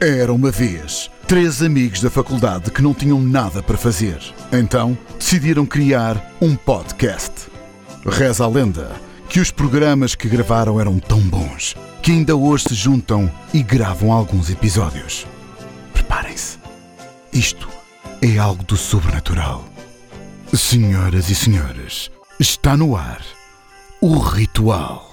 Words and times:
Era 0.00 0.30
uma 0.30 0.50
vez 0.50 1.10
três 1.26 1.62
amigos 1.62 2.02
da 2.02 2.10
faculdade 2.10 2.70
que 2.70 2.82
não 2.82 2.92
tinham 2.92 3.18
nada 3.20 3.62
para 3.62 3.78
fazer. 3.78 4.18
Então 4.52 4.96
decidiram 5.18 5.64
criar 5.64 6.34
um 6.40 6.54
podcast. 6.54 7.32
Reza 8.04 8.44
a 8.44 8.48
lenda 8.48 8.92
que 9.28 9.40
os 9.40 9.50
programas 9.50 10.14
que 10.14 10.28
gravaram 10.28 10.78
eram 10.78 10.98
tão 10.98 11.20
bons 11.20 11.74
que 12.02 12.12
ainda 12.12 12.36
hoje 12.36 12.64
se 12.68 12.74
juntam 12.74 13.32
e 13.54 13.62
gravam 13.62 14.12
alguns 14.12 14.50
episódios. 14.50 15.26
Preparem-se. 15.94 16.58
Isto 17.32 17.66
é 18.20 18.36
algo 18.38 18.62
do 18.64 18.76
sobrenatural. 18.76 19.64
Senhoras 20.54 21.30
e 21.30 21.34
senhores, 21.34 22.10
está 22.38 22.76
no 22.76 22.96
ar 22.96 23.22
o 24.00 24.18
ritual. 24.18 25.05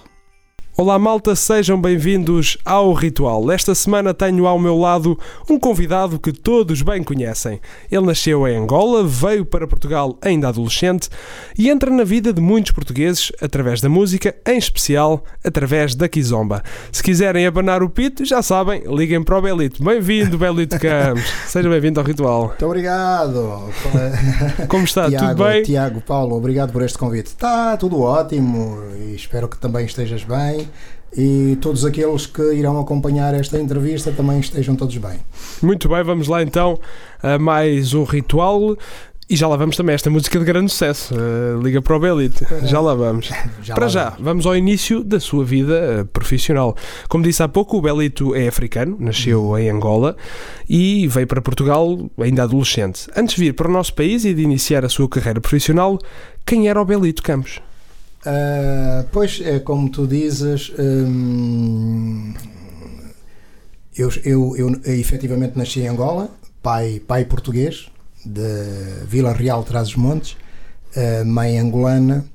Olá 0.76 0.98
malta, 0.98 1.36
sejam 1.36 1.80
bem-vindos 1.80 2.58
ao 2.66 2.94
Ritual. 2.94 3.52
Esta 3.52 3.76
semana 3.76 4.12
tenho 4.12 4.48
ao 4.48 4.58
meu 4.58 4.76
lado 4.76 5.20
um 5.48 5.60
convidado 5.60 6.18
que 6.18 6.34
todos 6.34 6.82
bem 6.82 7.04
conhecem. 7.04 7.62
Ele 7.92 8.08
nasceu 8.08 8.48
em 8.48 8.58
Angola, 8.58 9.04
veio 9.04 9.46
para 9.46 9.68
Portugal 9.68 10.18
ainda 10.20 10.48
adolescente 10.48 11.10
e 11.56 11.70
entra 11.70 11.92
na 11.92 12.04
vida 12.04 12.34
de 12.34 12.42
muitos 12.42 12.72
portugueses 12.72 13.32
através 13.40 13.82
da 13.82 13.88
música, 13.88 14.36
em 14.48 14.58
especial 14.58 15.24
através 15.44 15.94
da 15.94 16.10
Kizomba. 16.10 16.64
Se 16.92 17.04
quiserem 17.04 17.46
abanar 17.46 17.84
o 17.84 17.90
pito, 17.90 18.26
já 18.26 18.42
sabem, 18.42 18.82
liguem 18.88 19.24
para 19.24 19.38
o 19.38 19.42
Belito. 19.44 19.84
Bem-vindo, 19.84 20.40
Belito 20.40 20.80
Campos. 20.80 21.24
Seja 21.46 21.70
bem-vindo 21.70 22.00
ao 22.00 22.06
Ritual. 22.06 22.48
Muito 22.48 22.66
obrigado. 22.66 23.70
Como 24.68 24.86
está? 24.86 25.08
Tiago, 25.08 25.28
tudo 25.28 25.44
bem? 25.44 25.62
Tiago, 25.62 26.02
Paulo, 26.02 26.36
obrigado 26.36 26.74
por 26.74 26.82
este 26.82 26.98
convite. 26.98 27.28
Está 27.28 27.78
tudo 27.78 28.02
ótimo 28.02 28.80
e 28.98 29.14
espero 29.14 29.48
que 29.48 29.60
também 29.60 29.86
estejas 29.86 30.24
bem 30.24 30.63
e 31.16 31.58
todos 31.62 31.86
aqueles 31.86 32.26
que 32.26 32.42
irão 32.54 32.80
acompanhar 32.80 33.34
esta 33.34 33.60
entrevista 33.60 34.12
também 34.12 34.40
estejam 34.40 34.76
todos 34.76 34.98
bem. 34.98 35.20
Muito 35.62 35.88
bem, 35.88 36.04
vamos 36.04 36.28
lá 36.28 36.42
então 36.42 36.80
a 37.22 37.38
mais 37.38 37.94
um 37.94 38.04
ritual. 38.04 38.76
E 39.30 39.36
já 39.38 39.48
lá 39.48 39.56
vamos 39.56 39.78
também 39.78 39.94
a 39.94 39.96
esta 39.96 40.10
música 40.10 40.38
de 40.38 40.44
grande 40.44 40.70
sucesso, 40.70 41.16
uh, 41.16 41.62
Liga 41.62 41.82
para 41.82 41.96
o 41.96 42.00
Belite. 42.00 42.46
Já 42.68 42.82
lá 42.82 42.94
vamos. 42.94 43.32
Já 43.64 43.74
para 43.74 43.86
lá 43.86 43.90
já, 43.90 44.10
vamos. 44.10 44.24
vamos 44.24 44.46
ao 44.46 44.56
início 44.56 45.02
da 45.02 45.20
sua 45.20 45.46
vida 45.46 46.02
uh, 46.02 46.06
profissional. 46.06 46.76
Como 47.08 47.24
disse 47.24 47.42
há 47.42 47.48
pouco, 47.48 47.78
o 47.78 47.82
Belito 47.82 48.36
é 48.36 48.48
africano, 48.48 48.98
nasceu 49.00 49.58
em 49.58 49.70
Angola 49.70 50.18
e 50.70 51.08
veio 51.08 51.26
para 51.26 51.42
Portugal 51.42 51.98
ainda 52.20 52.44
adolescente. 52.44 53.08
Antes 53.16 53.36
de 53.36 53.42
vir 53.42 53.54
para 53.54 53.70
o 53.70 53.72
nosso 53.72 53.94
país 53.96 54.26
e 54.26 54.34
de 54.34 54.42
iniciar 54.42 54.84
a 54.84 54.90
sua 54.90 55.08
carreira 55.08 55.40
profissional, 55.40 55.98
quem 56.46 56.68
era 56.68 56.80
o 56.80 56.86
Belito 56.86 57.24
Campos? 57.24 57.62
Ah, 58.26 59.06
pois 59.12 59.42
é 59.44 59.60
como 59.60 59.90
tu 59.90 60.08
dizes, 60.08 60.72
hum, 60.80 62.34
eu, 63.96 64.10
eu, 64.24 64.56
eu 64.56 64.82
efetivamente 64.86 65.58
nasci 65.58 65.82
em 65.82 65.88
Angola, 65.90 66.30
pai, 66.62 67.02
pai 67.06 67.26
português, 67.26 67.90
de 68.26 69.06
Vila 69.06 69.34
Real 69.34 69.64
Trás-os-Montes, 69.64 70.38
ah, 70.96 71.26
mãe 71.26 71.60
angolana, 71.60 72.26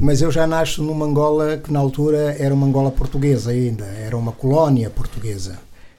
mas 0.00 0.22
eu 0.22 0.30
já 0.30 0.46
nasço 0.46 0.82
numa 0.82 1.04
Angola 1.04 1.58
que 1.58 1.70
na 1.72 1.80
altura 1.80 2.36
era 2.38 2.54
uma 2.54 2.66
Angola 2.66 2.90
portuguesa 2.90 3.50
ainda, 3.50 3.84
era 3.84 4.16
uma 4.16 4.32
colónia 4.32 4.88
portuguesa. 4.88 5.58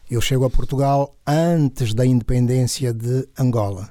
Eu 0.09 0.21
chego 0.21 0.45
a 0.45 0.49
Portugal 0.49 1.15
antes 1.27 1.93
da 1.93 2.05
independência 2.05 2.93
de 2.93 3.27
Angola. 3.37 3.89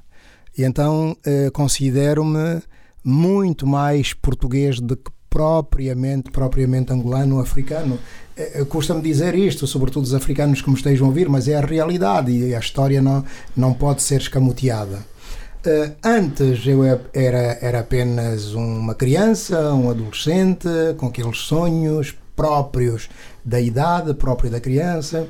E 0.57 0.65
então 0.65 1.15
eh, 1.27 1.51
considero-me 1.51 2.63
muito 3.05 3.67
mais 3.67 4.15
português 4.15 4.81
do 4.81 4.97
que 4.97 5.11
propriamente, 5.37 6.31
propriamente 6.31 6.95
angolano 6.95 7.41
africano. 7.41 7.99
Eh, 8.35 8.53
eh, 8.55 8.65
Custa-me 8.65 9.03
dizer 9.03 9.35
isto, 9.35 9.67
sobretudo 9.67 10.05
os 10.05 10.15
africanos 10.15 10.63
que 10.63 10.71
me 10.71 10.77
estejam 10.77 11.05
a 11.07 11.09
ouvir, 11.11 11.29
mas 11.29 11.47
é 11.47 11.57
a 11.57 11.61
realidade 11.61 12.33
e 12.33 12.55
a 12.55 12.59
história 12.59 13.03
não, 13.03 13.23
não 13.55 13.75
pode 13.75 14.01
ser 14.01 14.19
escamoteada. 14.19 15.01
Eh, 15.63 15.91
antes 16.03 16.67
eu 16.67 16.87
e- 16.87 17.01
era, 17.13 17.59
era 17.61 17.81
apenas 17.81 18.55
uma 18.55 18.95
criança, 18.95 19.75
um 19.75 19.91
adolescente, 19.91 20.69
com 20.97 21.09
aqueles 21.09 21.37
sonhos 21.37 22.17
próprios 22.35 23.11
da 23.45 23.61
idade, 23.61 24.15
própria 24.15 24.51
da 24.51 24.59
criança. 24.59 25.29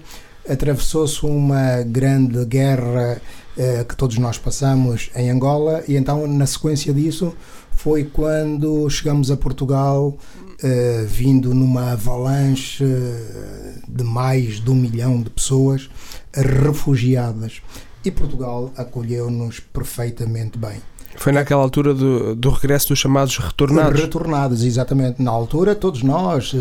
Atravessou-se 0.49 1.27
uma 1.27 1.83
grande 1.83 2.45
guerra 2.45 3.21
eh, 3.59 3.85
que 3.89 3.97
todos 3.97 4.19
nós 4.19 4.39
passamos 4.39 5.11
em 5.17 5.31
Angola, 5.31 5.83
e 5.89 5.97
então, 5.97 6.29
na 6.29 6.47
sequência 6.47 6.95
disso, 6.95 7.35
foi 7.77 8.05
quando 8.05 8.89
chegamos 8.91 9.31
a 9.31 9.37
Portugal, 9.37 10.17
eh, 10.63 11.05
vindo 11.07 11.55
numa 11.55 11.93
avalanche 11.93 12.83
eh, 12.83 13.75
de 13.87 14.03
mais 14.03 14.61
de 14.61 14.71
um 14.71 14.75
milhão 14.75 15.23
de 15.23 15.31
pessoas 15.31 15.89
refugiadas. 16.35 17.61
E 18.05 18.11
Portugal 18.11 18.73
acolheu-nos 18.77 19.61
perfeitamente 19.61 20.59
bem. 20.59 20.81
Foi 21.17 21.33
naquela 21.33 21.63
altura 21.63 21.95
do, 21.95 22.35
do 22.35 22.51
regresso 22.51 22.89
dos 22.89 22.99
chamados 22.99 23.37
retornados. 23.39 24.01
Retornados, 24.01 24.63
exatamente. 24.63 25.23
Na 25.23 25.31
altura, 25.31 25.75
todos 25.75 26.03
nós 26.03 26.55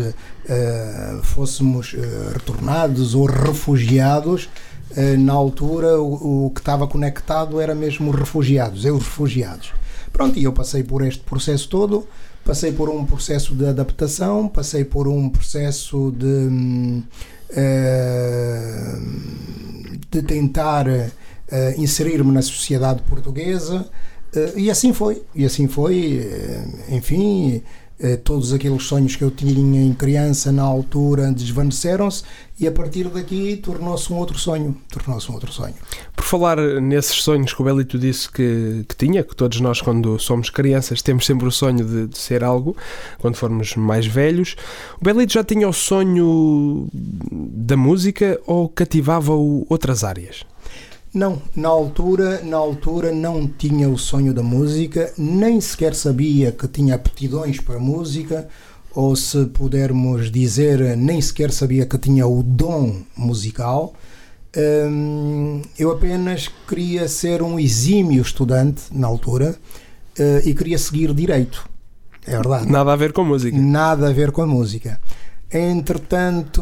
eh, 0.48 1.18
fôssemos 1.22 1.94
eh, 1.96 2.30
retornados 2.32 3.14
ou 3.14 3.26
refugiados. 3.26 4.48
eh, 4.96 5.16
na 5.16 5.32
altura, 5.32 6.00
o, 6.00 6.46
o 6.46 6.50
que 6.50 6.60
estava 6.60 6.86
conectado 6.86 7.60
era 7.60 7.74
mesmo 7.74 8.10
refugiados, 8.10 8.84
eu 8.84 8.96
refugiados. 8.96 9.72
Pronto, 10.16 10.38
e 10.38 10.44
eu 10.44 10.52
passei 10.52 10.82
por 10.82 11.06
este 11.06 11.22
processo 11.22 11.68
todo. 11.68 12.08
Passei 12.42 12.72
por 12.72 12.88
um 12.88 13.04
processo 13.04 13.54
de 13.54 13.66
adaptação, 13.66 14.48
passei 14.48 14.82
por 14.82 15.06
um 15.06 15.28
processo 15.28 16.10
de, 16.16 16.24
hum, 16.24 17.02
eh, 17.50 18.98
de 20.10 20.22
tentar 20.22 20.88
eh, 20.88 21.10
inserir-me 21.76 22.32
na 22.32 22.40
sociedade 22.40 23.02
portuguesa. 23.02 23.86
Eh, 24.34 24.52
e 24.56 24.70
assim 24.70 24.94
foi, 24.94 25.22
e 25.34 25.44
assim 25.44 25.68
foi, 25.68 26.26
enfim, 26.88 27.62
todos 28.24 28.52
aqueles 28.52 28.82
sonhos 28.82 29.16
que 29.16 29.24
eu 29.24 29.30
tinha 29.30 29.82
em 29.82 29.94
criança 29.94 30.52
na 30.52 30.62
altura 30.62 31.32
desvaneceram-se 31.32 32.24
e 32.60 32.66
a 32.66 32.72
partir 32.72 33.08
daqui 33.08 33.56
tornou-se 33.56 34.12
um 34.12 34.16
outro 34.16 34.38
sonho, 34.38 34.76
tornou-se 34.90 35.30
um 35.30 35.34
outro 35.34 35.50
sonho. 35.52 35.74
Por 36.14 36.24
falar 36.24 36.56
nesses 36.80 37.22
sonhos 37.22 37.54
que 37.54 37.60
o 37.60 37.64
Belito 37.64 37.98
disse 37.98 38.30
que, 38.30 38.84
que 38.88 38.96
tinha, 38.96 39.22
que 39.22 39.34
todos 39.34 39.60
nós, 39.60 39.80
quando 39.80 40.18
somos 40.18 40.50
crianças, 40.50 41.00
temos 41.00 41.24
sempre 41.24 41.46
o 41.46 41.50
sonho 41.50 41.84
de, 41.84 42.06
de 42.06 42.18
ser 42.18 42.44
algo, 42.44 42.76
quando 43.18 43.36
formos 43.36 43.74
mais 43.76 44.06
velhos, 44.06 44.56
o 45.00 45.04
Belito 45.04 45.32
já 45.32 45.44
tinha 45.44 45.68
o 45.68 45.72
sonho 45.72 46.88
da 46.92 47.76
música 47.76 48.40
ou 48.46 48.68
cativava-o 48.68 49.66
outras 49.68 50.04
áreas? 50.04 50.44
Não, 51.16 51.40
na 51.56 51.70
altura, 51.70 52.42
na 52.42 52.58
altura 52.58 53.10
não 53.10 53.46
tinha 53.46 53.88
o 53.88 53.96
sonho 53.96 54.34
da 54.34 54.42
música, 54.42 55.14
nem 55.16 55.58
sequer 55.62 55.94
sabia 55.94 56.52
que 56.52 56.68
tinha 56.68 56.94
aptidões 56.94 57.58
para 57.58 57.78
música, 57.78 58.46
ou 58.94 59.16
se 59.16 59.46
pudermos 59.46 60.30
dizer, 60.30 60.94
nem 60.94 61.18
sequer 61.22 61.50
sabia 61.52 61.86
que 61.86 61.96
tinha 61.96 62.26
o 62.26 62.42
dom 62.42 63.00
musical. 63.16 63.94
Hum, 64.54 65.62
eu 65.78 65.90
apenas 65.90 66.50
queria 66.68 67.08
ser 67.08 67.40
um 67.40 67.58
exímio 67.58 68.20
estudante 68.20 68.82
na 68.92 69.06
altura 69.06 69.56
eh, 70.18 70.42
e 70.44 70.52
queria 70.52 70.76
seguir 70.76 71.14
direito. 71.14 71.66
É 72.26 72.32
verdade. 72.32 72.70
Nada 72.70 72.92
a 72.92 72.96
ver 72.96 73.14
com 73.14 73.24
música. 73.24 73.56
Nada 73.56 74.10
a 74.10 74.12
ver 74.12 74.32
com 74.32 74.42
a 74.42 74.46
música. 74.46 75.00
Entretanto, 75.52 76.60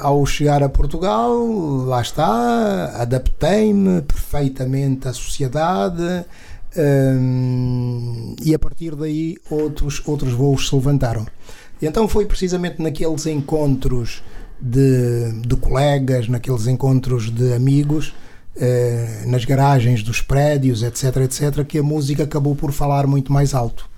ao 0.00 0.24
chegar 0.24 0.62
a 0.62 0.68
Portugal, 0.68 1.36
lá 1.84 2.00
está, 2.00 3.02
adaptei-me 3.02 4.02
perfeitamente 4.02 5.08
à 5.08 5.12
sociedade 5.12 6.24
hum, 6.76 8.36
e 8.40 8.54
a 8.54 8.58
partir 8.58 8.94
daí 8.94 9.36
outros, 9.50 10.00
outros 10.06 10.32
voos 10.32 10.68
se 10.68 10.74
levantaram. 10.76 11.26
E 11.82 11.86
então 11.86 12.06
foi 12.06 12.24
precisamente 12.24 12.80
naqueles 12.80 13.26
encontros 13.26 14.22
de, 14.60 15.32
de 15.44 15.56
colegas, 15.56 16.28
naqueles 16.28 16.68
encontros 16.68 17.30
de 17.30 17.52
amigos, 17.52 18.14
eh, 18.56 19.24
nas 19.26 19.44
garagens 19.44 20.04
dos 20.04 20.22
prédios, 20.22 20.84
etc., 20.84 21.16
etc., 21.16 21.64
que 21.64 21.78
a 21.78 21.82
música 21.82 22.22
acabou 22.22 22.54
por 22.54 22.70
falar 22.70 23.08
muito 23.08 23.32
mais 23.32 23.54
alto. 23.54 23.89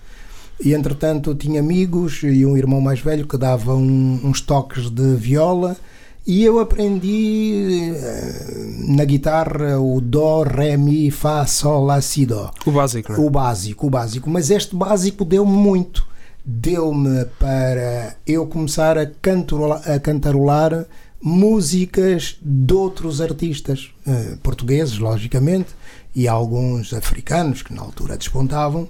E 0.65 0.75
entretanto 0.75 1.35
tinha 1.35 1.61
amigos 1.61 2.23
e 2.23 2.47
um 2.47 2.57
irmão 2.57 2.81
mais 2.81 3.01
velho 3.01 3.27
que 3.27 3.37
dava 3.37 3.75
um- 3.75 4.21
uns 4.23 4.41
toques 4.41 4.89
de 4.91 5.17
viola 5.17 5.77
e 6.25 6.45
eu 6.45 6.61
aprendi 6.61 7.91
eh, 7.97 8.75
na 8.89 9.05
guitarra 9.05 9.81
o 9.81 10.01
Dó, 10.01 10.43
Ré, 10.45 10.77
Mi, 10.77 11.11
Fá, 11.11 11.45
Sol, 11.47 11.85
Lá, 11.85 12.01
Si, 12.01 12.25
Dó. 12.25 12.51
O 12.65 12.71
básico, 12.71 13.13
não 13.13 13.19
é? 13.19 13.27
O 13.27 13.31
básico, 13.31 13.87
o 13.87 13.91
básico. 13.91 14.31
Mas 14.31 14.51
este 14.51 14.77
básico 14.77 15.25
deu-me 15.25 15.51
muito. 15.53 16.07
Deu-me 16.45 17.25
para 17.41 18.15
eu 18.27 18.47
começar 18.47 18.97
a 18.99 19.07
cantarolar, 19.07 19.83
a 19.91 19.99
cantarolar 19.99 20.87
músicas 21.21 22.37
de 22.43 22.75
outros 22.75 23.21
artistas, 23.21 23.91
eh, 24.07 24.37
portugueses, 24.43 24.99
logicamente, 24.99 25.69
e 26.15 26.27
alguns 26.29 26.93
africanos 26.93 27.63
que 27.63 27.73
na 27.73 27.81
altura 27.83 28.17
despontavam, 28.17 28.89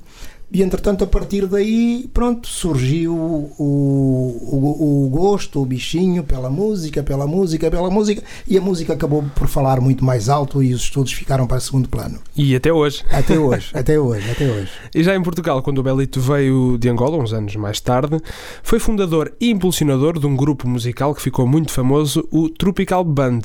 E 0.54 0.62
entretanto, 0.62 1.02
a 1.02 1.06
partir 1.06 1.46
daí, 1.46 2.10
pronto, 2.12 2.46
surgiu 2.46 3.14
o, 3.14 3.54
o, 3.58 5.06
o, 5.06 5.08
gosto, 5.08 5.62
o 5.62 5.64
bichinho 5.64 6.22
pela 6.22 6.50
música, 6.50 7.02
pela 7.02 7.26
música, 7.26 7.70
pela 7.70 7.88
música, 7.88 8.22
e 8.46 8.58
a 8.58 8.60
música 8.60 8.92
acabou 8.92 9.24
por 9.34 9.48
falar 9.48 9.80
muito 9.80 10.04
mais 10.04 10.28
alto 10.28 10.62
e 10.62 10.74
os 10.74 10.82
estudos 10.82 11.14
ficaram 11.14 11.46
para 11.46 11.58
segundo 11.58 11.88
plano. 11.88 12.20
E 12.36 12.54
até 12.54 12.70
hoje. 12.70 13.02
Até 13.10 13.38
hoje, 13.38 13.70
até 13.72 13.98
hoje, 13.98 14.30
até 14.30 14.44
hoje. 14.44 14.70
E 14.94 15.02
já 15.02 15.16
em 15.16 15.22
Portugal, 15.22 15.62
quando 15.62 15.78
o 15.78 15.82
Belito 15.82 16.20
veio 16.20 16.76
de 16.76 16.86
Angola, 16.86 17.16
uns 17.16 17.32
anos 17.32 17.56
mais 17.56 17.80
tarde, 17.80 18.20
foi 18.62 18.78
fundador 18.78 19.32
e 19.40 19.50
impulsionador 19.50 20.18
de 20.18 20.26
um 20.26 20.36
grupo 20.36 20.68
musical 20.68 21.14
que 21.14 21.22
ficou 21.22 21.46
muito 21.46 21.72
famoso, 21.72 22.28
o 22.30 22.50
Tropical 22.50 23.02
Band. 23.04 23.40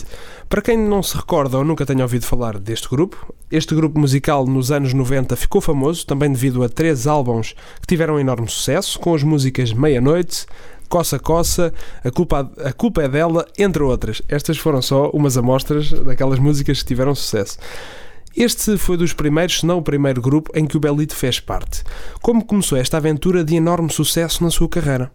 Para 0.50 0.62
quem 0.62 0.78
não 0.78 1.02
se 1.02 1.16
recorda 1.16 1.58
ou 1.58 1.64
nunca 1.64 1.86
tenha 1.86 2.04
ouvido 2.04 2.26
falar 2.26 2.60
deste 2.60 2.90
grupo, 2.90 3.34
este 3.50 3.74
grupo 3.74 3.98
musical 3.98 4.46
nos 4.46 4.72
anos 4.72 4.94
90 4.94 5.36
ficou 5.38 5.62
famoso 5.62 6.06
também 6.06 6.30
devido 6.30 6.64
a 6.64 6.70
três 6.70 6.97
álbuns 7.06 7.54
que 7.82 7.88
tiveram 7.88 8.20
enorme 8.20 8.50
sucesso, 8.50 8.98
com 9.00 9.14
as 9.14 9.22
músicas 9.22 9.74
Meia-Noite, 9.74 10.48
Coça 10.88 11.20
Coça, 11.20 11.74
a 12.04 12.10
culpa, 12.10 12.50
a 12.64 12.72
culpa 12.72 13.04
é 13.04 13.10
dela, 13.10 13.46
entre 13.60 13.84
outras. 13.84 14.22
Estas 14.28 14.58
foram 14.58 14.82
só 14.82 15.10
umas 15.10 15.38
amostras 15.38 15.92
daquelas 15.92 16.40
músicas 16.40 16.80
que 16.80 16.88
tiveram 16.88 17.14
sucesso. 17.14 17.58
Este 18.36 18.78
foi 18.78 18.98
dos 18.98 19.14
primeiros, 19.14 19.60
se 19.60 19.66
não 19.66 19.80
o 19.80 19.82
primeiro 19.82 20.22
grupo 20.22 20.52
em 20.54 20.66
que 20.66 20.78
o 20.78 20.80
Belito 20.80 21.16
fez 21.16 21.40
parte. 21.40 21.84
Como 22.22 22.46
começou 22.46 22.78
esta 22.78 22.98
aventura 22.98 23.44
de 23.44 23.56
enorme 23.56 23.92
sucesso 23.92 24.44
na 24.44 24.52
sua 24.52 24.70
carreira? 24.70 25.12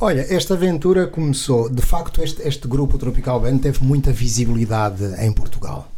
Olha, 0.00 0.26
esta 0.34 0.54
aventura 0.54 1.06
começou, 1.06 1.68
de 1.68 1.82
facto, 1.82 2.22
este, 2.22 2.42
este 2.42 2.66
grupo 2.66 2.98
Tropical 2.98 3.38
Band 3.38 3.58
teve 3.58 3.84
muita 3.84 4.12
visibilidade 4.12 5.04
em 5.18 5.30
Portugal, 5.30 5.88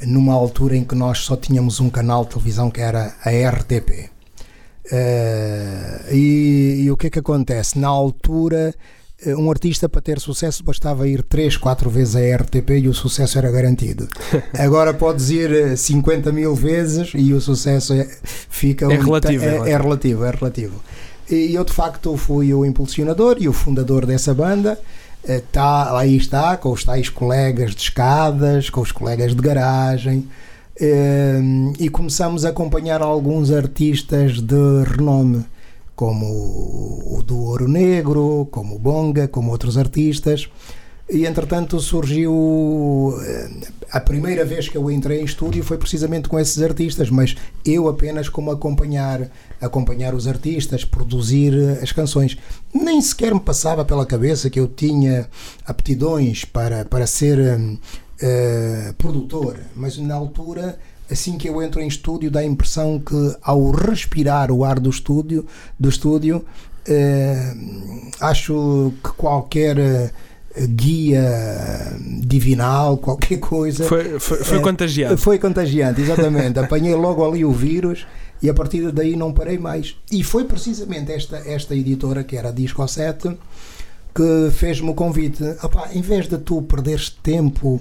numa 0.00 0.32
altura 0.32 0.76
em 0.76 0.84
que 0.84 0.94
nós 0.94 1.18
só 1.18 1.36
tínhamos 1.36 1.80
um 1.80 1.90
canal 1.90 2.24
de 2.24 2.30
televisão 2.30 2.70
que 2.70 2.80
era 2.80 3.14
a 3.22 3.30
RTP. 3.50 4.10
Uh, 4.90 6.14
e, 6.14 6.84
e, 6.84 6.90
o 6.90 6.96
que 6.96 7.08
é 7.08 7.10
que 7.10 7.18
acontece? 7.18 7.78
Na 7.78 7.88
altura, 7.88 8.74
eh, 9.24 9.36
um 9.36 9.50
artista 9.50 9.88
para 9.88 10.00
ter 10.00 10.18
sucesso 10.20 10.64
bastava 10.64 11.06
ir 11.06 11.22
3, 11.22 11.56
4 11.58 11.90
vezes 11.90 12.16
a 12.16 12.36
RTP 12.36 12.70
e 12.70 12.88
o 12.88 12.94
sucesso 12.94 13.36
era 13.36 13.50
garantido. 13.50 14.08
Agora 14.56 14.94
podes 14.94 15.28
ir 15.28 15.76
50 15.76 16.28
eh, 16.28 16.32
mil 16.32 16.54
vezes 16.54 17.12
e 17.14 17.34
o 17.34 17.40
sucesso 17.40 17.92
é, 17.92 18.08
fica 18.22 18.86
é, 18.86 18.98
um, 18.98 19.02
relativo, 19.02 19.44
é, 19.44 19.68
é, 19.68 19.72
é 19.72 19.76
relativo, 19.76 20.24
é 20.24 20.30
relativo. 20.30 20.82
E 21.28 21.54
eu 21.54 21.64
de 21.64 21.72
facto 21.72 22.16
fui 22.16 22.54
o 22.54 22.64
impulsionador 22.64 23.36
e 23.38 23.48
o 23.48 23.52
fundador 23.52 24.06
dessa 24.06 24.32
banda. 24.32 24.78
Tá, 25.52 25.98
aí 25.98 26.16
está, 26.16 26.56
com 26.56 26.70
os 26.70 26.84
tais 26.84 27.10
colegas 27.10 27.74
de 27.74 27.82
escadas, 27.82 28.70
com 28.70 28.80
os 28.80 28.92
colegas 28.92 29.34
de 29.34 29.42
garagem, 29.42 30.26
e 31.78 31.88
começamos 31.88 32.44
a 32.44 32.50
acompanhar 32.50 33.02
alguns 33.02 33.50
artistas 33.50 34.40
de 34.40 34.84
renome, 34.84 35.44
como 35.96 36.24
o 36.26 37.22
do 37.24 37.36
Ouro 37.38 37.66
Negro, 37.66 38.46
como 38.50 38.76
o 38.76 38.78
Bonga, 38.78 39.26
como 39.26 39.50
outros 39.50 39.76
artistas. 39.76 40.48
E 41.10 41.24
entretanto 41.24 41.80
surgiu. 41.80 43.18
Eh, 43.24 43.50
a 43.90 43.98
primeira 43.98 44.44
vez 44.44 44.68
que 44.68 44.76
eu 44.76 44.90
entrei 44.90 45.22
em 45.22 45.24
estúdio 45.24 45.64
foi 45.64 45.78
precisamente 45.78 46.28
com 46.28 46.38
esses 46.38 46.62
artistas, 46.62 47.08
mas 47.08 47.34
eu 47.64 47.88
apenas 47.88 48.28
como 48.28 48.50
acompanhar, 48.50 49.30
acompanhar 49.58 50.14
os 50.14 50.28
artistas, 50.28 50.84
produzir 50.84 51.54
eh, 51.54 51.80
as 51.82 51.92
canções. 51.92 52.36
Nem 52.74 53.00
sequer 53.00 53.32
me 53.32 53.40
passava 53.40 53.86
pela 53.86 54.04
cabeça 54.04 54.50
que 54.50 54.60
eu 54.60 54.68
tinha 54.68 55.26
aptidões 55.64 56.44
para, 56.44 56.84
para 56.84 57.06
ser 57.06 57.58
uh, 58.22 58.92
produtor, 58.94 59.58
mas 59.74 59.96
na 59.98 60.14
altura 60.14 60.78
assim 61.10 61.38
que 61.38 61.48
eu 61.48 61.62
entro 61.62 61.80
em 61.80 61.88
estúdio 61.88 62.30
dá 62.30 62.40
a 62.40 62.44
impressão 62.44 62.98
que 62.98 63.36
ao 63.42 63.70
respirar 63.70 64.50
o 64.50 64.62
ar 64.62 64.78
do 64.78 64.90
estúdio 64.90 65.46
do 65.80 65.88
estúdio 65.88 66.44
uh, 66.88 68.10
acho 68.20 68.92
que 69.02 69.10
qualquer 69.12 70.12
guia 70.66 71.96
divinal, 72.20 72.96
qualquer 72.98 73.38
coisa. 73.38 73.84
Foi, 73.84 74.18
foi, 74.18 74.38
foi 74.38 74.58
é, 74.58 74.60
contagiante. 74.60 75.16
Foi 75.16 75.38
contagiante, 75.38 76.00
exatamente. 76.00 76.58
Apanhei 76.58 76.94
logo 76.94 77.24
ali 77.24 77.44
o 77.44 77.52
vírus 77.52 78.06
e 78.42 78.48
a 78.48 78.54
partir 78.54 78.90
daí 78.92 79.16
não 79.16 79.32
parei 79.32 79.58
mais. 79.58 79.96
E 80.10 80.22
foi 80.22 80.44
precisamente 80.44 81.12
esta, 81.12 81.36
esta 81.38 81.74
editora, 81.74 82.24
que 82.24 82.36
era 82.36 82.48
a 82.48 82.52
Disco 82.52 82.86
7, 82.86 83.36
que 84.14 84.50
fez-me 84.52 84.90
o 84.90 84.94
convite. 84.94 85.42
Em 85.92 86.00
vez 86.00 86.26
de 86.26 86.38
tu 86.38 86.62
perderes 86.62 87.10
tempo, 87.10 87.80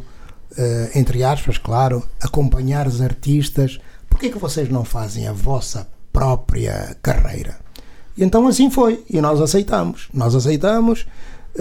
entre 0.96 1.24
aspas, 1.24 1.58
claro, 1.58 2.04
acompanhar 2.22 2.88
os 2.88 3.02
artistas, 3.02 3.80
por 4.10 4.20
que 4.20 4.30
vocês 4.30 4.70
não 4.70 4.84
fazem 4.84 5.28
a 5.28 5.34
vossa 5.34 5.88
própria 6.12 6.96
carreira? 7.02 7.58
E 8.18 8.24
então 8.24 8.48
assim 8.48 8.72
foi, 8.72 9.04
e 9.10 9.22
nós 9.22 9.40
aceitamos. 9.40 10.10
Nós 10.14 10.34
aceitamos 10.34 11.06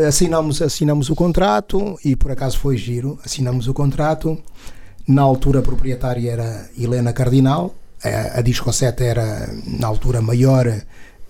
assinamos, 0.04 0.60
assinamos 0.60 1.08
o 1.08 1.14
contrato 1.14 1.98
e 2.04 2.14
por 2.14 2.30
acaso 2.30 2.58
foi 2.58 2.76
giro. 2.76 3.18
Assinamos 3.24 3.68
o 3.68 3.74
contrato. 3.74 4.38
Na 5.06 5.22
altura 5.22 5.60
a 5.60 5.62
proprietária 5.62 6.30
era 6.30 6.68
Helena 6.76 7.12
Cardinal, 7.12 7.74
a, 8.02 8.38
a 8.38 8.42
Disco 8.42 8.72
7 8.72 9.04
era 9.04 9.48
na 9.64 9.86
altura 9.86 10.20
maior 10.20 10.66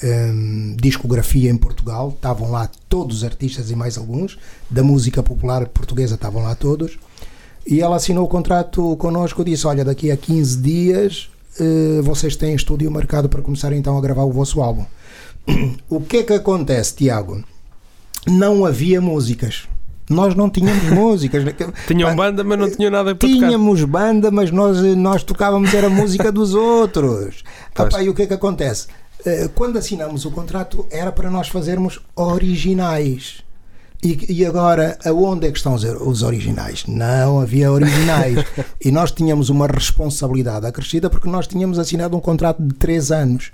um, 0.02 0.76
discografia 0.80 1.50
em 1.50 1.56
Portugal. 1.56 2.08
Estavam 2.08 2.50
lá 2.50 2.70
todos 2.88 3.18
os 3.18 3.24
artistas 3.24 3.70
e 3.70 3.76
mais 3.76 3.98
alguns 3.98 4.38
da 4.70 4.82
música 4.82 5.22
popular 5.22 5.68
portuguesa, 5.68 6.14
estavam 6.14 6.42
lá 6.42 6.54
todos. 6.54 6.98
E 7.66 7.80
ela 7.80 7.96
assinou 7.96 8.24
o 8.24 8.28
contrato 8.28 8.96
connosco. 8.96 9.44
Disse: 9.44 9.66
Olha, 9.66 9.84
daqui 9.84 10.10
a 10.10 10.16
15 10.16 10.58
dias 10.58 11.30
uh, 11.58 12.02
vocês 12.02 12.36
têm 12.36 12.54
estúdio 12.54 12.90
marcado 12.90 13.28
para 13.28 13.42
começar 13.42 13.72
então 13.72 13.98
a 13.98 14.00
gravar 14.00 14.24
o 14.24 14.32
vosso 14.32 14.60
álbum. 14.60 14.84
o 15.88 16.00
que 16.00 16.18
é 16.18 16.22
que 16.22 16.32
acontece, 16.32 16.94
Tiago? 16.96 17.42
não 18.26 18.64
havia 18.64 19.00
músicas. 19.00 19.68
Nós 20.08 20.34
não 20.34 20.50
tínhamos 20.50 20.84
músicas. 20.90 21.44
Tinham 21.86 22.14
banda, 22.14 22.44
mas 22.44 22.58
não 22.58 22.70
tinham 22.70 22.90
nada 22.90 23.14
para 23.14 23.28
Tínhamos 23.28 23.80
tocar. 23.80 23.92
banda, 23.92 24.30
mas 24.30 24.50
nós, 24.50 24.80
nós 24.96 25.22
tocávamos 25.22 25.72
era 25.72 25.86
a 25.86 25.90
música 25.90 26.30
dos 26.30 26.54
outros. 26.54 27.42
Epá, 27.78 28.02
e 28.02 28.08
o 28.08 28.14
que 28.14 28.22
é 28.22 28.26
que 28.26 28.34
acontece? 28.34 28.88
Eh, 29.24 29.48
quando 29.54 29.78
assinamos 29.78 30.24
o 30.24 30.30
contrato, 30.30 30.86
era 30.90 31.10
para 31.10 31.30
nós 31.30 31.48
fazermos 31.48 32.00
originais. 32.14 33.42
E, 34.02 34.40
e, 34.40 34.46
agora, 34.46 34.98
aonde 35.04 35.46
é 35.46 35.50
que 35.50 35.56
estão 35.56 35.75
os 35.75 36.22
originais? 36.22 36.84
Não 36.87 37.40
havia 37.40 37.72
originais. 37.72 38.44
e 38.84 38.90
nós 38.90 39.10
tínhamos 39.10 39.48
uma 39.48 39.66
responsabilidade 39.66 40.66
acrescida 40.66 41.08
porque 41.08 41.28
nós 41.28 41.46
tínhamos 41.46 41.78
assinado 41.78 42.16
um 42.16 42.20
contrato 42.20 42.62
de 42.62 42.75
3 42.75 43.10
anos. 43.10 43.50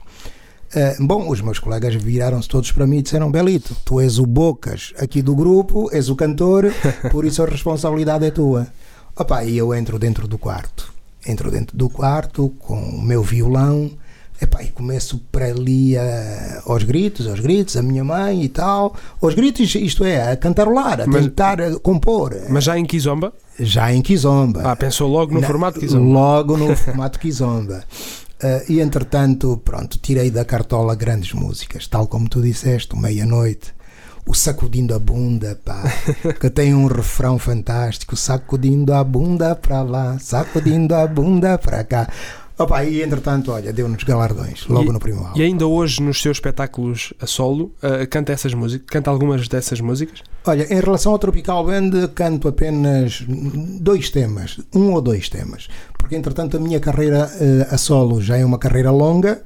Uh, 0.75 1.07
bom, 1.07 1.29
os 1.29 1.41
meus 1.41 1.59
colegas 1.59 1.95
viraram-se 1.95 2.49
todos 2.49 2.73
para 2.73 2.87
mim 2.87 2.99
e 2.99 3.03
disseram: 3.03 3.31
Belito, 3.31 3.77
tu 3.85 4.01
és 4.01 4.19
o 4.19 4.27
Bocas 4.27 4.93
aqui 4.99 5.21
do 5.21 5.35
grupo, 5.35 5.89
és 5.93 6.09
o 6.09 6.17
cantor, 6.17 6.73
por 7.11 7.25
isso 7.25 7.43
a 7.43 7.47
responsabilidade 7.47 8.25
é 8.25 8.31
tua. 8.31 8.67
Opa, 9.15 9.45
e 9.45 9.57
eu 9.57 9.75
entro 9.75 9.99
dentro 9.99 10.27
do 10.27 10.39
quarto. 10.39 10.93
Entro 11.27 11.51
dentro 11.51 11.77
do 11.77 11.89
quarto 11.89 12.49
com 12.59 12.75
o 12.75 13.03
meu 13.03 13.23
violão 13.23 13.91
epá, 14.43 14.63
e 14.63 14.69
começo 14.69 15.19
para 15.31 15.47
ali 15.47 15.97
a, 15.97 16.63
aos 16.67 16.83
gritos, 16.83 17.27
aos 17.27 17.41
gritos, 17.41 17.77
a 17.77 17.83
minha 17.83 18.05
mãe 18.05 18.43
e 18.43 18.49
tal. 18.49 18.95
Aos 19.21 19.35
gritos, 19.35 19.75
isto 19.75 20.05
é, 20.05 20.33
a 20.33 20.37
cantarolar, 20.37 21.01
a 21.01 21.07
mas, 21.07 21.25
tentar 21.25 21.61
a 21.61 21.79
compor. 21.79 22.35
Mas 22.49 22.65
já 22.65 22.79
em 22.79 22.85
Kizomba? 22.85 23.33
Já 23.59 23.93
em 23.93 24.03
Kizomba. 24.03 24.63
Ah, 24.65 24.77
pensou 24.77 25.09
logo 25.09 25.33
no 25.35 25.41
Na, 25.41 25.47
formato 25.47 25.79
Kizomba? 25.79 26.13
Logo 26.13 26.57
no 26.57 26.75
formato 26.77 27.19
Kizomba. 27.19 27.85
Uh, 28.43 28.73
e 28.73 28.81
entretanto, 28.81 29.61
pronto, 29.65 29.99
tirei 29.99 30.29
da 30.29 30.45
cartola 30.45 30.97
grandes 30.97 31.33
músicas, 31.33 31.87
tal 31.87 32.09
como 32.09 32.29
tu 32.29 32.43
disseste, 32.43 32.97
Meia-Noite, 32.97 33.73
o 34.27 34.35
Sacudindo 34.35 34.95
a 34.95 34.99
Bunda, 34.99 35.59
pá, 35.65 35.83
que 36.41 36.51
tem 36.51 36.75
um 36.75 36.87
refrão 36.87 37.39
fantástico: 37.39 38.17
Sacudindo 38.17 38.93
a 38.93 39.05
bunda 39.05 39.55
para 39.55 39.83
lá, 39.83 40.19
sacudindo 40.19 40.95
a 40.95 41.07
bunda 41.07 41.59
para 41.59 41.85
cá. 41.85 42.09
Opa, 42.63 42.85
e 42.85 43.03
entretanto, 43.03 43.51
olha, 43.51 43.73
deu-nos 43.73 44.03
galardões 44.05 44.67
logo 44.67 44.91
e, 44.91 44.93
no 44.93 45.01
primeiro 45.01 45.27
álbum. 45.27 45.41
E 45.41 45.43
ainda 45.43 45.67
hoje, 45.67 46.01
nos 46.01 46.21
seus 46.21 46.37
espetáculos 46.37 47.13
a 47.21 47.27
solo, 47.27 47.75
uh, 47.83 48.07
canta 48.09 48.33
essas 48.33 48.55
músicas? 48.55 48.87
Canta 48.89 49.11
algumas 49.11 49.49
dessas 49.49 49.81
músicas? 49.81 50.23
Olha, 50.45 50.73
em 50.73 50.81
relação 50.81 51.13
ao 51.13 51.19
Tropical 51.19 51.65
Band, 51.65 51.91
canto 52.15 52.49
apenas 52.49 53.25
dois 53.81 54.11
temas, 54.11 54.61
um 54.75 54.93
ou 54.93 55.01
dois 55.01 55.29
temas, 55.29 55.69
porque 55.99 56.15
entretanto 56.15 56.57
a 56.57 56.61
minha 56.61 56.79
carreira 56.79 57.29
uh, 57.29 57.75
a 57.75 57.79
solo 57.79 58.23
já 58.23 58.37
é 58.37 58.45
uma 58.45 58.59
carreira 58.59 58.91
longa 58.91 59.43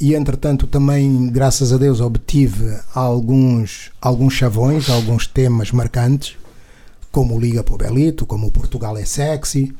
e 0.00 0.14
entretanto 0.14 0.66
também, 0.66 1.28
graças 1.28 1.74
a 1.74 1.76
Deus, 1.76 2.00
obtive 2.00 2.74
alguns, 2.94 3.90
alguns 4.00 4.32
chavões, 4.32 4.88
alguns 4.88 5.26
temas 5.26 5.70
marcantes, 5.72 6.38
como 7.12 7.38
Liga 7.38 7.62
para 7.62 7.74
o 7.74 7.76
Belito, 7.76 8.24
como 8.24 8.50
Portugal 8.50 8.96
é 8.96 9.04
Sexy. 9.04 9.74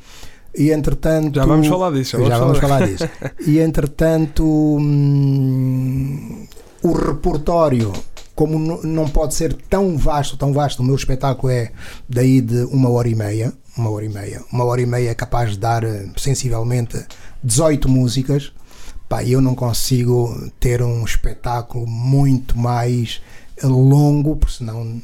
E 0.55 0.71
entretanto. 0.71 1.35
Já 1.35 1.45
vamos 1.45 1.67
falar 1.67 1.91
disso. 1.91 2.17
Já, 2.19 2.25
já 2.25 2.39
vamos 2.39 2.59
falar, 2.59 2.79
falar 2.79 2.87
disso. 2.87 3.09
E 3.47 3.59
entretanto, 3.59 4.45
hum, 4.45 6.45
o 6.83 6.91
repertório, 6.91 7.91
como 8.35 8.81
não 8.83 9.07
pode 9.07 9.33
ser 9.33 9.53
tão 9.53 9.97
vasto, 9.97 10.37
tão 10.37 10.53
vasto, 10.53 10.81
o 10.81 10.83
meu 10.83 10.95
espetáculo 10.95 11.51
é 11.51 11.71
daí 12.07 12.41
de 12.41 12.63
uma 12.65 12.89
hora 12.89 13.07
e 13.07 13.15
meia. 13.15 13.53
Uma 13.77 13.89
hora 13.89 14.05
e 14.05 14.09
meia. 14.09 14.43
Uma 14.51 14.65
hora 14.65 14.81
e 14.81 14.85
meia 14.85 15.09
é 15.09 15.15
capaz 15.15 15.51
de 15.51 15.57
dar 15.57 15.83
eh, 15.83 16.09
sensivelmente 16.17 17.01
18 17.43 17.87
músicas. 17.87 18.51
Pá, 19.07 19.23
eu 19.23 19.41
não 19.41 19.55
consigo 19.55 20.51
ter 20.59 20.81
um 20.81 21.05
espetáculo 21.05 21.87
muito 21.87 22.57
mais 22.57 23.21
longo, 23.63 24.35
porque 24.35 24.57
senão 24.57 25.01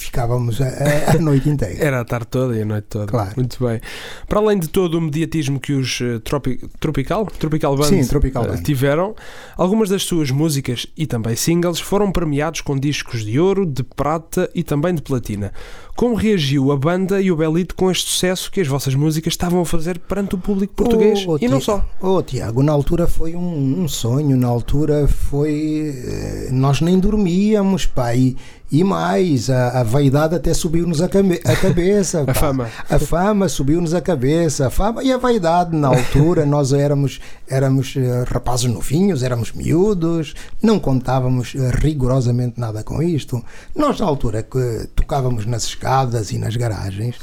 ficávamos 0.00 0.60
a, 0.60 0.66
a, 1.14 1.18
noite 1.18 1.48
inteira. 1.48 1.82
Era 1.82 2.00
a 2.00 2.04
tarde 2.04 2.26
toda 2.28 2.56
e 2.56 2.62
a 2.62 2.64
noite 2.64 2.86
toda. 2.88 3.06
Claro. 3.06 3.32
Muito 3.36 3.64
bem. 3.64 3.80
Para 4.28 4.40
além 4.40 4.58
de 4.58 4.68
todo 4.68 4.98
o 4.98 5.00
mediatismo 5.00 5.60
que 5.60 5.72
os 5.72 6.00
uh, 6.00 6.20
tropi 6.20 6.58
Tropical, 6.78 7.26
Tropical 7.26 7.76
Band, 7.76 7.84
Sim, 7.84 8.06
Tropical 8.06 8.44
uh, 8.44 8.48
Band. 8.48 8.62
tiveram, 8.62 9.14
algumas 9.56 9.88
das 9.88 10.02
suas 10.02 10.30
músicas 10.30 10.86
e 10.96 11.06
também 11.06 11.36
singles 11.36 11.80
foram 11.80 12.10
premiados 12.10 12.60
com 12.60 12.78
discos 12.78 13.24
de 13.24 13.38
ouro, 13.38 13.64
de 13.66 13.82
prata 13.82 14.50
e 14.54 14.62
também 14.62 14.94
de 14.94 15.02
platina. 15.02 15.52
Como 15.96 16.14
reagiu 16.14 16.72
a 16.72 16.76
banda 16.76 17.20
e 17.20 17.30
o 17.30 17.36
Belito 17.36 17.74
com 17.74 17.90
este 17.90 18.08
sucesso 18.10 18.50
que 18.50 18.60
as 18.60 18.66
vossas 18.66 18.94
músicas 18.94 19.34
estavam 19.34 19.60
a 19.60 19.66
fazer 19.66 19.98
perante 19.98 20.34
o 20.34 20.38
público 20.38 20.72
português 20.74 21.24
Oh, 21.26 21.32
oh, 21.32 21.38
e 21.40 21.46
não 21.46 21.60
só? 21.60 21.84
Oh, 22.00 22.22
Tiago, 22.22 22.62
na 22.62 22.72
altura 22.72 23.06
foi 23.06 23.36
um, 23.36 23.82
um 23.82 23.86
sonho, 23.88 24.36
na 24.36 24.48
altura 24.48 25.06
foi. 25.06 25.94
eh, 25.94 26.48
Nós 26.52 26.80
nem 26.80 26.98
dormíamos, 26.98 27.84
pá, 27.84 28.14
e, 28.14 28.36
e 28.70 28.84
mais, 28.84 29.50
a, 29.50 29.80
a 29.80 29.82
vaidade 29.82 30.36
até 30.36 30.54
subiu-nos 30.54 31.02
a, 31.02 31.06
a 31.06 31.56
cabeça. 31.56 32.24
A 32.30 32.34
fama. 32.34 32.70
A 32.88 32.98
fama 32.98 33.48
subiu-nos 33.48 33.94
a 33.94 34.00
cabeça, 34.00 34.66
a 34.66 34.70
fama 34.70 35.02
e 35.02 35.12
a 35.12 35.18
vaidade 35.18 35.74
na 35.74 35.88
altura. 35.88 36.46
nós 36.46 36.72
éramos, 36.72 37.20
éramos 37.48 37.94
eh, 37.96 38.24
rapazes 38.28 38.70
novinhos, 38.70 39.22
éramos 39.22 39.52
miúdos, 39.52 40.34
não 40.62 40.78
contávamos 40.78 41.54
eh, 41.56 41.70
rigorosamente 41.74 42.60
nada 42.60 42.84
com 42.84 43.02
isto. 43.02 43.42
Nós, 43.74 43.98
na 43.98 44.06
altura 44.06 44.42
que 44.42 44.88
tocávamos 44.94 45.46
nas 45.46 45.64
escadas 45.64 46.30
e 46.30 46.38
nas 46.38 46.54
garagens, 46.54 47.16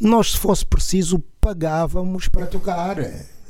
nós, 0.00 0.32
se 0.32 0.38
fosse 0.38 0.64
preciso, 0.64 1.22
pagávamos 1.40 2.28
para 2.28 2.46
tocar. 2.46 2.96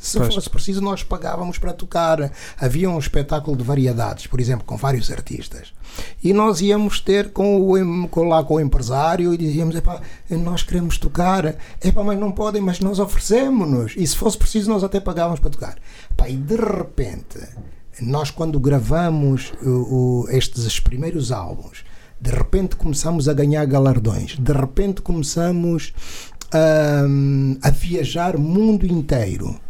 Se 0.02 0.18
Pois. 0.18 0.34
fosse 0.34 0.50
preciso, 0.50 0.80
nós 0.80 1.04
pagávamos 1.04 1.58
para 1.58 1.72
tocar. 1.72 2.32
Havia 2.58 2.90
um 2.90 2.98
espetáculo 2.98 3.56
de 3.56 3.62
variedades, 3.62 4.26
por 4.26 4.40
exemplo, 4.40 4.64
com 4.66 4.76
vários 4.76 5.12
artistas. 5.12 5.72
E 6.24 6.32
nós 6.32 6.60
íamos 6.60 6.98
ter 6.98 7.30
com 7.30 7.70
o, 7.70 8.08
com, 8.08 8.24
lá 8.24 8.42
com 8.42 8.54
o 8.54 8.60
empresário 8.60 9.32
e 9.32 9.36
dizíamos: 9.38 9.76
Epá, 9.76 10.00
nós 10.28 10.64
queremos 10.64 10.98
tocar. 10.98 11.54
Epá, 11.80 12.02
mas 12.02 12.18
não 12.18 12.32
podem, 12.32 12.60
mas 12.60 12.80
nós 12.80 12.98
oferecemos-nos. 12.98 13.94
E 13.96 14.04
se 14.04 14.16
fosse 14.16 14.36
preciso, 14.36 14.68
nós 14.70 14.82
até 14.82 14.98
pagávamos 14.98 15.38
para 15.38 15.50
tocar. 15.50 15.76
Epá, 16.10 16.28
e 16.28 16.36
de 16.36 16.56
repente, 16.56 17.38
nós 18.00 18.28
quando 18.28 18.58
gravamos 18.58 19.52
o- 19.62 20.24
o- 20.24 20.28
estes 20.30 20.80
primeiros 20.80 21.30
álbuns, 21.30 21.84
de 22.20 22.30
repente 22.32 22.74
começamos 22.74 23.28
a 23.28 23.32
ganhar 23.32 23.64
galardões, 23.66 24.36
de 24.36 24.52
repente 24.52 25.00
começamos 25.00 25.92
hum, 27.08 27.56
a 27.62 27.70
viajar 27.70 28.36
mundo 28.36 28.84
inteiro. 28.86 29.60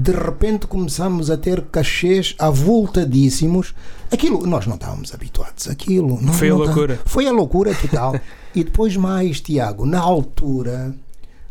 De 0.00 0.12
repente 0.12 0.66
começamos 0.68 1.28
a 1.28 1.36
ter 1.36 1.60
cachês 1.72 2.34
avultadíssimos. 2.38 3.74
Aquilo, 4.12 4.46
nós 4.46 4.66
não 4.66 4.76
estávamos 4.76 5.12
habituados 5.12 5.68
àquilo. 5.68 6.20
Nós 6.22 6.36
Foi 6.36 6.48
a 6.48 6.52
não 6.52 6.58
tá- 6.60 6.64
loucura. 6.66 7.00
Foi 7.04 7.26
a 7.26 7.32
loucura 7.32 7.74
total. 7.74 8.14
e 8.54 8.62
depois 8.62 8.96
mais, 8.96 9.40
Tiago, 9.40 9.84
na 9.84 9.98
altura, 9.98 10.94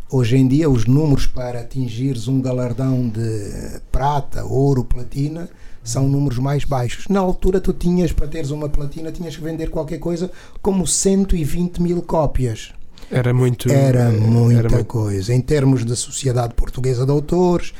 hoje 0.09 0.37
em 0.37 0.47
dia, 0.47 0.69
os 0.69 0.85
números 0.85 1.25
para 1.27 1.59
atingires 1.59 2.27
um 2.29 2.41
galardão 2.41 3.09
de 3.09 3.79
prata, 3.91 4.45
ouro, 4.45 4.83
platina, 4.85 5.49
são 5.83 6.07
números 6.07 6.39
mais 6.39 6.63
baixos. 6.63 7.07
Na 7.09 7.19
altura, 7.19 7.59
tu 7.59 7.73
tinhas, 7.73 8.11
para 8.13 8.27
teres 8.27 8.49
uma 8.49 8.69
platina, 8.69 9.11
tinhas 9.11 9.35
que 9.35 9.43
vender 9.43 9.69
qualquer 9.69 9.99
coisa 9.99 10.31
como 10.61 10.87
120 10.87 11.81
mil 11.81 12.01
cópias. 12.01 12.71
Era 13.11 13.33
muito. 13.33 13.69
Era 13.71 14.09
muita 14.09 14.59
era 14.59 14.69
muito- 14.69 14.85
coisa. 14.85 15.33
Em 15.33 15.39
termos 15.41 15.85
da 15.85 15.95
Sociedade 15.95 16.53
Portuguesa 16.55 17.05
de 17.05 17.11
Autores, 17.11 17.73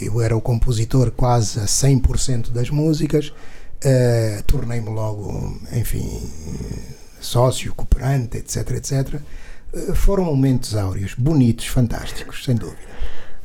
eu 0.00 0.20
era 0.20 0.36
o 0.36 0.40
compositor 0.40 1.10
quase 1.10 1.58
a 1.60 1.64
100% 1.64 2.50
das 2.50 2.70
músicas. 2.70 3.32
eh, 3.82 4.42
Tornei-me 4.46 4.90
logo, 4.90 5.58
enfim, 5.72 6.20
sócio, 7.20 7.74
cooperante, 7.74 8.38
etc, 8.38 8.70
etc. 8.72 9.20
Eh, 9.72 9.94
foram 9.94 10.24
momentos 10.24 10.76
áureos, 10.76 11.14
bonitos, 11.16 11.66
fantásticos, 11.66 12.44
sem 12.44 12.54
dúvida. 12.56 12.78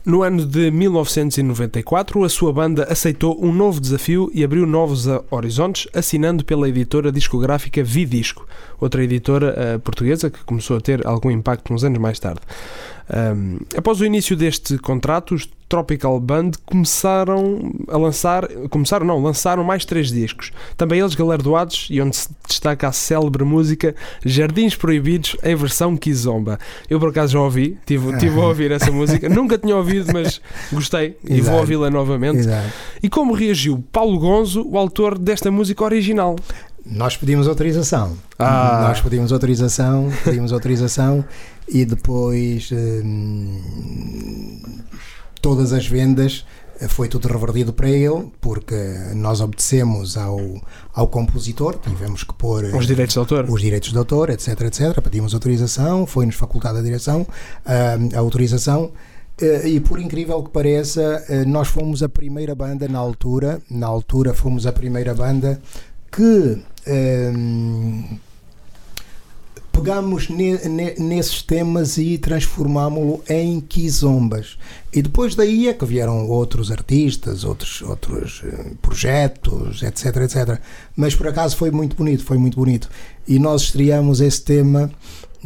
No 0.05 0.21
ano 0.21 0.45
de 0.45 0.69
1994, 0.69 2.23
a 2.23 2.29
sua 2.29 2.53
banda 2.53 2.83
aceitou 2.91 3.43
um 3.43 3.51
novo 3.51 3.81
desafio 3.81 4.29
e 4.35 4.43
abriu 4.43 4.67
novos 4.67 5.07
horizontes, 5.31 5.87
assinando 5.95 6.45
pela 6.45 6.69
editora 6.69 7.11
discográfica 7.11 7.83
Vidisco, 7.83 8.47
outra 8.79 9.03
editora 9.03 9.55
ah, 9.57 9.79
portuguesa 9.79 10.29
que 10.29 10.43
começou 10.43 10.77
a 10.77 10.81
ter 10.81 11.07
algum 11.07 11.31
impacto 11.31 11.73
uns 11.73 11.83
anos 11.83 11.97
mais 11.97 12.19
tarde. 12.19 12.41
Ahm, 13.09 13.57
após 13.77 14.01
o 14.01 14.05
início 14.05 14.35
deste 14.35 14.77
contrato, 14.77 15.35
os 15.35 15.47
Tropical 15.67 16.19
Band 16.19 16.51
começaram 16.65 17.73
a 17.87 17.97
lançar, 17.97 18.47
começaram 18.69 19.05
não, 19.05 19.21
lançaram 19.21 19.63
mais 19.63 19.83
três 19.83 20.11
discos, 20.11 20.51
também 20.77 20.99
eles 20.99 21.15
galardoados 21.15 21.87
e 21.89 21.99
onde 22.01 22.15
se 22.15 22.29
destaca 22.47 22.87
a 22.87 22.91
célebre 22.91 23.43
música 23.43 23.95
Jardins 24.23 24.75
Proibidos 24.75 25.35
em 25.43 25.55
versão 25.55 25.97
Kizomba. 25.97 26.59
Eu 26.89 26.99
por 26.99 27.09
acaso 27.09 27.33
já 27.33 27.39
ouvi, 27.39 27.77
tive, 27.85 28.15
tive 28.17 28.39
a 28.39 28.45
ouvir 28.45 28.71
essa 28.71 28.91
música, 28.91 29.27
nunca 29.27 29.57
tinha 29.57 29.75
ouvido, 29.75 30.13
mas 30.13 30.39
gostei 30.71 31.17
e 31.23 31.29
vou 31.29 31.39
Exato. 31.39 31.57
ouvi-la 31.57 31.89
novamente. 31.89 32.39
Exato. 32.39 32.69
E 33.01 33.09
como 33.09 33.33
reagiu 33.33 33.83
Paulo 33.91 34.19
Gonzo, 34.19 34.67
o 34.67 34.77
autor 34.77 35.17
desta 35.17 35.49
música 35.49 35.83
original? 35.83 36.35
Nós 36.85 37.17
pedimos 37.17 37.47
autorização. 37.47 38.15
Ah. 38.37 38.85
Nós 38.87 39.01
pedimos 39.01 39.31
autorização, 39.33 40.11
pedimos 40.23 40.53
autorização 40.53 41.25
e 41.67 41.83
depois 41.83 42.69
hum, 42.71 43.59
todas 45.41 45.73
as 45.73 45.87
vendas 45.87 46.45
eh, 46.79 46.87
foi 46.87 47.07
tudo 47.07 47.27
revertido 47.27 47.73
para 47.73 47.89
ele 47.89 48.31
porque 48.39 48.75
nós 49.15 49.41
obedecemos 49.41 50.15
ao, 50.15 50.39
ao 50.93 51.07
compositor, 51.07 51.77
tivemos 51.79 52.23
que 52.23 52.33
pôr 52.35 52.63
eh, 52.65 52.75
Os 52.75 52.85
direitos 52.85 53.13
de 53.13 53.19
autor? 53.19 53.49
os 53.49 53.61
direitos 53.61 53.91
de 53.91 53.97
autor, 53.97 54.29
etc, 54.29 54.61
etc. 54.61 55.01
Pedimos 55.01 55.33
autorização, 55.33 56.05
foi-nos 56.05 56.35
facultada 56.35 56.79
a 56.79 56.81
direção, 56.83 57.25
ah, 57.65 57.97
a 58.15 58.19
autorização. 58.19 58.91
eh, 59.41 59.67
E 59.69 59.79
por 59.79 59.99
incrível 59.99 60.43
que 60.43 60.51
pareça, 60.51 61.25
nós 61.47 61.67
fomos 61.67 62.03
a 62.03 62.09
primeira 62.09 62.53
banda 62.53 62.87
na 62.87 62.99
altura, 62.99 63.59
na 63.71 63.87
altura 63.87 64.33
fomos 64.35 64.67
a 64.67 64.71
primeira 64.71 65.13
banda 65.15 65.59
que 66.15 66.57
ehm, 66.87 68.03
pegamos 69.71 70.29
ne- 70.29 70.67
ne- 70.69 70.95
nesses 70.97 71.41
temas 71.41 71.97
e 71.97 72.17
transformámo-lo 72.17 73.21
em 73.27 73.59
quizombas. 73.59 74.57
E 74.93 75.01
depois 75.01 75.35
daí 75.35 75.67
é 75.67 75.73
que 75.73 75.85
vieram 75.85 76.27
outros 76.29 76.71
artistas, 76.71 77.43
outros, 77.43 77.81
outros 77.81 78.41
eh, 78.45 78.71
projetos, 78.81 79.83
etc, 79.83 80.05
etc. 80.17 80.59
Mas 80.95 81.13
por 81.15 81.27
acaso 81.27 81.57
foi 81.57 81.69
muito 81.71 81.95
bonito, 81.97 82.23
foi 82.23 82.37
muito 82.37 82.55
bonito. 82.55 82.89
E 83.27 83.37
nós 83.37 83.63
estreamos 83.63 84.21
esse 84.21 84.41
tema 84.41 84.89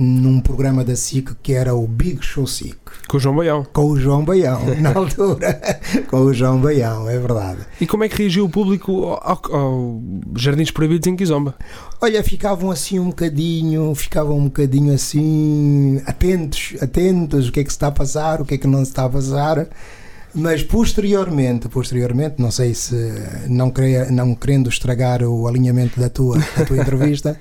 num 0.01 0.39
programa 0.39 0.81
da 0.81 0.95
SIC 0.95 1.35
que 1.43 1.51
era 1.51 1.75
o 1.75 1.85
Big 1.85 2.23
Show 2.25 2.47
SIC, 2.47 2.77
Com 3.09 3.17
o 3.17 3.19
João 3.19 3.35
Baião. 3.35 3.67
com 3.73 3.83
o 3.83 3.99
João 3.99 4.23
Baião, 4.23 4.61
na 4.79 4.93
altura, 4.93 5.59
com 6.07 6.21
o 6.21 6.33
João 6.33 6.57
Baião, 6.61 7.09
é 7.09 7.19
verdade. 7.19 7.59
E 7.81 7.85
como 7.85 8.05
é 8.05 8.09
que 8.09 8.15
reagiu 8.17 8.45
o 8.45 8.49
público 8.49 9.07
ao, 9.21 9.41
ao 9.51 10.01
Jardins 10.37 10.71
Proibidos 10.71 11.05
em 11.05 11.17
Kizomba? 11.17 11.53
Olha, 11.99 12.23
ficavam 12.23 12.71
assim 12.71 12.97
um 12.97 13.09
bocadinho, 13.09 13.93
ficavam 13.93 14.37
um 14.37 14.45
bocadinho 14.45 14.93
assim 14.93 16.01
atentos, 16.05 16.75
atentos, 16.81 17.49
o 17.49 17.51
que 17.51 17.59
é 17.59 17.63
que 17.65 17.69
se 17.69 17.75
está 17.75 17.87
a 17.87 17.91
passar, 17.91 18.41
o 18.41 18.45
que 18.45 18.53
é 18.53 18.57
que 18.57 18.67
não 18.67 18.85
se 18.85 18.91
está 18.91 19.03
a 19.03 19.09
passar. 19.09 19.67
Mas 20.33 20.63
posteriormente, 20.63 21.67
posteriormente, 21.67 22.35
não 22.37 22.51
sei 22.51 22.73
se 22.73 22.95
não, 23.47 23.69
queria, 23.69 24.09
não 24.11 24.33
querendo 24.35 24.69
estragar 24.69 25.23
o 25.23 25.47
alinhamento 25.47 25.99
da 25.99 26.07
tua, 26.07 26.37
da 26.55 26.63
tua 26.65 26.77
entrevista, 26.79 27.37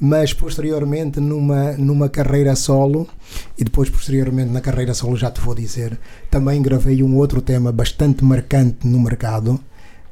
mas 0.00 0.32
posteriormente 0.32 1.18
numa, 1.20 1.72
numa 1.72 2.08
carreira 2.08 2.54
solo, 2.54 3.08
e 3.56 3.64
depois 3.64 3.90
posteriormente 3.90 4.50
na 4.50 4.60
carreira 4.60 4.94
solo 4.94 5.16
já 5.16 5.30
te 5.30 5.40
vou 5.40 5.54
dizer, 5.54 5.98
também 6.30 6.62
gravei 6.62 7.02
um 7.02 7.16
outro 7.16 7.42
tema 7.42 7.72
bastante 7.72 8.24
marcante 8.24 8.86
no 8.86 9.00
mercado, 9.00 9.60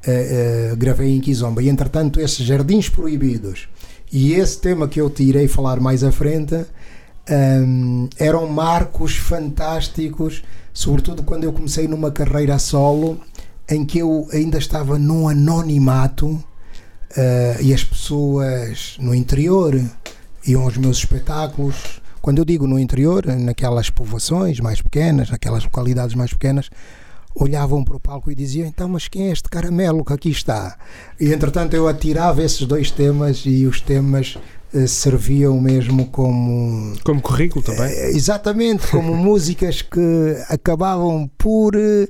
eh, 0.06 0.70
eh, 0.72 0.76
gravei 0.76 1.14
em 1.14 1.20
Kizomba, 1.20 1.62
e 1.62 1.68
entretanto 1.68 2.20
esses 2.20 2.44
Jardins 2.44 2.88
Proibidos 2.88 3.68
e 4.12 4.34
esse 4.34 4.58
tema 4.60 4.88
que 4.88 5.00
eu 5.00 5.10
te 5.10 5.22
irei 5.22 5.48
falar 5.48 5.80
mais 5.80 6.04
à 6.04 6.12
frente 6.12 6.54
hum, 7.28 8.08
eram 8.18 8.46
marcos 8.48 9.16
fantásticos, 9.16 10.42
sobretudo 10.72 11.22
quando 11.22 11.44
eu 11.44 11.52
comecei 11.52 11.88
numa 11.88 12.10
carreira 12.10 12.58
solo 12.58 13.20
em 13.68 13.84
que 13.84 13.98
eu 13.98 14.28
ainda 14.32 14.58
estava 14.58 14.98
num 14.98 15.28
anonimato 15.28 16.42
eh, 17.16 17.58
e 17.60 17.74
as 17.74 17.82
pessoas 17.82 18.96
no 19.00 19.14
interior 19.14 19.80
iam 20.46 20.62
aos 20.62 20.76
meus 20.76 20.98
espetáculos. 20.98 22.00
Quando 22.20 22.38
eu 22.38 22.44
digo 22.44 22.66
no 22.66 22.78
interior, 22.78 23.24
naquelas 23.26 23.88
povoações 23.90 24.60
mais 24.60 24.82
pequenas, 24.82 25.30
naquelas 25.30 25.64
localidades 25.64 26.14
mais 26.14 26.32
pequenas, 26.32 26.68
olhavam 27.34 27.84
para 27.84 27.96
o 27.96 28.00
palco 28.00 28.30
e 28.30 28.34
diziam: 28.34 28.66
Então, 28.66 28.88
mas 28.88 29.08
quem 29.08 29.28
é 29.28 29.32
este 29.32 29.48
caramelo 29.48 30.04
que 30.04 30.12
aqui 30.12 30.30
está? 30.30 30.76
E 31.20 31.32
entretanto 31.32 31.74
eu 31.74 31.86
atirava 31.86 32.42
esses 32.42 32.66
dois 32.66 32.90
temas 32.90 33.42
e 33.44 33.66
os 33.66 33.80
temas 33.80 34.38
eh, 34.74 34.86
serviam 34.86 35.60
mesmo 35.60 36.06
como. 36.06 36.94
Como 37.04 37.20
currículo 37.20 37.64
também? 37.64 37.92
eh, 37.92 38.10
exatamente, 38.10 38.86
como 38.88 39.14
músicas 39.16 39.82
que 39.82 40.36
acabavam 40.48 41.30
por 41.38 41.74
eh, 41.76 42.08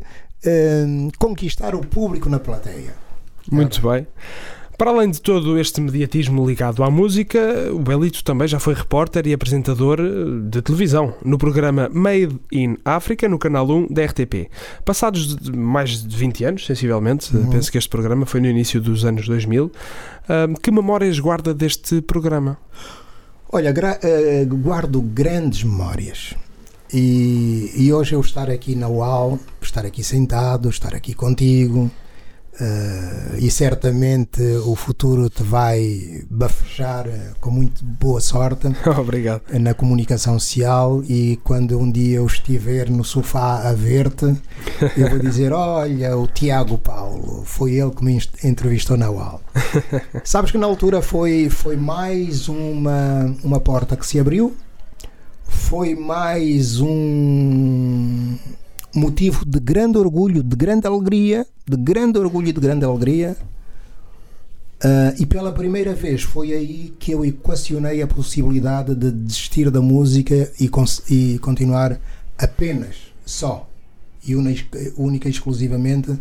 conquistar 1.18 1.74
o 1.74 1.80
público 1.80 2.28
na 2.28 2.38
plateia. 2.38 2.94
Muito 3.50 3.80
bem. 3.88 4.06
Para 4.78 4.90
além 4.90 5.10
de 5.10 5.22
todo 5.22 5.58
este 5.58 5.80
mediatismo 5.80 6.46
ligado 6.46 6.84
à 6.84 6.90
música, 6.90 7.38
o 7.72 7.78
Belito 7.78 8.22
também 8.22 8.46
já 8.46 8.58
foi 8.60 8.74
repórter 8.74 9.26
e 9.26 9.32
apresentador 9.32 9.98
eh, 9.98 10.48
de 10.50 10.60
televisão 10.60 11.14
no 11.24 11.38
programa 11.38 11.88
Made 11.90 12.38
in 12.52 12.76
Africa, 12.84 13.26
no 13.26 13.38
canal 13.38 13.66
1 13.70 13.86
da 13.90 14.04
RTP. 14.04 14.50
Passados 14.84 15.34
de 15.34 15.50
mais 15.56 16.06
de 16.06 16.14
20 16.14 16.44
anos, 16.44 16.66
sensivelmente, 16.66 17.34
Uhum. 17.34 17.48
penso 17.48 17.72
que 17.72 17.78
este 17.78 17.88
programa 17.88 18.26
foi 18.26 18.40
no 18.40 18.48
início 18.48 18.78
dos 18.80 19.04
anos 19.06 19.26
2000, 19.26 19.72
ah, 20.28 20.46
que 20.62 20.70
memórias 20.70 21.18
guarda 21.18 21.54
deste 21.54 22.02
programa? 22.02 22.58
Olha, 23.50 23.72
eh, 24.02 24.44
guardo 24.44 25.00
grandes 25.00 25.64
memórias. 25.64 26.34
E, 26.92 27.72
e 27.74 27.92
hoje 27.92 28.14
eu 28.14 28.20
estar 28.20 28.50
aqui 28.50 28.74
na 28.74 28.88
UAL, 28.88 29.38
estar 29.62 29.86
aqui 29.86 30.04
sentado, 30.04 30.68
estar 30.68 30.94
aqui 30.94 31.14
contigo, 31.14 31.90
eh, 32.58 33.36
e 33.38 33.50
certamente 33.50 34.40
o 34.64 34.74
futuro 34.74 35.28
te 35.28 35.42
vai 35.42 36.24
bafejar 36.30 37.06
eh, 37.06 37.32
com 37.38 37.50
muito 37.50 37.84
boa 37.84 38.20
sorte 38.20 38.68
Obrigado. 38.98 39.42
na 39.60 39.74
comunicação 39.74 40.38
social 40.38 41.02
e 41.04 41.38
quando 41.44 41.78
um 41.78 41.90
dia 41.90 42.16
eu 42.16 42.26
estiver 42.26 42.88
no 42.88 43.04
sofá 43.04 43.68
a 43.68 43.72
ver-te, 43.74 44.34
eu 44.96 45.10
vou 45.10 45.18
dizer, 45.18 45.52
olha, 45.54 46.16
o 46.16 46.26
Tiago 46.26 46.78
Paulo, 46.78 47.42
foi 47.44 47.74
ele 47.74 47.90
que 47.90 48.02
me 48.02 48.18
entrevistou 48.42 48.96
na 48.96 49.10
UAL. 49.10 49.42
Sabes 50.24 50.50
que 50.50 50.58
na 50.58 50.66
altura 50.66 51.02
foi, 51.02 51.50
foi 51.50 51.76
mais 51.76 52.48
uma, 52.48 53.36
uma 53.44 53.60
porta 53.60 53.96
que 53.96 54.06
se 54.06 54.18
abriu, 54.18 54.56
foi 55.46 55.94
mais 55.94 56.80
um 56.80 58.36
motivo 58.98 59.44
de 59.44 59.60
grande 59.60 59.98
orgulho, 59.98 60.42
de 60.42 60.56
grande 60.56 60.86
alegria, 60.86 61.46
de 61.68 61.76
grande 61.76 62.18
orgulho 62.18 62.48
e 62.48 62.52
de 62.52 62.60
grande 62.60 62.84
alegria. 62.84 63.36
Ah, 64.82 65.14
e 65.18 65.24
pela 65.24 65.52
primeira 65.52 65.94
vez 65.94 66.22
foi 66.22 66.52
aí 66.52 66.94
que 66.98 67.12
eu 67.12 67.24
equacionei 67.24 68.02
a 68.02 68.06
possibilidade 68.06 68.94
de 68.94 69.10
desistir 69.10 69.70
da 69.70 69.80
música 69.80 70.50
e, 70.60 70.70
e 71.10 71.38
continuar 71.38 71.98
apenas, 72.38 72.96
só 73.24 73.68
e 74.26 74.34
única, 74.34 75.28
e 75.28 75.30
exclusivamente 75.30 76.18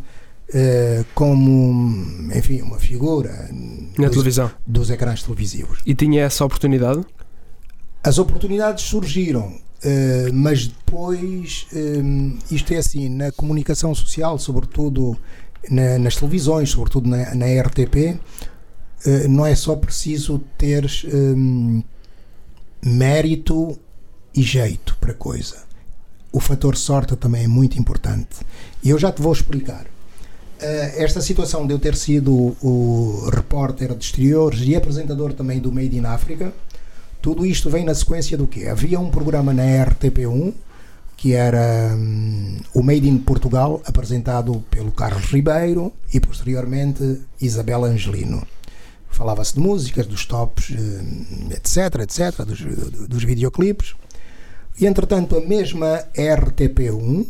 eh, 0.54 1.04
como, 1.14 2.32
enfim, 2.36 2.62
uma 2.62 2.78
figura 2.78 3.50
Na 3.98 4.08
dos, 4.08 4.12
televisão. 4.12 4.52
dos 4.66 4.90
ecrãs 4.90 5.24
televisivos. 5.24 5.80
E 5.86 5.96
tinha 5.96 6.22
essa 6.22 6.46
oportunidade? 6.46 7.04
As 8.04 8.20
oportunidades 8.20 8.86
surgiram, 8.86 9.56
eh, 9.84 10.30
mas 10.34 10.68
depois 10.68 11.68
eh, 11.74 12.02
isto 12.52 12.74
é 12.74 12.78
assim, 12.78 13.10
na 13.10 13.32
comunicação 13.32 13.94
social, 13.94 14.38
sobretudo 14.40 15.18
na- 15.70 15.98
nas 16.00 16.16
televisões, 16.16 16.70
sobretudo 16.70 17.10
na, 17.10 17.34
na 17.36 17.46
RTP, 17.62 18.18
eh, 19.06 19.28
não 19.28 19.46
é 19.46 19.56
só 19.56 19.76
preciso 19.76 20.40
teres 20.58 21.06
eh, 21.08 21.84
mérito 22.84 23.78
e 24.34 24.42
jeito 24.42 24.98
para 25.00 25.14
coisa. 25.14 25.64
O 26.32 26.40
fator 26.40 26.76
sorte 26.76 27.16
também 27.16 27.46
é 27.46 27.48
muito 27.48 27.80
importante. 27.80 28.38
E 28.84 28.90
eu 28.90 29.00
já 29.00 29.12
te 29.12 29.22
vou 29.22 29.32
explicar. 29.32 29.86
Eh, 30.60 31.04
esta 31.04 31.22
situação 31.22 31.66
de 31.66 31.74
eu 31.74 31.80
ter 31.80 31.96
sido 31.96 32.32
o 32.62 33.30
repórter 33.34 33.94
de 33.96 34.04
exteriores 34.04 34.60
e 34.64 34.76
apresentador 34.76 35.34
também 35.34 35.60
do 35.60 35.72
Made 35.72 35.98
in 35.98 36.06
Africa, 36.06 36.54
tudo 37.26 37.44
isto 37.44 37.72
vem 37.72 37.84
na 37.84 37.96
sequência 37.96 38.38
do 38.38 38.46
quê? 38.46 38.68
Havia 38.68 39.00
um 39.00 39.10
programa 39.10 39.52
na 39.52 39.64
RTP1 39.64 40.54
que 41.18 41.34
era 41.34 41.92
hum, 41.96 42.60
o 42.72 42.84
Made 42.84 43.10
in 43.10 43.18
Portugal, 43.18 43.82
apresentado 43.84 44.64
pelo 44.70 44.92
Carlos 44.92 45.26
Ribeiro 45.32 45.92
e 46.14 46.20
posteriormente 46.20 47.22
Isabel 47.42 47.84
Angelino. 47.84 48.46
Falava-se 49.10 49.56
de 49.56 49.60
músicas, 49.60 50.06
dos 50.06 50.24
tops, 50.28 50.70
hum, 50.70 51.50
etc, 51.50 52.02
etc, 52.02 52.46
dos, 52.46 52.60
dos 53.08 53.24
videoclipes. 53.24 53.96
E 54.80 54.86
entretanto, 54.86 55.36
a 55.36 55.42
mesma 55.42 56.04
RTP1, 56.14 57.26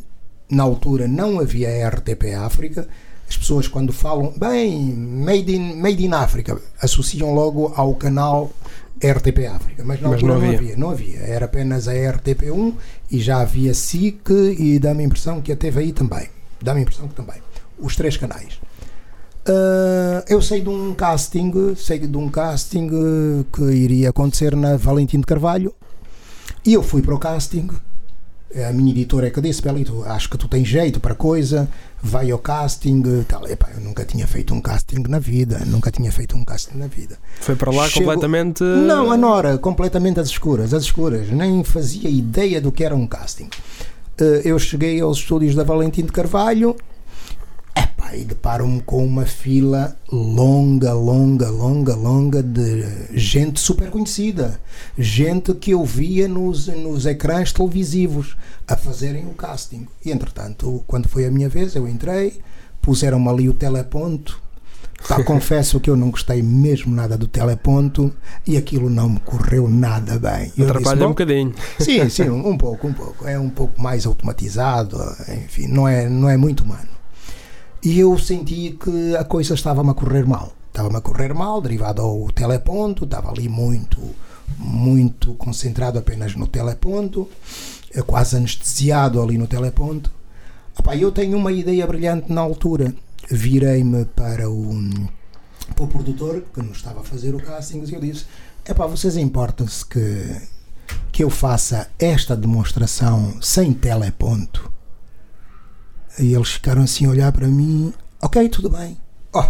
na 0.50 0.64
altura 0.64 1.08
não 1.08 1.40
havia 1.40 1.88
RTP 1.88 2.34
África, 2.38 2.86
as 3.30 3.38
pessoas 3.38 3.66
quando 3.66 3.94
falam, 3.94 4.34
bem, 4.38 4.94
Made 4.94 5.56
in, 5.56 5.76
made 5.76 6.06
in 6.06 6.12
África, 6.12 6.62
associam 6.82 7.34
logo 7.34 7.72
ao 7.78 7.96
canal 7.96 8.52
RTP 9.04 9.46
África, 9.48 9.84
mas 9.84 10.00
na 10.02 10.10
Mas 10.10 10.16
altura 10.16 10.34
não 10.34 10.40
não 10.42 10.48
havia. 10.48 10.60
havia. 10.60 10.78
não 10.78 10.90
havia, 10.90 11.20
era 11.20 11.46
apenas 11.46 11.88
a 11.88 11.94
RTP1 11.94 12.74
e 13.12 13.20
já 13.20 13.42
havia 13.42 13.74
SIC 13.74 14.30
e 14.58 14.80
dá-me 14.80 15.04
a 15.04 15.06
impressão 15.06 15.42
que 15.42 15.52
a 15.52 15.56
TVI 15.56 15.92
também, 15.92 16.28
dá-me 16.62 16.80
a 16.80 16.84
impressão 16.84 17.08
que 17.08 17.14
também, 17.16 17.42
os 17.80 17.96
três 17.96 18.16
canais. 18.18 18.60
Ah, 19.48 20.24
eu 20.28 20.42
sei 20.42 20.62
de 20.62 20.70
um 20.70 20.94
casting, 20.94 21.52
sei 21.76 22.00
de 22.00 22.18
um 22.18 22.30
casting 22.30 22.90
que 23.54 23.64
iria 23.64 24.10
acontecer 24.10 24.56
na 24.56 24.76
Valentim 24.78 25.20
de 25.20 25.26
Carvalho 25.26 25.74
e 26.66 26.74
eu 26.74 26.82
fui 26.82 27.02
para 27.02 27.14
o 27.14 27.20
casting. 27.20 27.70
A 28.68 28.72
minha 28.72 28.92
editora 28.92 29.28
é 29.28 29.30
que 29.30 29.42
disse: 29.42 29.62
Belito, 29.62 30.04
acho 30.06 30.30
que 30.30 30.38
tu 30.38 30.48
tens 30.48 30.68
jeito 30.68 31.00
para 31.02 31.14
coisa, 31.14 31.70
vai 32.06 32.30
ao 32.32 32.38
casting. 32.40 33.02
Tal. 33.28 33.48
Epá, 33.48 33.70
eu 33.76 33.82
nunca 33.82 34.06
tinha 34.06 34.28
feito 34.28 34.54
um 34.54 34.62
casting 34.62 35.04
na 35.10 35.20
vida, 35.20 35.62
nunca 35.66 35.92
tinha 35.92 36.12
feito 36.12 36.36
um 36.38 36.46
casting 36.46 36.78
na 36.78 36.88
vida. 36.88 37.18
Foi 37.42 37.56
para 37.56 37.72
lá 37.72 37.88
Chego- 37.88 38.06
completamente. 38.06 38.64
Não, 38.64 39.12
a 39.12 39.18
Nora, 39.18 39.58
completamente 39.58 40.20
às 40.20 40.28
escuras, 40.28 40.74
às 40.74 40.84
escuras, 40.84 41.30
nem 41.30 41.64
fazia 41.64 42.10
ideia 42.10 42.62
do 42.62 42.72
que 42.72 42.84
era 42.84 42.96
um 42.96 43.08
casting. 43.08 43.50
Eh, 44.20 44.42
Eu 44.46 44.58
cheguei 44.60 45.02
aos 45.02 45.18
estúdios 45.18 45.56
da 45.56 45.64
Valentim 45.64 46.04
de 46.04 46.12
Carvalho 46.12 46.76
epá, 47.76 48.16
e 48.16 48.24
deparo-me 48.24 48.82
com 48.82 49.06
uma 49.06 49.26
fila 49.26 49.96
longa, 50.12 50.94
longa, 50.94 51.50
longa, 51.50 51.96
longa 51.96 52.42
de 52.42 52.86
gente 53.14 53.60
super 53.60 53.90
conhecida, 53.90 54.60
gente 54.98 55.54
que 55.54 55.72
eu 55.72 55.84
via 55.84 56.28
nos, 56.28 56.68
nos 56.68 57.06
ecrãs 57.06 57.52
televisivos 57.52 58.36
a 58.68 58.76
fazerem 58.76 59.26
o 59.26 59.34
casting. 59.34 59.88
E 60.04 60.12
entretanto, 60.12 60.84
quando 60.88 61.08
foi 61.08 61.26
a 61.26 61.32
minha 61.32 61.50
vez, 61.50 61.76
eu 61.76 61.88
entrei, 61.88 62.40
puseram-me 62.82 63.28
ali 63.30 63.50
o 63.50 63.54
teleponto. 63.54 64.44
Pá, 65.08 65.22
confesso 65.26 65.80
que 65.80 65.90
eu 65.90 65.96
não 65.98 66.10
gostei 66.10 66.42
mesmo 66.42 66.96
nada 66.96 67.18
do 67.18 67.28
teleponto 67.28 68.12
e 68.48 68.58
aquilo 68.58 68.90
não 68.90 69.10
me 69.10 69.20
correu 69.20 69.68
nada 69.68 70.18
bem. 70.18 70.52
Eu 70.58 70.66
Atrapalha 70.66 70.80
disse, 70.82 70.96
um 70.96 71.00
"Bom, 71.00 71.10
bocadinho. 71.10 71.54
Sim, 71.80 72.10
sim, 72.10 72.30
um 72.30 72.48
um 72.50 72.58
pouco, 72.58 72.88
um 72.88 72.94
pouco. 72.94 73.28
É 73.28 73.38
um 73.38 73.50
pouco 73.50 73.80
mais 73.80 74.06
automatizado, 74.06 74.98
enfim, 75.44 75.68
não 75.68 75.88
é, 75.88 76.08
não 76.10 76.30
é 76.30 76.38
muito 76.38 76.64
humano. 76.64 76.95
E 77.84 78.00
eu 78.00 78.18
senti 78.18 78.78
que 78.80 79.16
a 79.16 79.24
coisa 79.24 79.54
estava-me 79.54 79.92
a 79.92 79.94
correr 79.94 80.26
mal. 80.26 80.54
Estava-me 80.68 80.98
a 80.98 81.02
correr 81.02 81.34
mal, 81.34 81.62
derivado 81.62 82.02
ao 82.02 82.32
teleponto, 82.32 83.06
estava 83.06 83.30
ali 83.30 83.48
muito, 83.48 83.98
muito 84.58 85.34
concentrado 85.36 85.98
apenas 85.98 86.36
no 86.36 86.48
teleponto, 86.48 87.30
eh, 87.94 88.02
quase 88.02 88.36
anestesiado 88.36 89.22
ali 89.22 89.38
no 89.38 89.48
teleponto. 89.48 90.12
Epá, 90.78 90.98
eu 90.98 91.12
tenho 91.12 91.38
uma 91.38 91.52
ideia 91.52 91.88
brilhante 91.88 92.32
na 92.32 92.42
altura. 92.42 92.94
Virei-me 93.32 94.06
para 94.06 94.50
o, 94.50 94.70
para 95.74 95.86
o 95.86 95.88
produtor, 95.88 96.44
que 96.54 96.62
nos 96.62 96.78
estava 96.78 97.00
a 97.00 97.04
fazer 97.04 97.34
o 97.34 97.40
casting, 97.40 97.84
e 97.84 97.94
eu 97.94 98.02
disse: 98.02 98.26
Epá, 98.68 98.86
vocês 98.86 99.16
importam-se 99.16 99.86
que, 99.86 100.42
que 101.12 101.24
eu 101.24 101.30
faça 101.30 101.90
esta 101.98 102.36
demonstração 102.36 103.42
sem 103.42 103.74
teleponto? 103.74 104.75
E 106.20 106.34
eles 106.34 106.50
ficaram 106.52 106.84
assim 106.84 107.06
a 107.06 107.10
olhar 107.10 107.32
para 107.32 107.48
mim: 107.48 107.94
Ok, 108.22 108.48
tudo 108.50 108.70
bem. 108.70 108.98
Oh, 109.34 109.46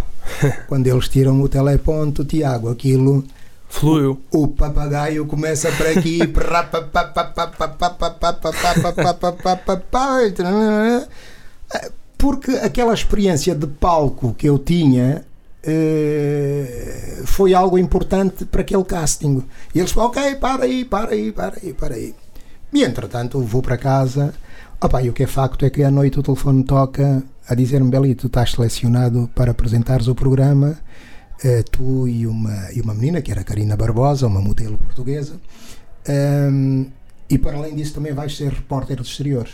quando 0.68 0.86
eles 0.86 1.08
tiram 1.08 1.40
o 1.40 1.48
teleponto, 1.48 2.24
Tiago, 2.24 2.68
aquilo 2.68 3.24
Fluiu. 3.68 4.20
o 4.30 4.48
papagaio 4.48 5.26
começa 5.26 5.70
por 5.72 5.86
aqui 5.86 6.26
porque 12.16 12.52
aquela 12.52 12.94
experiência 12.94 13.54
de 13.54 13.66
palco 13.66 14.34
que 14.34 14.48
eu 14.48 14.58
tinha 14.58 15.24
eh, 15.62 17.22
foi 17.26 17.54
algo 17.54 17.78
importante 17.78 18.44
para 18.44 18.62
aquele 18.62 18.84
casting 18.84 19.42
e 19.74 19.78
eles 19.78 19.90
falam, 19.90 20.10
ok, 20.10 20.36
para 20.36 20.64
aí, 20.64 20.84
para 20.84 21.12
aí, 21.12 21.32
para 21.32 21.58
aí, 21.62 21.72
para 21.72 21.94
aí 21.94 22.14
e 22.72 22.82
entretanto 22.82 23.40
vou 23.40 23.62
para 23.62 23.76
casa 23.76 24.32
opa, 24.80 25.02
e 25.02 25.10
o 25.10 25.12
que 25.12 25.22
é 25.22 25.26
facto 25.26 25.64
é 25.64 25.70
que 25.70 25.82
à 25.82 25.90
noite 25.90 26.18
o 26.18 26.22
telefone 26.22 26.64
toca 26.64 27.22
a 27.48 27.54
dizer-me, 27.54 27.90
Belito, 27.90 28.26
estás 28.26 28.52
selecionado 28.52 29.30
para 29.34 29.52
apresentares 29.52 30.08
o 30.08 30.14
programa 30.14 30.78
eh, 31.44 31.62
tu 31.62 32.08
e 32.08 32.26
uma, 32.26 32.72
e 32.72 32.80
uma 32.80 32.94
menina, 32.94 33.20
que 33.20 33.30
era 33.30 33.44
Karina 33.44 33.76
Barbosa, 33.76 34.26
uma 34.26 34.40
modelo 34.40 34.78
portuguesa. 34.78 35.40
Ehm, 36.08 36.86
e 37.28 37.38
para 37.38 37.56
além 37.56 37.74
disso 37.74 37.94
também 37.94 38.12
vais 38.12 38.36
ser 38.36 38.52
repórter 38.52 38.96
dos 38.96 39.08
exteriores. 39.08 39.52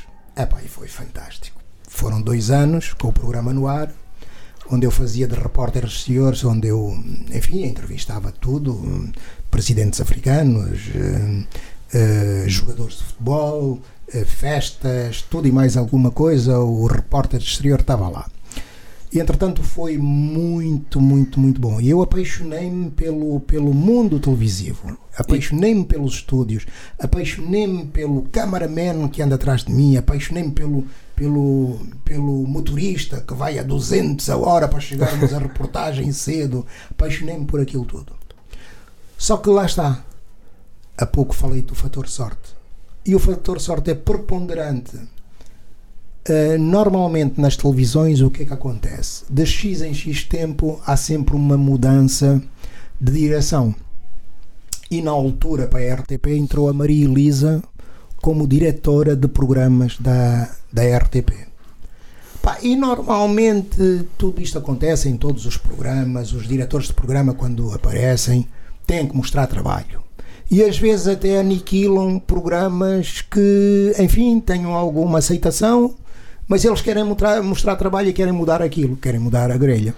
E 0.65 0.69
foi 0.69 0.89
fantástico. 0.89 1.61
Foram 1.89 2.23
dois 2.23 2.51
anos 2.51 2.95
com 2.95 3.09
o 3.09 3.13
programa 3.13 3.53
no 3.53 3.67
ar, 3.67 3.93
onde 4.71 4.87
eu 4.87 4.91
fazia 4.91 5.27
de 5.27 5.35
repórter 5.35 5.83
dos 5.83 5.97
exteriores, 5.97 6.45
onde 6.45 6.69
eu, 6.69 6.97
enfim, 7.31 7.65
entrevistava 7.65 8.33
tudo, 8.33 9.11
presidentes 9.51 10.01
africanos, 10.01 10.81
hum, 10.95 11.45
eh, 11.93 12.45
jogadores 12.47 12.97
de 12.97 13.05
futebol, 13.05 13.81
festas, 14.25 15.23
tudo 15.23 15.49
e 15.49 15.53
mais 15.53 15.77
alguma 15.77 16.11
coisa, 16.11 16.59
o 16.59 16.87
repórter 16.87 17.41
exterior 17.41 17.81
estava 17.81 18.09
lá. 18.09 18.29
E 19.13 19.21
entretanto 19.21 19.63
foi 19.63 19.99
muito, 19.99 20.99
muito, 20.99 21.39
muito 21.39 21.61
bom. 21.61 21.79
E 21.79 21.91
eu 21.91 22.01
apaixonei-me 22.01 22.91
pelo, 22.91 23.41
pelo 23.41 23.75
mundo 23.75 24.19
televisivo, 24.19 24.97
apaixonei-me 25.15 25.85
pelos 25.85 26.15
estúdios, 26.15 26.65
apaixonei-me 26.99 27.85
pelo 27.85 28.23
cameraman 28.33 29.09
que 29.09 29.21
anda 29.21 29.35
atrás 29.35 29.65
de 29.65 29.73
mim, 29.73 29.99
apaixonei-me 29.99 30.53
pelo, 30.53 30.87
pelo, 31.15 31.79
pelo 32.03 32.47
motorista 32.47 33.21
que 33.21 33.35
vai 33.35 33.59
a 33.59 33.63
200 33.63 34.31
a 34.31 34.37
hora 34.39 34.67
para 34.67 34.81
chegarmos 34.81 35.35
à 35.35 35.37
reportagem 35.41 36.11
cedo. 36.11 36.67
Apaixonei-me 36.91 37.45
por 37.45 37.61
aquilo 37.61 37.85
tudo. 37.85 38.15
Só 39.19 39.37
que 39.37 39.51
lá 39.51 39.67
está. 39.67 40.03
Há 40.97 41.05
pouco 41.05 41.35
falei 41.35 41.61
do 41.61 41.75
fator 41.75 42.09
sorte. 42.09 42.62
E 43.05 43.15
o 43.15 43.19
fator 43.19 43.61
sorte 43.61 43.91
é 43.91 43.95
preponderante 43.95 44.99
Uh, 46.23 46.57
normalmente 46.57 47.41
nas 47.41 47.57
televisões 47.57 48.21
o 48.21 48.31
que 48.31 48.45
é 48.45 48.47
que 48.47 48.53
acontece? 48.53 49.25
De 49.29 49.45
X 49.45 49.83
em 49.83 49.93
X 49.93 50.23
tempo 50.23 50.81
há 50.87 50.97
sempre 50.97 51.35
uma 51.35 51.57
mudança 51.57 52.41
de 53.01 53.13
direção. 53.13 53.75
E 54.89 55.03
na 55.03 55.11
altura 55.11 55.67
para 55.67 55.81
a 55.81 55.95
RTP 55.97 56.29
entrou 56.29 56.69
a 56.69 56.73
Maria 56.73 57.07
Elisa 57.07 57.61
como 58.19 58.47
diretora 58.47 59.17
de 59.17 59.27
programas 59.27 59.99
da, 59.99 60.49
da 60.73 60.97
RTP. 60.99 61.49
Pá, 62.41 62.59
e 62.63 62.77
normalmente 62.77 64.07
tudo 64.17 64.41
isto 64.41 64.57
acontece 64.59 65.09
em 65.09 65.17
todos 65.17 65.45
os 65.45 65.57
programas, 65.57 66.33
os 66.33 66.47
diretores 66.47 66.87
de 66.87 66.93
programa 66.93 67.35
quando 67.35 67.73
aparecem 67.73 68.47
têm 68.87 69.09
que 69.09 69.17
mostrar 69.17 69.49
trabalho. 69.49 70.05
E 70.51 70.63
às 70.63 70.79
vezes 70.79 71.09
até 71.09 71.39
aniquilam 71.39 72.19
programas 72.19 73.21
que, 73.23 73.95
enfim, 73.99 74.39
tenham 74.41 74.75
alguma 74.75 75.19
aceitação 75.19 75.95
mas 76.53 76.65
eles 76.67 76.83
querem 76.83 77.03
mostrar, 77.05 77.43
mostrar 77.43 77.77
trabalho 77.77 78.11
e 78.11 78.13
querem 78.13 78.33
mudar 78.33 78.61
aquilo, 78.61 78.95
querem 78.97 79.19
mudar 79.19 79.51
a 79.51 79.57
grelha. 79.57 79.95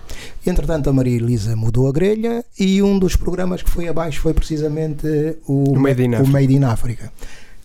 Entretanto, 0.46 0.88
a 0.88 0.92
Maria 0.92 1.16
Elisa 1.16 1.56
mudou 1.56 1.88
a 1.88 1.92
grelha 1.92 2.44
e 2.56 2.80
um 2.80 2.96
dos 2.96 3.16
programas 3.16 3.60
que 3.60 3.70
foi 3.70 3.88
abaixo 3.88 4.20
foi 4.20 4.32
precisamente 4.32 5.04
o, 5.48 5.72
o 5.72 5.80
Made 5.80 6.04
in 6.04 6.14
o 6.14 6.26
Made 6.28 6.54
in 6.54 6.62
África 6.62 7.10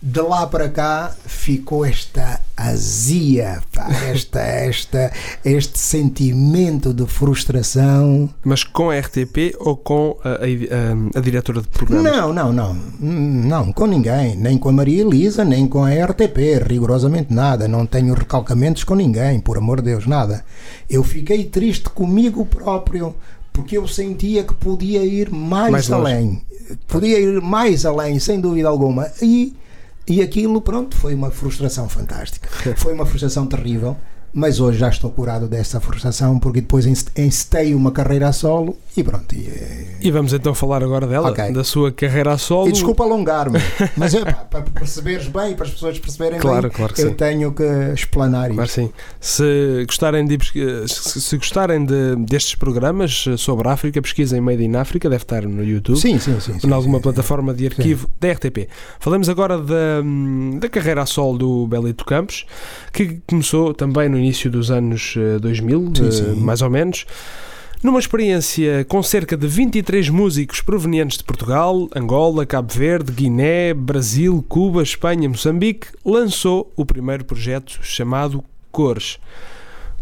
de 0.02 0.20
lá 0.22 0.46
para 0.46 0.68
cá 0.68 1.14
ficou 1.26 1.84
esta 1.84 2.40
azia, 2.56 3.62
esta, 4.10 4.40
esta, 4.40 5.12
este 5.44 5.78
sentimento 5.78 6.94
de 6.94 7.06
frustração. 7.06 8.30
Mas 8.42 8.64
com 8.64 8.90
a 8.90 8.98
RTP 8.98 9.54
ou 9.58 9.76
com 9.76 10.16
a, 10.24 10.30
a, 10.30 11.18
a, 11.18 11.20
diretora 11.20 11.60
de 11.60 11.68
programas? 11.68 12.10
Não, 12.10 12.32
não, 12.32 12.52
não. 12.52 12.74
Não, 12.98 13.72
com 13.72 13.86
ninguém. 13.86 14.36
Nem 14.36 14.56
com 14.56 14.70
a 14.70 14.72
Maria 14.72 15.02
Elisa, 15.02 15.44
nem 15.44 15.68
com 15.68 15.84
a 15.84 15.90
RTP. 15.90 16.64
Rigorosamente 16.66 17.32
nada. 17.32 17.68
Não 17.68 17.84
tenho 17.84 18.14
recalcamentos 18.14 18.84
com 18.84 18.94
ninguém, 18.94 19.38
por 19.38 19.58
amor 19.58 19.82
de 19.82 19.90
Deus, 19.90 20.06
nada. 20.06 20.44
Eu 20.88 21.04
fiquei 21.04 21.44
triste 21.44 21.90
comigo 21.90 22.46
próprio 22.46 23.14
porque 23.52 23.76
eu 23.76 23.86
sentia 23.86 24.44
que 24.44 24.54
podia 24.54 25.04
ir 25.04 25.30
mais, 25.30 25.72
mais 25.72 25.90
além. 25.90 26.40
Podia 26.86 27.18
ir 27.18 27.40
mais 27.42 27.84
além, 27.84 28.18
sem 28.18 28.40
dúvida 28.40 28.68
alguma. 28.68 29.10
E 29.20 29.54
e 30.06 30.22
aquilo, 30.22 30.60
pronto, 30.60 30.96
foi 30.96 31.14
uma 31.14 31.30
frustração 31.30 31.88
fantástica. 31.88 32.48
Foi 32.76 32.92
uma 32.92 33.06
frustração 33.06 33.46
terrível 33.46 33.96
mas 34.32 34.60
hoje 34.60 34.78
já 34.78 34.88
estou 34.88 35.10
curado 35.10 35.48
dessa 35.48 35.80
frustração 35.80 36.38
porque 36.38 36.60
depois 36.60 36.86
encetei 36.86 37.74
uma 37.74 37.90
carreira 37.90 38.28
a 38.28 38.32
solo 38.32 38.76
e 38.96 39.04
pronto. 39.04 39.34
E, 39.34 39.46
eh, 39.48 39.96
e 40.00 40.10
vamos 40.10 40.32
então 40.32 40.54
falar 40.54 40.82
agora 40.82 41.06
dela, 41.06 41.30
okay. 41.30 41.52
da 41.52 41.64
sua 41.64 41.92
carreira 41.92 42.32
a 42.32 42.38
solo. 42.38 42.68
E 42.68 42.72
desculpa 42.72 43.04
alongar-me, 43.04 43.58
mas 43.96 44.14
é, 44.14 44.24
para 44.24 44.62
perceberes 44.62 45.28
bem, 45.28 45.54
para 45.54 45.66
as 45.66 45.72
pessoas 45.72 45.98
perceberem 45.98 46.38
claro, 46.38 46.68
bem, 46.68 46.70
claro 46.70 46.94
eu 46.98 47.08
sim. 47.08 47.14
tenho 47.14 47.52
que 47.52 47.62
explanar 47.94 48.50
claro 48.50 48.64
isto. 48.64 48.74
Sim. 48.74 48.92
Se 49.20 49.84
gostarem, 49.86 50.26
de, 50.26 50.38
se 50.88 51.36
gostarem 51.36 51.84
de, 51.84 52.16
destes 52.16 52.54
programas 52.54 53.24
sobre 53.38 53.68
a 53.68 53.72
África, 53.72 54.00
pesquisem 54.02 54.40
Made 54.40 54.62
in 54.62 54.76
África, 54.76 55.08
deve 55.08 55.22
estar 55.22 55.42
no 55.42 55.64
YouTube, 55.64 55.98
sim, 55.98 56.18
sim, 56.18 56.38
sim, 56.40 56.58
sim 56.58 56.68
em 56.68 56.72
alguma 56.72 56.98
sim, 56.98 57.02
plataforma 57.02 57.54
de 57.54 57.66
arquivo 57.66 58.08
da 58.20 58.30
RTP. 58.32 58.68
Falamos 58.98 59.28
agora 59.28 59.58
da, 59.58 60.02
da 60.58 60.68
carreira 60.68 61.02
a 61.02 61.06
solo 61.06 61.38
do 61.38 61.66
Belito 61.66 62.04
Campos, 62.04 62.44
que 62.92 63.20
começou 63.26 63.72
também 63.72 64.08
no 64.08 64.19
início 64.20 64.50
dos 64.50 64.70
anos 64.70 64.80
anos 64.90 65.14
2000, 65.40 65.92
sim, 65.94 66.10
sim. 66.10 66.34
mais 66.40 66.62
ou 66.62 66.70
menos. 66.70 67.06
Numa 67.82 67.98
experiência 67.98 68.84
com 68.86 69.02
cerca 69.02 69.36
de 69.36 69.46
23 69.46 70.10
músicos 70.10 70.60
provenientes 70.60 71.16
de 71.16 71.24
Portugal, 71.24 71.88
Angola, 71.96 72.44
Cabo 72.44 72.70
Verde, 72.70 73.10
Guiné, 73.10 73.72
Brasil, 73.72 74.44
Cuba, 74.46 74.82
Espanha, 74.82 75.28
Moçambique, 75.28 75.86
lançou 76.04 76.70
o 76.76 76.84
primeiro 76.84 77.24
projeto 77.24 77.78
chamado 77.82 78.44
Cores. 78.70 79.18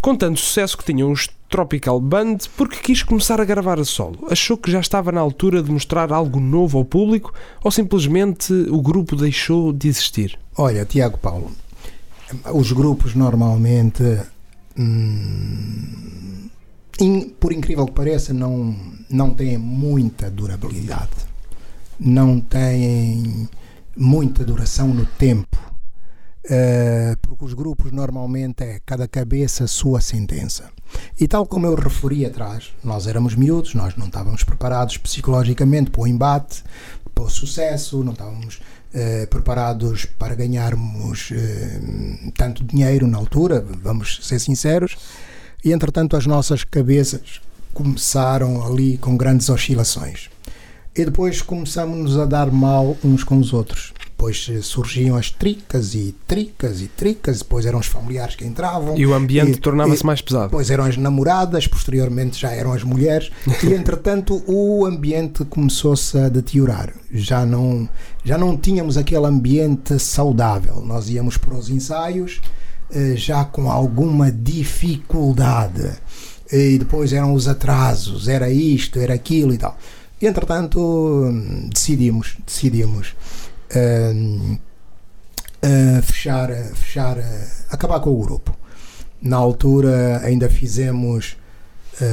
Com 0.00 0.16
tanto 0.16 0.40
sucesso 0.40 0.76
que 0.76 0.84
tinha 0.84 1.06
uns 1.06 1.28
Tropical 1.48 2.00
Band, 2.00 2.38
porque 2.56 2.78
quis 2.78 3.02
começar 3.02 3.40
a 3.40 3.44
gravar 3.44 3.78
a 3.78 3.84
solo. 3.84 4.26
Achou 4.28 4.56
que 4.56 4.70
já 4.70 4.80
estava 4.80 5.12
na 5.12 5.20
altura 5.20 5.62
de 5.62 5.70
mostrar 5.70 6.12
algo 6.12 6.40
novo 6.40 6.78
ao 6.78 6.84
público 6.84 7.32
ou 7.62 7.70
simplesmente 7.70 8.52
o 8.70 8.82
grupo 8.82 9.16
deixou 9.16 9.72
de 9.72 9.88
existir? 9.88 10.38
Olha, 10.56 10.84
Tiago 10.84 11.16
Paulo, 11.16 11.50
os 12.52 12.72
grupos 12.72 13.14
normalmente 13.14 14.02
hum, 14.78 16.48
in, 17.00 17.30
por 17.30 17.52
incrível 17.52 17.86
que 17.86 17.92
pareça, 17.92 18.32
não, 18.32 18.76
não 19.08 19.34
têm 19.34 19.56
muita 19.58 20.30
durabilidade, 20.30 21.10
não 21.98 22.40
têm 22.40 23.48
muita 23.96 24.44
duração 24.44 24.88
no 24.88 25.06
tempo. 25.06 25.56
Uh, 26.44 27.14
porque 27.20 27.44
os 27.44 27.52
grupos 27.52 27.92
normalmente 27.92 28.64
é 28.64 28.80
cada 28.86 29.06
cabeça 29.06 29.66
sua 29.66 30.00
sentença. 30.00 30.70
E 31.20 31.28
tal 31.28 31.44
como 31.44 31.66
eu 31.66 31.74
referi 31.74 32.24
atrás, 32.24 32.72
nós 32.82 33.06
éramos 33.06 33.34
miúdos, 33.34 33.74
nós 33.74 33.94
não 33.96 34.06
estávamos 34.06 34.44
preparados 34.44 34.96
psicologicamente 34.96 35.90
para 35.90 36.00
o 36.00 36.06
embate, 36.06 36.64
para 37.14 37.24
o 37.24 37.28
sucesso, 37.28 38.02
não 38.02 38.12
estávamos 38.12 38.60
eh, 38.94 39.26
preparados 39.26 40.06
para 40.06 40.34
ganharmos 40.34 41.30
uh, 41.30 42.32
tanto 42.34 42.64
dinheiro 42.64 43.06
na 43.06 43.18
altura, 43.18 43.64
vamos 43.82 44.20
ser 44.22 44.38
sinceros, 44.38 44.96
e 45.62 45.72
entretanto 45.72 46.16
as 46.16 46.24
nossas 46.24 46.64
cabeças 46.64 47.40
começaram 47.74 48.66
ali 48.66 48.96
com 48.96 49.16
grandes 49.16 49.50
oscilações. 49.50 50.30
E 50.96 51.04
depois 51.04 51.42
começamos 51.42 52.16
a 52.18 52.24
dar 52.24 52.50
mal 52.50 52.96
uns 53.04 53.22
com 53.22 53.38
os 53.38 53.52
outros 53.52 53.92
depois 54.18 54.50
surgiam 54.62 55.16
as 55.16 55.30
tricas 55.30 55.94
e 55.94 56.12
tricas 56.26 56.80
e 56.80 56.88
tricas, 56.88 57.38
depois 57.38 57.64
eram 57.64 57.78
os 57.78 57.86
familiares 57.86 58.34
que 58.34 58.44
entravam. 58.44 58.98
E 58.98 59.06
o 59.06 59.14
ambiente 59.14 59.60
tornava-se 59.60 60.04
mais 60.04 60.20
pesado. 60.20 60.46
Depois 60.46 60.68
eram 60.72 60.82
as 60.86 60.96
namoradas, 60.96 61.68
posteriormente 61.68 62.36
já 62.36 62.50
eram 62.50 62.72
as 62.72 62.82
mulheres, 62.82 63.30
e 63.62 63.66
entretanto 63.72 64.42
o 64.44 64.84
ambiente 64.84 65.44
começou-se 65.44 66.18
a 66.18 66.28
deteriorar. 66.28 66.92
Já 67.12 67.46
não, 67.46 67.88
já 68.24 68.36
não 68.36 68.56
tínhamos 68.56 68.96
aquele 68.96 69.24
ambiente 69.24 69.96
saudável. 70.00 70.82
Nós 70.84 71.08
íamos 71.08 71.36
para 71.36 71.54
os 71.54 71.70
ensaios 71.70 72.40
eh, 72.90 73.14
já 73.14 73.44
com 73.44 73.70
alguma 73.70 74.32
dificuldade. 74.32 75.92
E 76.50 76.76
depois 76.76 77.12
eram 77.12 77.34
os 77.34 77.46
atrasos, 77.46 78.26
era 78.26 78.50
isto, 78.50 78.98
era 78.98 79.14
aquilo 79.14 79.54
e 79.54 79.58
tal. 79.58 79.78
E 80.20 80.26
entretanto 80.26 81.32
decidimos, 81.72 82.36
decidimos 82.44 83.14
uh, 83.74 84.58
uh, 85.64 86.02
fechar, 86.02 86.52
fechar, 86.74 87.16
acabar 87.70 88.00
com 88.00 88.10
o 88.10 88.18
grupo. 88.18 88.56
Na 89.20 89.36
altura 89.36 90.20
ainda 90.22 90.48
fizemos 90.48 91.36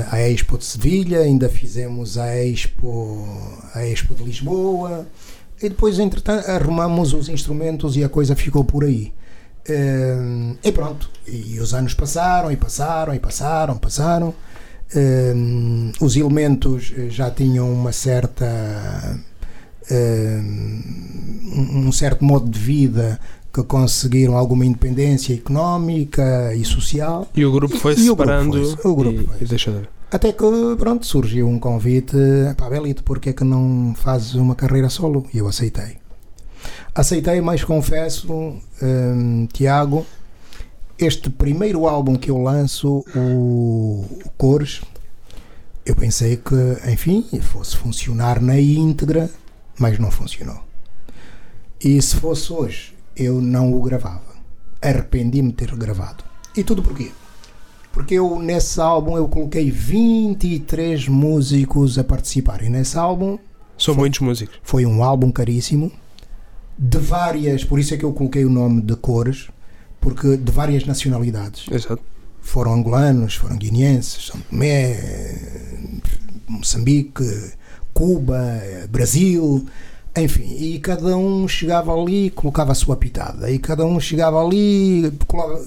a 0.10 0.20
Expo 0.28 0.58
de 0.58 0.66
Sevilha, 0.66 1.20
ainda 1.20 1.48
fizemos 1.48 2.18
a 2.18 2.36
Expo, 2.44 3.28
a 3.76 3.86
Expo 3.86 4.16
de 4.16 4.24
Lisboa 4.24 5.06
e 5.62 5.70
depois 5.70 6.00
entretanto 6.00 6.50
arrumamos 6.50 7.14
os 7.14 7.30
instrumentos 7.30 7.96
e 7.96 8.04
a 8.04 8.10
coisa 8.10 8.36
ficou 8.36 8.64
por 8.64 8.84
aí. 8.84 9.14
Uh, 9.68 10.56
e 10.64 10.72
pronto, 10.72 11.10
e 11.28 11.60
os 11.60 11.74
anos 11.74 11.94
passaram 11.94 12.52
e 12.52 12.56
passaram 12.56 13.16
e 13.16 13.20
passaram, 13.20 13.78
passaram. 13.78 14.30
Uh, 14.96 15.92
os 16.00 16.16
elementos 16.16 16.94
já 17.10 17.32
tinham 17.32 17.72
uma 17.72 17.92
certa 17.92 19.20
um 21.56 21.92
certo 21.92 22.24
modo 22.24 22.50
de 22.50 22.60
vida 22.60 23.20
que 23.54 23.64
conseguiram 23.64 24.36
alguma 24.36 24.66
independência 24.66 25.34
económica 25.34 26.54
e 26.54 26.66
social. 26.66 27.28
E 27.34 27.46
o 27.46 27.52
grupo 27.52 27.78
foi 27.78 27.96
se 27.96 28.06
separando 28.06 28.58
o 28.58 28.62
grupo 28.62 28.82
foi, 28.82 28.92
o 28.92 28.96
grupo 28.96 29.22
e, 29.22 29.48
foi. 29.48 29.58
e. 29.58 29.96
Até 30.12 30.32
que, 30.34 30.44
pronto, 30.78 31.06
surgiu 31.06 31.48
um 31.48 31.58
convite, 31.58 32.18
pá, 32.58 32.70
Belito, 32.70 33.04
porque 33.04 33.30
é 33.30 33.34
que 33.34 33.44
não 33.44 33.94
fazes 33.96 34.34
uma 34.36 34.56
carreira 34.56 34.90
solo? 34.90 35.26
E 35.34 35.38
eu 35.38 35.48
aceitei. 35.48 35.98
Aceitei, 36.94 37.42
mas 37.42 37.64
confesso, 37.64 38.32
um, 38.82 39.48
Tiago, 39.52 40.06
este 40.98 41.30
primeiro 41.30 41.88
álbum 41.88 42.16
que 42.16 42.32
eu 42.32 42.42
lanço, 42.42 43.06
o 43.16 44.06
Cores, 44.38 44.82
eu 45.86 45.96
pensei 45.96 46.38
que, 46.38 46.90
enfim, 46.92 47.26
fosse 47.42 47.76
funcionar 47.78 48.42
na 48.42 48.60
íntegra 48.60 49.30
mas 49.80 50.00
não 50.00 50.12
funcionou. 50.12 50.64
E 51.84 52.02
se 52.02 52.16
fosse 52.16 52.52
hoje, 52.52 52.96
eu 53.16 53.42
não 53.42 53.74
o 53.74 53.82
gravava. 53.82 54.36
Arrependi-me 54.82 55.50
de 55.50 55.56
ter 55.56 55.76
gravado. 55.76 56.24
E 56.56 56.64
tudo 56.64 56.82
porquê? 56.82 57.12
Porque 57.92 58.16
eu, 58.16 58.40
nesse 58.40 58.80
álbum, 58.80 59.16
eu 59.16 59.28
coloquei 59.28 59.72
23 59.72 61.08
músicos 61.08 61.98
a 61.98 62.04
participarem. 62.04 62.70
Nesse 62.70 62.98
álbum, 62.98 63.38
São 63.78 63.96
muitos 63.96 64.20
músicos. 64.20 64.60
foi 64.64 64.86
um 64.86 65.04
álbum 65.04 65.32
caríssimo, 65.32 65.92
de 66.78 66.98
várias, 66.98 67.64
por 67.64 67.80
isso 67.80 67.94
é 67.94 67.98
que 67.98 68.04
eu 68.04 68.12
coloquei 68.12 68.44
o 68.44 68.50
nome 68.50 68.82
de 68.82 68.96
cores, 68.98 69.48
porque 70.02 70.36
de 70.36 70.52
várias 70.52 70.86
nacionalidades. 70.86 71.66
Exato. 71.72 72.02
Foram 72.42 72.74
angolanos, 72.74 73.36
foram 73.36 73.56
guineenses, 73.58 74.28
São 74.28 74.40
Tomé, 74.42 75.00
Moçambique, 76.48 77.54
Cuba, 77.96 78.62
Brasil, 78.90 79.66
enfim, 80.18 80.54
e 80.60 80.80
cada 80.80 81.16
um 81.16 81.48
chegava 81.48 81.94
ali 81.94 82.26
e 82.26 82.30
colocava 82.30 82.74
a 82.74 82.76
sua 82.76 82.98
pitada, 82.98 83.50
e 83.50 83.58
cada 83.58 83.86
um 83.86 83.98
chegava 84.02 84.38
ali 84.46 85.06
e 85.06 85.12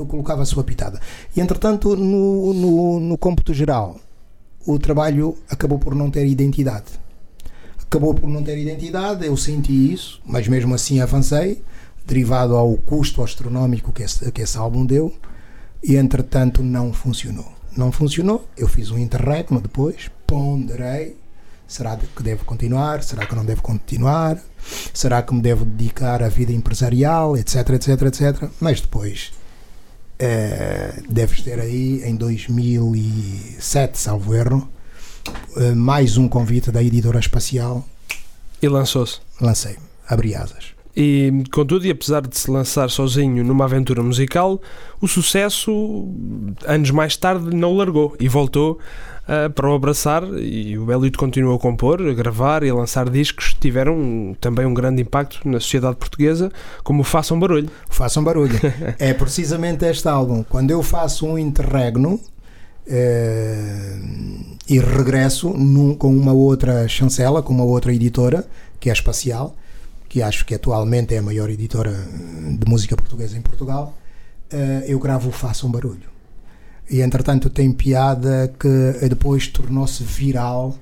colocava, 0.07 0.43
a 0.43 0.45
sua 0.45 0.63
pitada. 0.63 1.01
E 1.35 1.41
entretanto, 1.41 1.97
no, 1.97 2.53
no, 2.53 3.01
no 3.01 3.17
cômputo 3.17 3.55
geral, 3.55 3.97
o 4.67 4.79
trabalho 4.79 5.39
acabou 5.49 5.79
por 5.79 5.95
não 5.95 6.11
ter 6.11 6.27
identidade. 6.27 7.01
Acabou 7.81 8.13
por 8.13 8.29
não 8.29 8.43
ter 8.43 8.59
identidade, 8.59 9.25
eu 9.25 9.35
senti 9.35 9.95
isso, 9.95 10.21
mas 10.27 10.47
mesmo 10.47 10.75
assim 10.75 11.01
avancei, 11.01 11.63
derivado 12.07 12.55
ao 12.55 12.77
custo 12.77 13.23
astronómico 13.23 13.91
que 13.91 14.03
esse, 14.03 14.31
que 14.33 14.43
esse 14.43 14.59
álbum 14.59 14.85
deu, 14.85 15.15
e 15.83 15.97
entretanto 15.97 16.63
não 16.63 16.93
funcionou. 16.93 17.51
Não 17.75 17.91
funcionou, 17.91 18.47
eu 18.55 18.69
fiz 18.69 18.91
um 18.91 18.99
interregno 18.99 19.63
depois, 19.63 20.11
ponderei, 20.27 21.17
será 21.69 21.97
que 21.97 22.23
devo 22.23 22.45
continuar, 22.45 23.03
será 23.05 23.27
que 23.27 23.35
não 23.37 23.45
devo 23.45 23.63
continuar, 23.63 24.43
será 24.93 25.23
que 25.23 25.33
me 25.35 25.43
devo 25.43 25.65
dedicar 25.65 26.23
à 26.23 26.29
vida 26.29 26.51
empresarial, 26.53 27.37
etc, 27.37 27.71
etc, 27.71 28.03
etc. 28.03 28.51
Mas 28.59 28.81
depois, 28.81 29.31
eh, 30.19 31.01
deves 31.09 31.43
ter 31.43 31.61
aí 31.61 32.03
em 32.05 32.17
2007, 32.17 33.99
salvo 33.99 34.35
erro, 34.35 34.69
eh, 35.59 35.75
mais 35.75 36.17
um 36.17 36.27
convite 36.29 36.71
da 36.73 36.83
editora 36.83 37.19
espacial, 37.21 37.87
E 38.63 38.69
lançou-se. 38.69 39.21
lancei, 39.41 39.77
abri 40.09 40.35
asas. 40.35 40.78
E, 41.01 41.45
contudo, 41.53 41.87
e 41.87 41.91
apesar 41.91 42.27
de 42.27 42.37
se 42.37 42.51
lançar 42.51 42.91
sozinho 42.91 43.45
numa 43.45 43.67
aventura 43.67 44.03
musical, 44.03 44.61
o 45.01 45.07
sucesso, 45.07 46.09
anos 46.67 46.91
mais 46.91 47.17
tarde, 47.17 47.55
não 47.55 47.77
largou 47.77 48.17
e 48.19 48.27
voltou 48.27 48.81
ah, 49.29 49.49
para 49.49 49.71
o 49.71 49.75
abraçar. 49.75 50.25
E 50.41 50.77
o 50.77 50.91
Elliot 50.91 51.17
continuou 51.17 51.55
a 51.55 51.59
compor, 51.61 52.03
a 52.03 52.13
gravar 52.13 52.65
e 52.65 52.71
a 52.71 52.75
lançar 52.75 53.09
discos 53.09 53.53
que 53.53 53.61
tiveram 53.61 54.37
também 54.41 54.67
um 54.67 54.75
grande 54.75 55.01
impacto 55.01 55.49
na 55.49 55.61
sociedade 55.61 55.95
portuguesa, 55.95 56.51
como 56.83 57.03
o 57.03 57.05
Façam 57.05 57.39
Barulho. 57.39 57.71
Façam 57.89 58.25
barulho. 58.25 58.59
é 58.99 59.15
precisamente 59.15 59.85
este 59.85 60.09
álbum. 60.09 60.43
Quando 60.43 60.73
eu 60.73 60.83
faço 60.83 61.27
um 61.27 61.39
interregno 61.39 62.19
eh, 62.89 63.99
e 64.69 64.81
regresso 64.81 65.51
num- 65.51 65.95
com 65.95 66.09
uma 66.09 66.33
outra 66.33 66.89
chancela, 66.89 67.41
com 67.41 67.53
uma 67.53 67.65
outra 67.65 67.95
editora, 67.95 68.45
que 68.81 68.89
é 68.89 68.93
a 68.93 68.95
Espacial, 68.95 69.55
que 70.09 70.23
acho 70.23 70.45
que 70.45 70.55
atualmente 70.55 71.15
é 71.15 71.19
a 71.19 71.23
maior 71.23 71.51
editora 71.51 71.93
de 71.93 72.67
música 72.67 72.97
portuguesa 72.97 73.37
em 73.37 73.43
Portugal, 73.43 73.97
eh, 74.51 74.85
eu 74.87 74.99
gravo 74.99 75.29
o 75.29 75.33
Façam 75.33 75.71
Barulho. 75.71 76.09
E 76.91 77.01
entretanto 77.03 77.51
tem 77.51 77.71
piada 77.71 78.53
que 78.59 79.07
depois 79.09 79.47
tornou-se 79.47 80.03
viral 80.03 80.75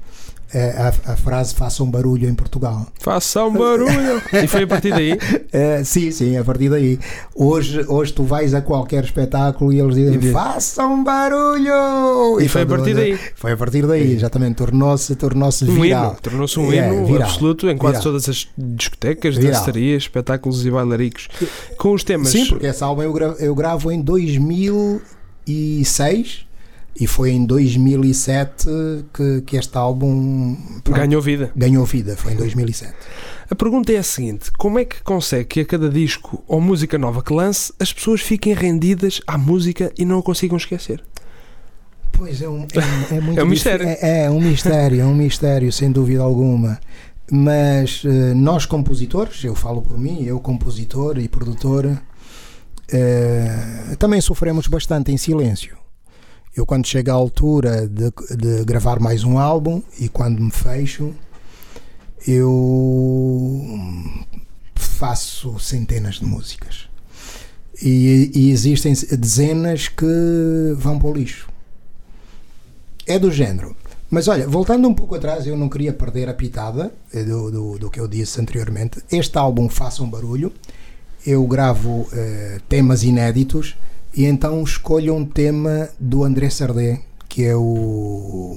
eh, 0.55 0.75
a, 0.79 1.13
a 1.13 1.17
frase 1.17 1.55
Façam 1.55 1.91
Barulho 1.91 2.29
em 2.29 2.35
Portugal. 2.35 2.87
Façam 3.01 3.53
barulho! 3.53 4.23
e 4.43 4.47
foi 4.47 4.63
a 4.63 4.67
partir 4.67 4.91
daí. 4.91 5.19
É, 5.53 5.83
sim, 5.85 6.11
sim, 6.11 6.37
a 6.37 6.45
partir 6.45 6.69
daí. 6.71 6.99
Hoje, 7.35 7.85
hoje 7.89 8.13
tu 8.13 8.23
vais 8.23 8.55
a 8.55 8.61
qualquer 8.61 9.03
espetáculo 9.05 9.73
e 9.73 9.81
eles 9.81 9.95
dizem 9.97 10.15
E 10.15 10.19
diz- 10.19 10.33
façam 10.33 11.03
barulho! 11.03 12.41
E 12.41 12.49
foi 12.49 12.63
a 12.63 12.67
partir 12.67 12.95
daí. 12.95 13.19
Foi 13.35 13.53
a 13.53 13.57
partir 13.57 13.87
daí, 13.87 14.13
exatamente. 14.13 14.57
Tornou-se 14.57 15.15
tornou 15.17 15.49
Um 15.49 15.81
viral. 15.81 16.11
hino, 16.13 16.17
tornou-se 16.23 16.59
um 16.61 16.73
É, 16.73 16.89
hino 16.93 17.07
viral. 17.07 17.29
absoluto 17.29 17.69
em 17.69 17.77
quase 17.77 17.99
Viral. 17.99 18.13
todas 18.13 18.29
as 18.29 18.49
discotecas, 18.57 19.37
Viral. 19.37 19.65
espetáculos 19.97 20.65
e 20.65 20.71
bailaricos. 20.71 21.29
Com 21.77 21.93
os 21.93 22.05
temas. 22.05 22.29
Sim, 22.31 22.47
porque 22.47 22.67
esse 22.67 22.83
álbum 22.85 23.03
eu, 23.03 23.13
gra- 23.13 23.35
eu 23.39 23.55
gravo 23.55 23.91
em 23.91 24.01
2006 24.01 26.46
e 26.99 27.07
foi 27.07 27.31
em 27.33 27.45
2007 27.45 28.67
que, 29.13 29.41
que 29.43 29.57
este 29.57 29.77
álbum 29.77 30.57
pronto, 30.83 30.99
ganhou 30.99 31.21
vida. 31.21 31.53
ganhou 31.55 31.85
vida. 31.85 32.17
Foi 32.17 32.33
em 32.33 32.37
2007. 32.37 32.95
A 33.51 33.55
pergunta 33.55 33.93
é 33.93 33.99
a 33.99 34.03
seguinte: 34.03 34.51
como 34.59 34.79
é 34.79 34.85
que 34.85 35.03
consegue 35.03 35.45
que 35.45 35.61
a 35.61 35.65
cada 35.67 35.89
disco 35.89 36.43
ou 36.47 36.61
música 36.61 36.97
nova 36.99 37.23
que 37.23 37.33
lance 37.33 37.73
as 37.79 37.93
pessoas 37.93 38.21
fiquem 38.21 38.55
rendidas 38.55 39.21
à 39.27 39.37
música 39.39 39.93
e 39.99 40.05
não 40.05 40.19
a 40.19 40.23
consigam 40.23 40.57
esquecer? 40.57 41.03
Pois 42.13 42.41
é, 42.41 42.49
um, 42.49 42.67
é, 42.73 43.15
um- 43.15 43.17
é 43.17 43.21
muito 43.21 43.39
É 43.41 43.45
um 43.45 43.47
mistério. 43.47 43.87
É, 43.87 44.25
é 44.25 44.31
um 44.31 44.41
mistério, 44.41 45.01
é 45.01 45.05
um 45.05 45.15
mistério, 45.15 45.71
sem 45.73 45.93
dúvida 45.93 46.23
alguma. 46.23 46.81
Mas 47.31 48.03
eh, 48.05 48.35
nós 48.35 48.65
compositores, 48.65 49.43
eu 49.45 49.55
falo 49.55 49.83
por 49.83 49.99
mim, 49.99 50.23
eu 50.23 50.39
compositor 50.41 51.19
e 51.19 51.29
produtor, 51.29 52.01
eh, 52.91 53.97
também 53.99 54.21
sofremos 54.21 54.67
bastante 54.67 55.13
em 55.13 55.17
silêncio. 55.17 55.77
Eu 56.57 56.65
quando 56.65 56.87
chega 56.87 57.13
à 57.13 57.15
altura 57.15 57.87
de, 57.87 58.11
de 58.35 58.65
gravar 58.65 58.99
mais 58.99 59.23
um 59.25 59.39
álbum 59.39 59.83
e 60.01 60.09
quando 60.09 60.41
me 60.41 60.51
fecho, 60.51 61.15
eu 62.27 63.63
faço 64.75 65.59
centenas 65.59 66.15
de 66.15 66.25
músicas. 66.25 66.89
E, 67.83 68.31
e 68.35 68.51
existem 68.51 68.95
dezenas 69.19 69.89
que 69.89 70.07
vão 70.77 70.99
para 70.99 71.09
o 71.09 71.13
lixo. 71.13 71.47
É 73.07 73.19
do 73.19 73.31
género. 73.31 73.77
Mas 74.09 74.27
olha, 74.27 74.49
voltando 74.49 74.89
um 74.89 74.95
pouco 74.95 75.15
atrás, 75.15 75.47
eu 75.47 75.59
não 75.59 75.69
queria 75.69 75.93
perder 75.93 76.27
a 76.27 76.33
pitada 76.33 76.91
eh, 77.13 77.23
do, 77.23 77.51
do, 77.51 77.79
do 77.79 77.91
que 77.91 78.01
eu 78.01 78.09
disse 78.09 78.41
anteriormente. 78.41 79.03
Este 79.13 79.37
álbum 79.37 79.69
Faça 79.69 80.03
um 80.03 80.09
Barulho, 80.09 80.51
eu 81.27 81.47
gravo 81.47 82.09
eh, 82.13 82.61
temas 82.67 83.03
inéditos 83.03 83.77
e 84.17 84.25
então 84.25 84.63
escolho 84.63 85.15
um 85.15 85.25
tema 85.25 85.89
do 86.01 86.25
André 86.25 86.49
Sardé, 86.51 87.01
que 87.29 87.45
é 87.45 87.55
o. 87.55 88.57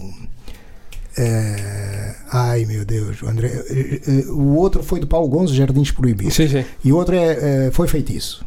eh, 1.18 2.16
ai 2.32 2.66
meu 2.66 2.86
Deus, 2.86 3.22
o 3.22 3.28
André. 3.28 3.48
eh, 3.70 4.02
eh, 4.08 4.26
o 4.32 4.56
outro 4.56 4.84
foi 4.84 5.00
do 5.00 5.08
Paulo 5.08 5.28
Gonzo, 5.28 5.54
Jardins 5.54 5.92
Proibidos. 5.92 6.36
Sim, 6.36 6.48
sim. 6.48 6.66
E 6.84 6.92
o 6.92 6.96
outro 6.96 7.16
é, 7.16 7.70
foi 7.72 7.88
feitiço. 7.88 8.46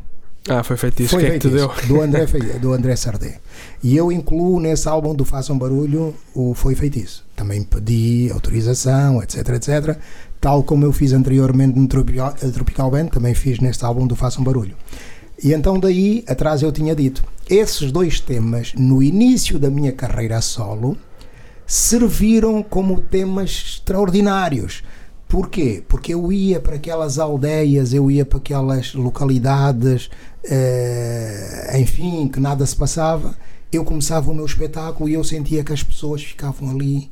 Ah, 0.49 0.65
foi 0.65 0.77
feito 0.77 1.01
isso. 1.05 1.15
O 1.17 1.21
Foi 1.21 1.29
que 1.29 1.31
é 1.37 1.39
que 1.39 1.49
te 1.49 1.55
deu? 1.55 1.69
feitiço, 1.69 1.89
do 1.95 2.01
André, 2.01 2.27
do 2.61 2.73
André 2.73 2.97
Sardé. 2.97 3.39
E 3.81 3.97
eu 3.97 4.11
incluo 4.11 4.59
nesse 4.59 4.89
álbum 4.89 5.15
do 5.15 5.25
Façam 5.25 5.57
Barulho 5.57 6.13
o 6.35 6.53
Foi 6.53 6.75
Feitiço. 6.75 7.25
Também 7.37 7.63
pedi 7.63 8.29
autorização, 8.33 9.23
etc, 9.23 9.49
etc. 9.51 9.97
Tal 10.41 10.65
como 10.65 10.85
eu 10.85 10.93
fiz 10.93 11.13
anteriormente 11.13 11.79
no 11.79 11.87
Tropical, 11.87 12.35
Tropical 12.53 12.91
Band, 12.91 13.07
também 13.07 13.35
fiz 13.35 13.61
neste 13.61 13.85
álbum 13.85 14.05
do 14.05 14.17
Façam 14.17 14.43
Barulho. 14.43 14.75
E 15.43 15.53
então 15.53 15.79
daí 15.79 16.25
atrás 16.29 16.63
eu 16.63 16.71
tinha 16.71 16.95
dito, 16.95 17.25
esses 17.51 17.91
dois 17.91 18.21
temas 18.21 18.73
no 18.75 19.03
início 19.03 19.59
da 19.59 19.69
minha 19.69 19.91
carreira 19.91 20.41
solo 20.41 20.97
serviram 21.67 22.63
como 22.63 23.01
temas 23.01 23.51
extraordinários. 23.51 24.83
Porquê? 25.27 25.83
Porque 25.89 26.13
eu 26.13 26.31
ia 26.31 26.61
para 26.61 26.77
aquelas 26.77 27.19
aldeias, 27.19 27.95
eu 27.95 28.11
ia 28.11 28.25
para 28.25 28.39
aquelas 28.39 28.95
localidades, 28.95 30.11
eh, 30.45 31.77
enfim, 31.81 32.29
que 32.29 32.39
nada 32.39 32.67
se 32.67 32.77
passava. 32.77 33.35
Eu 33.73 33.85
começava 33.85 34.31
o 34.31 34.35
meu 34.35 34.45
espetáculo 34.45 35.09
e 35.09 35.15
eu 35.15 35.25
sentia 35.25 35.65
que 35.65 35.73
as 35.73 35.83
pessoas 35.83 36.23
ficavam 36.23 36.71
ali. 36.71 37.11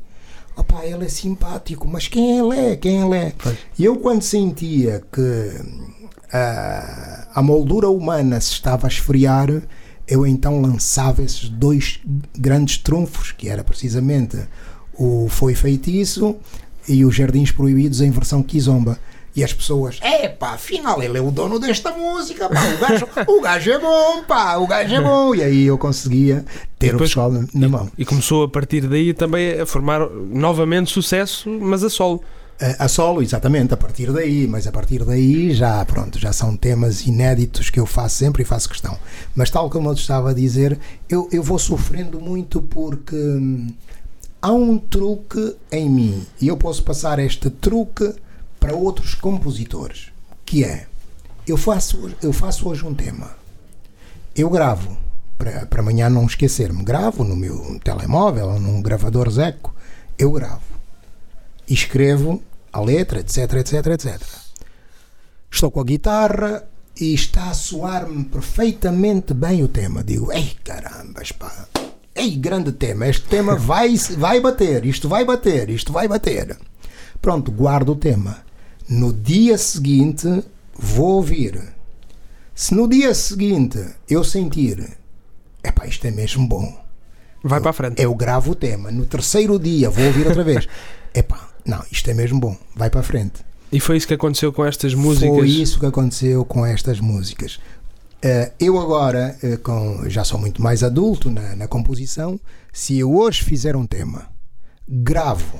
Opá, 0.54 0.84
ele 0.84 1.06
é 1.06 1.08
simpático, 1.08 1.88
mas 1.88 2.06
quem 2.06 2.38
ele 2.38 2.58
é? 2.58 2.76
Quem 2.76 3.00
ele 3.00 3.16
é? 3.16 3.32
Pois. 3.38 3.56
E 3.78 3.84
eu 3.86 3.96
quando 3.96 4.20
sentia 4.20 5.02
que 5.10 5.99
ah, 6.32 7.26
a 7.34 7.42
moldura 7.42 7.88
humana 7.88 8.40
se 8.40 8.52
estava 8.52 8.86
a 8.86 8.88
esfriar, 8.88 9.50
eu 10.06 10.26
então 10.26 10.60
lançava 10.60 11.22
esses 11.22 11.48
dois 11.48 12.00
grandes 12.36 12.78
trunfos, 12.78 13.32
que 13.32 13.48
era 13.48 13.62
precisamente 13.64 14.38
o 14.94 15.28
Foi 15.28 15.54
Feitiço 15.54 16.36
e 16.88 17.04
os 17.04 17.14
Jardins 17.14 17.52
Proibidos 17.52 18.00
em 18.00 18.10
versão 18.10 18.42
Kizomba. 18.42 18.98
E 19.34 19.44
as 19.44 19.52
pessoas, 19.52 19.98
é 20.02 20.28
pá, 20.28 20.54
afinal 20.54 21.00
ele 21.00 21.16
é 21.16 21.20
o 21.20 21.30
dono 21.30 21.60
desta 21.60 21.92
música, 21.92 22.48
pá, 22.48 22.60
o 22.64 22.78
gajo, 22.78 23.08
o 23.28 23.40
gajo 23.40 23.70
é 23.70 23.78
bom, 23.78 24.24
pá, 24.24 24.56
o 24.56 24.66
gajo 24.66 24.92
é 24.92 25.00
bom. 25.00 25.32
E 25.36 25.42
aí 25.44 25.64
eu 25.66 25.78
conseguia 25.78 26.44
ter 26.80 26.88
o 26.88 26.92
depois- 26.92 27.10
pessoal 27.10 27.30
na, 27.30 27.44
na 27.54 27.68
mão. 27.68 27.88
E 27.96 28.04
começou 28.04 28.42
a 28.42 28.48
partir 28.48 28.88
daí 28.88 29.14
também 29.14 29.60
a 29.60 29.64
formar 29.64 30.00
novamente 30.10 30.90
sucesso, 30.90 31.48
mas 31.48 31.84
a 31.84 31.88
solo. 31.88 32.20
A, 32.78 32.88
solo, 32.88 33.22
exatamente, 33.22 33.72
a 33.72 33.76
partir 33.76 34.12
daí, 34.12 34.46
mas 34.46 34.66
a 34.66 34.72
partir 34.72 35.02
daí 35.02 35.54
já, 35.54 35.82
pronto, 35.86 36.18
já 36.18 36.30
são 36.30 36.54
temas 36.54 37.06
inéditos 37.06 37.70
que 37.70 37.80
eu 37.80 37.86
faço 37.86 38.16
sempre 38.16 38.42
e 38.42 38.44
faço 38.44 38.68
questão. 38.68 38.98
Mas 39.34 39.48
tal 39.50 39.70
como 39.70 39.88
eu 39.88 39.94
estava 39.94 40.30
a 40.30 40.34
dizer, 40.34 40.78
eu, 41.08 41.26
eu 41.32 41.42
vou 41.42 41.58
sofrendo 41.58 42.20
muito 42.20 42.60
porque 42.60 43.16
hum, 43.16 43.72
há 44.42 44.52
um 44.52 44.76
truque 44.76 45.56
em 45.72 45.88
mim 45.88 46.26
e 46.38 46.48
eu 46.48 46.56
posso 46.56 46.82
passar 46.82 47.18
este 47.18 47.48
truque 47.48 48.14
para 48.58 48.74
outros 48.74 49.14
compositores, 49.14 50.08
que 50.44 50.62
é, 50.62 50.86
eu 51.46 51.56
faço, 51.56 52.10
eu 52.22 52.32
faço 52.32 52.68
hoje 52.68 52.84
um 52.84 52.92
tema, 52.92 53.30
eu 54.36 54.50
gravo, 54.50 54.98
para, 55.40 55.64
para 55.64 55.80
amanhã 55.80 56.10
não 56.10 56.26
esquecer-me. 56.26 56.84
Gravo 56.84 57.24
no 57.24 57.34
meu 57.34 57.80
telemóvel 57.82 58.50
ou 58.50 58.60
num 58.60 58.82
gravador 58.82 59.30
Zeco. 59.30 59.74
Eu 60.18 60.30
gravo. 60.32 60.60
E 61.66 61.72
escrevo 61.72 62.42
a 62.72 62.80
letra, 62.80 63.20
etc, 63.20 63.54
etc, 63.54 63.86
etc. 63.86 64.22
Estou 65.50 65.70
com 65.70 65.80
a 65.80 65.84
guitarra 65.84 66.68
e 66.98 67.14
está 67.14 67.50
a 67.50 67.54
soar-me 67.54 68.24
perfeitamente 68.24 69.34
bem 69.34 69.62
o 69.62 69.68
tema. 69.68 70.04
Digo, 70.04 70.32
ei 70.32 70.56
carambas, 70.62 71.32
pá. 71.32 71.66
Ei, 72.14 72.36
grande 72.36 72.72
tema. 72.72 73.08
Este 73.08 73.26
tema 73.26 73.56
vai, 73.58 73.96
vai 74.16 74.40
bater. 74.40 74.84
Isto 74.84 75.08
vai 75.08 75.24
bater. 75.24 75.70
Isto 75.70 75.92
vai 75.92 76.06
bater. 76.06 76.56
Pronto, 77.20 77.50
guardo 77.50 77.92
o 77.92 77.96
tema. 77.96 78.38
No 78.88 79.12
dia 79.12 79.56
seguinte, 79.56 80.44
vou 80.74 81.16
ouvir. 81.16 81.60
Se 82.54 82.74
no 82.74 82.88
dia 82.88 83.14
seguinte 83.14 83.78
eu 84.08 84.22
sentir, 84.22 84.98
epá, 85.62 85.86
isto 85.86 86.06
é 86.06 86.10
mesmo 86.10 86.46
bom. 86.46 86.84
Vai 87.42 87.60
para 87.60 87.70
a 87.70 87.72
frente. 87.72 88.02
Eu 88.02 88.14
gravo 88.14 88.52
o 88.52 88.54
tema. 88.54 88.90
No 88.90 89.06
terceiro 89.06 89.58
dia 89.58 89.88
vou 89.88 90.04
ouvir 90.04 90.26
outra 90.26 90.44
vez. 90.44 90.68
Epá, 91.12 91.49
não, 91.64 91.82
isto 91.90 92.10
é 92.10 92.14
mesmo 92.14 92.40
bom. 92.40 92.56
Vai 92.74 92.90
para 92.90 93.00
a 93.00 93.04
frente. 93.04 93.44
E 93.72 93.78
foi 93.78 93.96
isso 93.96 94.06
que 94.06 94.14
aconteceu 94.14 94.52
com 94.52 94.64
estas 94.64 94.94
músicas? 94.94 95.36
Foi 95.36 95.48
isso 95.48 95.78
que 95.78 95.86
aconteceu 95.86 96.44
com 96.44 96.66
estas 96.66 96.98
músicas. 96.98 97.60
Uh, 98.22 98.52
eu 98.58 98.78
agora, 98.78 99.38
uh, 99.42 99.58
com, 99.58 100.08
já 100.08 100.24
sou 100.24 100.38
muito 100.38 100.60
mais 100.60 100.82
adulto 100.82 101.30
na, 101.30 101.56
na, 101.56 101.66
composição, 101.66 102.38
se 102.70 102.98
eu 102.98 103.14
hoje 103.14 103.42
fizer 103.42 103.74
um 103.74 103.86
tema, 103.86 104.26
gravo, 104.86 105.58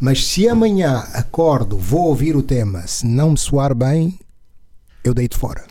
mas 0.00 0.26
se 0.26 0.48
amanhã 0.48 1.00
acordo, 1.12 1.76
vou 1.76 2.06
ouvir 2.06 2.34
o 2.34 2.42
tema, 2.42 2.86
se 2.86 3.06
não 3.06 3.32
me 3.32 3.38
soar 3.38 3.74
bem, 3.74 4.18
eu 5.04 5.12
deito 5.12 5.38
fora. 5.38 5.66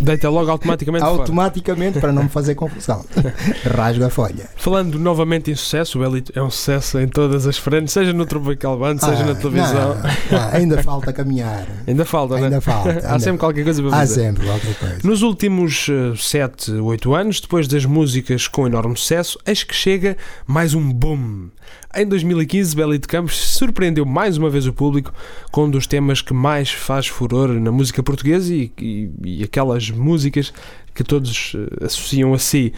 Deita 0.00 0.28
logo 0.28 0.50
automaticamente 0.50 1.04
Automaticamente, 1.04 2.00
para 2.00 2.12
não 2.12 2.24
me 2.24 2.28
fazer 2.28 2.54
confusão. 2.54 3.04
Rasgo 3.64 4.04
a 4.04 4.10
folha. 4.10 4.48
Falando 4.56 4.98
novamente 4.98 5.50
em 5.50 5.54
sucesso, 5.54 5.98
o 5.98 6.04
Elite 6.04 6.32
é 6.34 6.42
um 6.42 6.50
sucesso 6.50 6.98
em 6.98 7.08
todas 7.08 7.46
as 7.46 7.58
frentes, 7.58 7.92
seja 7.92 8.12
no 8.12 8.26
Tropical 8.26 8.78
Band, 8.78 8.96
ah, 9.02 9.06
seja 9.06 9.24
na 9.24 9.34
televisão. 9.34 9.94
Não, 9.94 10.38
não, 10.38 10.48
ainda 10.52 10.82
falta 10.82 11.12
caminhar. 11.12 11.66
Ainda 11.86 12.04
falta, 12.04 12.36
ainda 12.36 12.50
né? 12.50 12.60
falta. 12.60 13.02
Há 13.04 13.18
sempre 13.18 13.38
qualquer 13.38 13.64
coisa 13.64 13.82
para 13.82 13.90
fazer. 13.90 14.20
Há 14.20 14.24
sempre 14.24 14.46
qualquer 14.46 14.74
coisa. 14.78 14.98
Nos 15.04 15.22
últimos 15.22 15.88
7, 16.16 16.72
uh, 16.72 16.84
8 16.84 17.14
anos, 17.14 17.40
depois 17.40 17.66
das 17.66 17.84
músicas 17.84 18.46
com 18.46 18.66
enorme 18.66 18.96
sucesso, 18.96 19.38
eis 19.44 19.62
que 19.62 19.74
chega 19.74 20.16
mais 20.46 20.74
um 20.74 20.92
boom. 20.92 21.48
Em 21.94 22.06
2015, 22.06 22.74
Beli 22.74 22.98
de 22.98 23.06
Campos 23.06 23.36
surpreendeu 23.36 24.06
mais 24.06 24.38
uma 24.38 24.48
vez 24.48 24.66
o 24.66 24.72
público 24.72 25.12
com 25.50 25.64
um 25.64 25.70
dos 25.70 25.86
temas 25.86 26.22
que 26.22 26.32
mais 26.32 26.70
faz 26.70 27.06
furor 27.06 27.48
na 27.48 27.70
música 27.70 28.02
portuguesa 28.02 28.54
e, 28.54 28.72
e, 28.80 29.10
e 29.22 29.44
aquelas 29.44 29.90
músicas 29.90 30.54
que 30.94 31.04
todos 31.04 31.52
uh, 31.52 31.84
associam 31.84 32.32
a 32.32 32.38
si, 32.38 32.72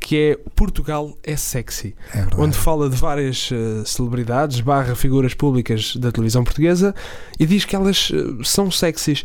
que 0.00 0.16
é 0.16 0.38
Portugal 0.56 1.14
é 1.22 1.36
Sexy, 1.36 1.94
é 2.14 2.26
onde 2.38 2.56
fala 2.56 2.88
de 2.88 2.96
várias 2.96 3.50
uh, 3.50 3.84
celebridades 3.84 4.60
barra 4.60 4.94
figuras 4.94 5.34
públicas 5.34 5.94
da 5.96 6.10
televisão 6.10 6.42
portuguesa 6.42 6.94
e 7.38 7.44
diz 7.44 7.66
que 7.66 7.76
elas 7.76 8.08
uh, 8.10 8.42
são 8.42 8.70
sexys. 8.70 9.24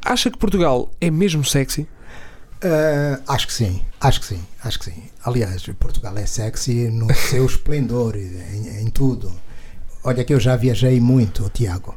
Acha 0.00 0.30
que 0.30 0.38
Portugal 0.38 0.92
é 1.00 1.10
mesmo 1.10 1.44
sexy? 1.44 1.88
Uh, 2.66 3.22
acho 3.28 3.46
que 3.46 3.52
sim, 3.52 3.82
acho 4.00 4.20
que 4.20 4.26
sim, 4.26 4.40
acho 4.64 4.78
que 4.78 4.86
sim. 4.86 5.02
Aliás, 5.24 5.62
Portugal 5.78 6.16
é 6.18 6.26
sexy 6.26 6.88
no 6.88 7.12
seu 7.14 7.46
esplendor, 7.46 8.16
em, 8.16 8.80
em, 8.80 8.86
tudo. 8.90 9.32
Olha 10.02 10.24
que 10.24 10.34
eu 10.34 10.40
já 10.40 10.56
viajei 10.56 11.00
muito, 11.00 11.48
Tiago, 11.50 11.94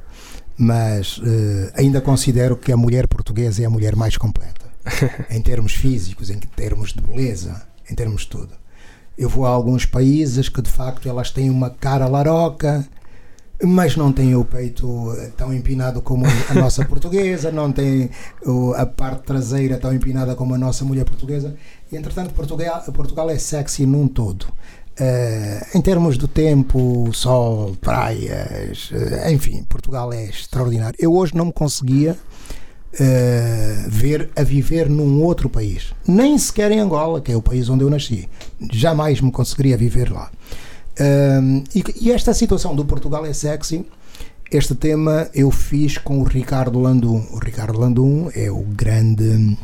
mas 0.58 1.18
uh, 1.18 1.72
ainda 1.74 2.02
considero 2.02 2.56
que 2.56 2.72
a 2.72 2.78
mulher 2.78 3.08
portuguesa 3.08 3.64
é 3.64 3.66
a 3.66 3.70
mulher 3.70 3.96
mais 3.96 4.18
completa. 4.18 4.70
em 5.30 5.42
termos 5.42 5.74
físicos, 5.74 6.30
em 6.30 6.40
termos 6.40 6.94
de 6.94 7.02
beleza, 7.02 7.62
em 7.90 7.96
termos 7.96 8.22
de 8.22 8.28
tudo. 8.28 8.54
Eu 9.18 9.28
vou 9.28 9.46
a 9.46 9.50
alguns 9.50 9.86
países 9.86 10.50
que 10.50 10.62
de 10.62 10.70
facto 10.70 11.10
elas 11.10 11.32
têm 11.32 11.50
uma 11.50 11.70
cara 11.70 12.08
laroca, 12.08 12.88
mas 13.64 13.96
não 13.96 14.12
tem 14.12 14.36
o 14.36 14.46
peito 14.46 15.14
eh, 15.18 15.32
tão 15.36 15.54
empinado 15.54 16.02
como 16.02 16.26
a 16.50 16.54
nossa 16.54 16.84
portuguesa, 16.88 17.52
não 17.52 17.72
tem 17.72 18.10
a 18.76 18.86
parte 18.86 19.24
traseira 19.24 19.78
tão 19.78 19.94
empinada 19.94 20.36
como 20.36 20.56
a 20.56 20.58
nossa 20.58 20.86
mulher 20.86 21.06
portuguesa. 21.06 21.56
E, 21.92 21.98
entretanto, 21.98 22.34
Portugal, 22.34 22.82
Portugal 22.94 23.30
é 23.30 23.38
sexy 23.38 23.86
num 23.86 24.08
todo. 24.08 24.46
Uh, 25.00 25.78
em 25.78 25.82
termos 25.82 26.18
do 26.18 26.28
tempo, 26.28 27.10
sol, 27.14 27.74
praias, 27.80 28.92
uh, 28.92 29.32
enfim, 29.32 29.64
Portugal 29.64 30.12
é 30.12 30.26
extraordinário. 30.26 30.98
Eu 31.00 31.14
hoje 31.14 31.34
não 31.38 31.46
me 31.46 31.54
conseguia 31.54 32.18
uh, 32.94 33.90
ver 33.90 34.30
a 34.36 34.44
viver 34.44 34.90
num 34.90 35.24
outro 35.24 35.50
país, 35.50 35.94
nem 36.06 36.38
sequer 36.38 36.70
em 36.74 36.82
Angola, 36.82 37.22
que 37.22 37.32
é 37.32 37.36
o 37.36 37.42
país 37.42 37.70
onde 37.70 37.84
eu 37.86 37.90
nasci. 37.90 38.28
Jamais 38.74 39.22
me 39.22 39.32
conseguiria 39.32 39.78
viver 39.78 40.12
lá. 40.12 40.30
E, 41.74 41.84
e, 42.02 42.12
esta 42.12 42.34
situação 42.34 42.76
do 42.76 42.84
Portugal 42.84 43.26
é 43.26 43.32
sexy, 43.32 43.86
este 44.52 44.76
tema 44.76 45.30
eu 45.34 45.52
fiz 45.52 45.98
com 45.98 46.20
o 46.20 46.24
Ricardo 46.24 46.80
Landum. 46.80 47.24
O 47.32 47.38
Ricardo 47.38 47.80
Landum 47.80 48.30
é 48.34 48.52
o 48.52 48.62
grande. 48.62 49.58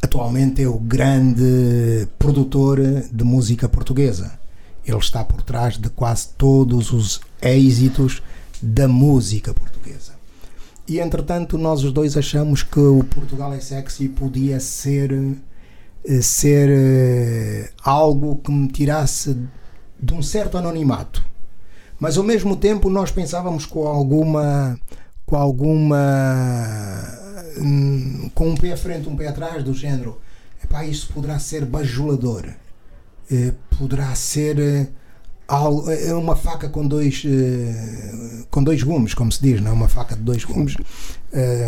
Atualmente 0.00 0.62
é 0.62 0.68
o 0.68 0.78
grande 0.78 2.06
produtor 2.18 2.80
de 3.12 3.24
música 3.24 3.68
portuguesa. 3.68 4.38
Ele 4.86 4.98
está 4.98 5.24
por 5.24 5.42
trás 5.42 5.76
de 5.76 5.90
quase 5.90 6.28
todos 6.38 6.92
os 6.92 7.20
êxitos 7.42 8.22
da 8.62 8.88
música 8.88 9.52
portuguesa. 9.52 10.12
E 10.86 11.00
entretanto, 11.00 11.58
nós 11.58 11.82
os 11.84 11.92
dois 11.92 12.16
achamos 12.16 12.62
que 12.62 12.80
o 12.80 13.04
Portugal 13.04 13.52
é 13.52 13.60
sexy 13.60 14.08
podia 14.08 14.60
ser 14.60 15.12
eh, 16.04 16.22
ser 16.22 16.70
eh, 16.70 17.70
algo 17.82 18.36
que 18.36 18.50
me 18.50 18.68
tirasse 18.68 19.36
de 20.00 20.14
um 20.14 20.22
certo 20.22 20.56
anonimato. 20.56 21.24
Mas 21.98 22.16
ao 22.16 22.24
mesmo 22.24 22.56
tempo 22.56 22.88
nós 22.88 23.10
pensávamos 23.10 23.66
com 23.66 23.86
alguma 23.86 24.78
com 25.26 25.36
alguma 25.36 25.98
hum, 27.58 28.30
com 28.34 28.50
um 28.50 28.56
pé 28.56 28.72
à 28.72 28.76
frente, 28.76 29.08
um 29.08 29.16
pé 29.16 29.28
atrás 29.28 29.62
do 29.62 29.74
género, 29.74 30.18
epá, 30.62 30.84
isso 30.84 31.12
poderá 31.12 31.38
ser 31.38 31.64
bajulador. 31.64 32.46
Eh, 33.30 33.52
poderá 33.78 34.14
ser 34.14 34.88
é 36.06 36.12
uma 36.12 36.36
faca 36.36 36.68
com 36.68 36.86
dois 36.86 37.24
com 38.50 38.62
dois 38.62 38.82
gumes, 38.82 39.14
como 39.14 39.32
se 39.32 39.40
diz, 39.42 39.60
não 39.62 39.70
é 39.70 39.74
uma 39.74 39.88
faca 39.88 40.14
de 40.14 40.22
dois 40.22 40.44
gumes. 40.44 40.76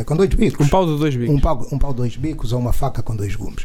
com 0.06 0.16
dois 0.16 0.28
bicos. 0.34 0.66
Um 0.66 0.70
pau 0.70 0.86
de 0.86 0.98
dois 0.98 1.16
bicos. 1.16 1.34
Um 1.34 1.40
pau, 1.40 1.66
um 1.72 1.78
pau 1.78 1.90
de 1.92 1.96
dois 1.96 2.16
bicos 2.16 2.52
ou 2.52 2.60
uma 2.60 2.72
faca 2.72 3.02
com 3.02 3.16
dois 3.16 3.34
gumes. 3.34 3.64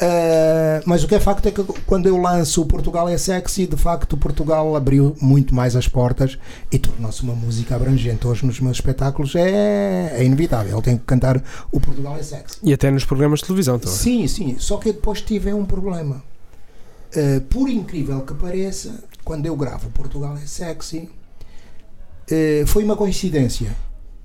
Uh, 0.00 0.80
mas 0.86 1.04
o 1.04 1.08
que 1.08 1.14
é 1.14 1.20
facto 1.20 1.46
é 1.46 1.50
que 1.50 1.62
quando 1.84 2.06
eu 2.06 2.16
lanço 2.16 2.62
o 2.62 2.66
Portugal 2.66 3.06
é 3.06 3.18
Sexy, 3.18 3.66
de 3.66 3.76
facto 3.76 4.16
Portugal 4.16 4.74
abriu 4.74 5.14
muito 5.20 5.54
mais 5.54 5.76
as 5.76 5.86
portas 5.86 6.38
e 6.72 6.78
tornou-se 6.78 7.22
uma 7.22 7.34
música 7.34 7.76
abrangente. 7.76 8.26
Hoje 8.26 8.46
nos 8.46 8.58
meus 8.60 8.78
espetáculos 8.78 9.34
é, 9.34 10.14
é 10.16 10.24
inevitável, 10.24 10.72
eu 10.72 10.80
tenho 10.80 10.98
que 10.98 11.04
cantar 11.04 11.42
o 11.70 11.78
Portugal 11.78 12.16
é 12.16 12.22
Sexy. 12.22 12.60
E 12.62 12.72
até 12.72 12.90
nos 12.90 13.04
programas 13.04 13.40
de 13.40 13.46
televisão 13.46 13.78
também. 13.78 13.94
Sim, 13.94 14.26
sim, 14.26 14.56
só 14.58 14.78
que 14.78 14.90
depois 14.90 15.20
tive 15.20 15.52
um 15.52 15.66
problema. 15.66 16.22
Uh, 17.14 17.42
por 17.42 17.68
incrível 17.68 18.22
que 18.22 18.32
pareça, 18.32 19.04
quando 19.22 19.44
eu 19.44 19.54
gravo 19.54 19.90
Portugal 19.90 20.34
é 20.42 20.46
Sexy, 20.46 21.10
uh, 22.30 22.66
foi 22.66 22.84
uma 22.84 22.96
coincidência. 22.96 23.76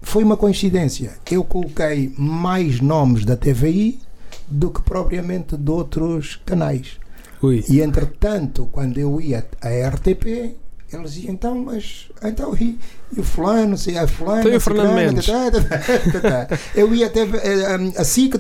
Foi 0.01 0.23
uma 0.23 0.38
coincidência. 0.38 1.17
Eu 1.29 1.43
coloquei 1.43 2.13
mais 2.17 2.79
nomes 2.79 3.25
da 3.25 3.35
TVI 3.35 4.04
do 4.47 4.69
que 4.69 4.81
propriamente 4.81 5.58
de 5.58 5.71
outros 5.71 6.39
canais. 6.45 6.97
Ui. 7.41 7.63
E 7.69 7.81
entretanto, 7.81 8.67
quando 8.71 8.97
eu 8.97 9.19
ia 9.19 9.45
à 9.62 9.69
RTP, 9.89 10.55
eles 10.91 11.13
diziam, 11.13 11.34
então, 11.34 11.55
mas 11.55 12.08
então 12.23 12.55
e, 12.55 12.79
e 13.15 13.19
o 13.19 13.23
fulano, 13.23 13.77
se 13.77 13.97
a 13.97 14.08
fulano, 14.08 14.41
então, 14.41 14.53
e 14.53 14.55
o 14.55 14.62
Fernando 14.62 14.93
Mendes. 14.93 15.27
eu 16.75 16.93
ia 16.93 17.08
até 17.08 17.23
a 17.97 18.03
SIC, 18.03 18.36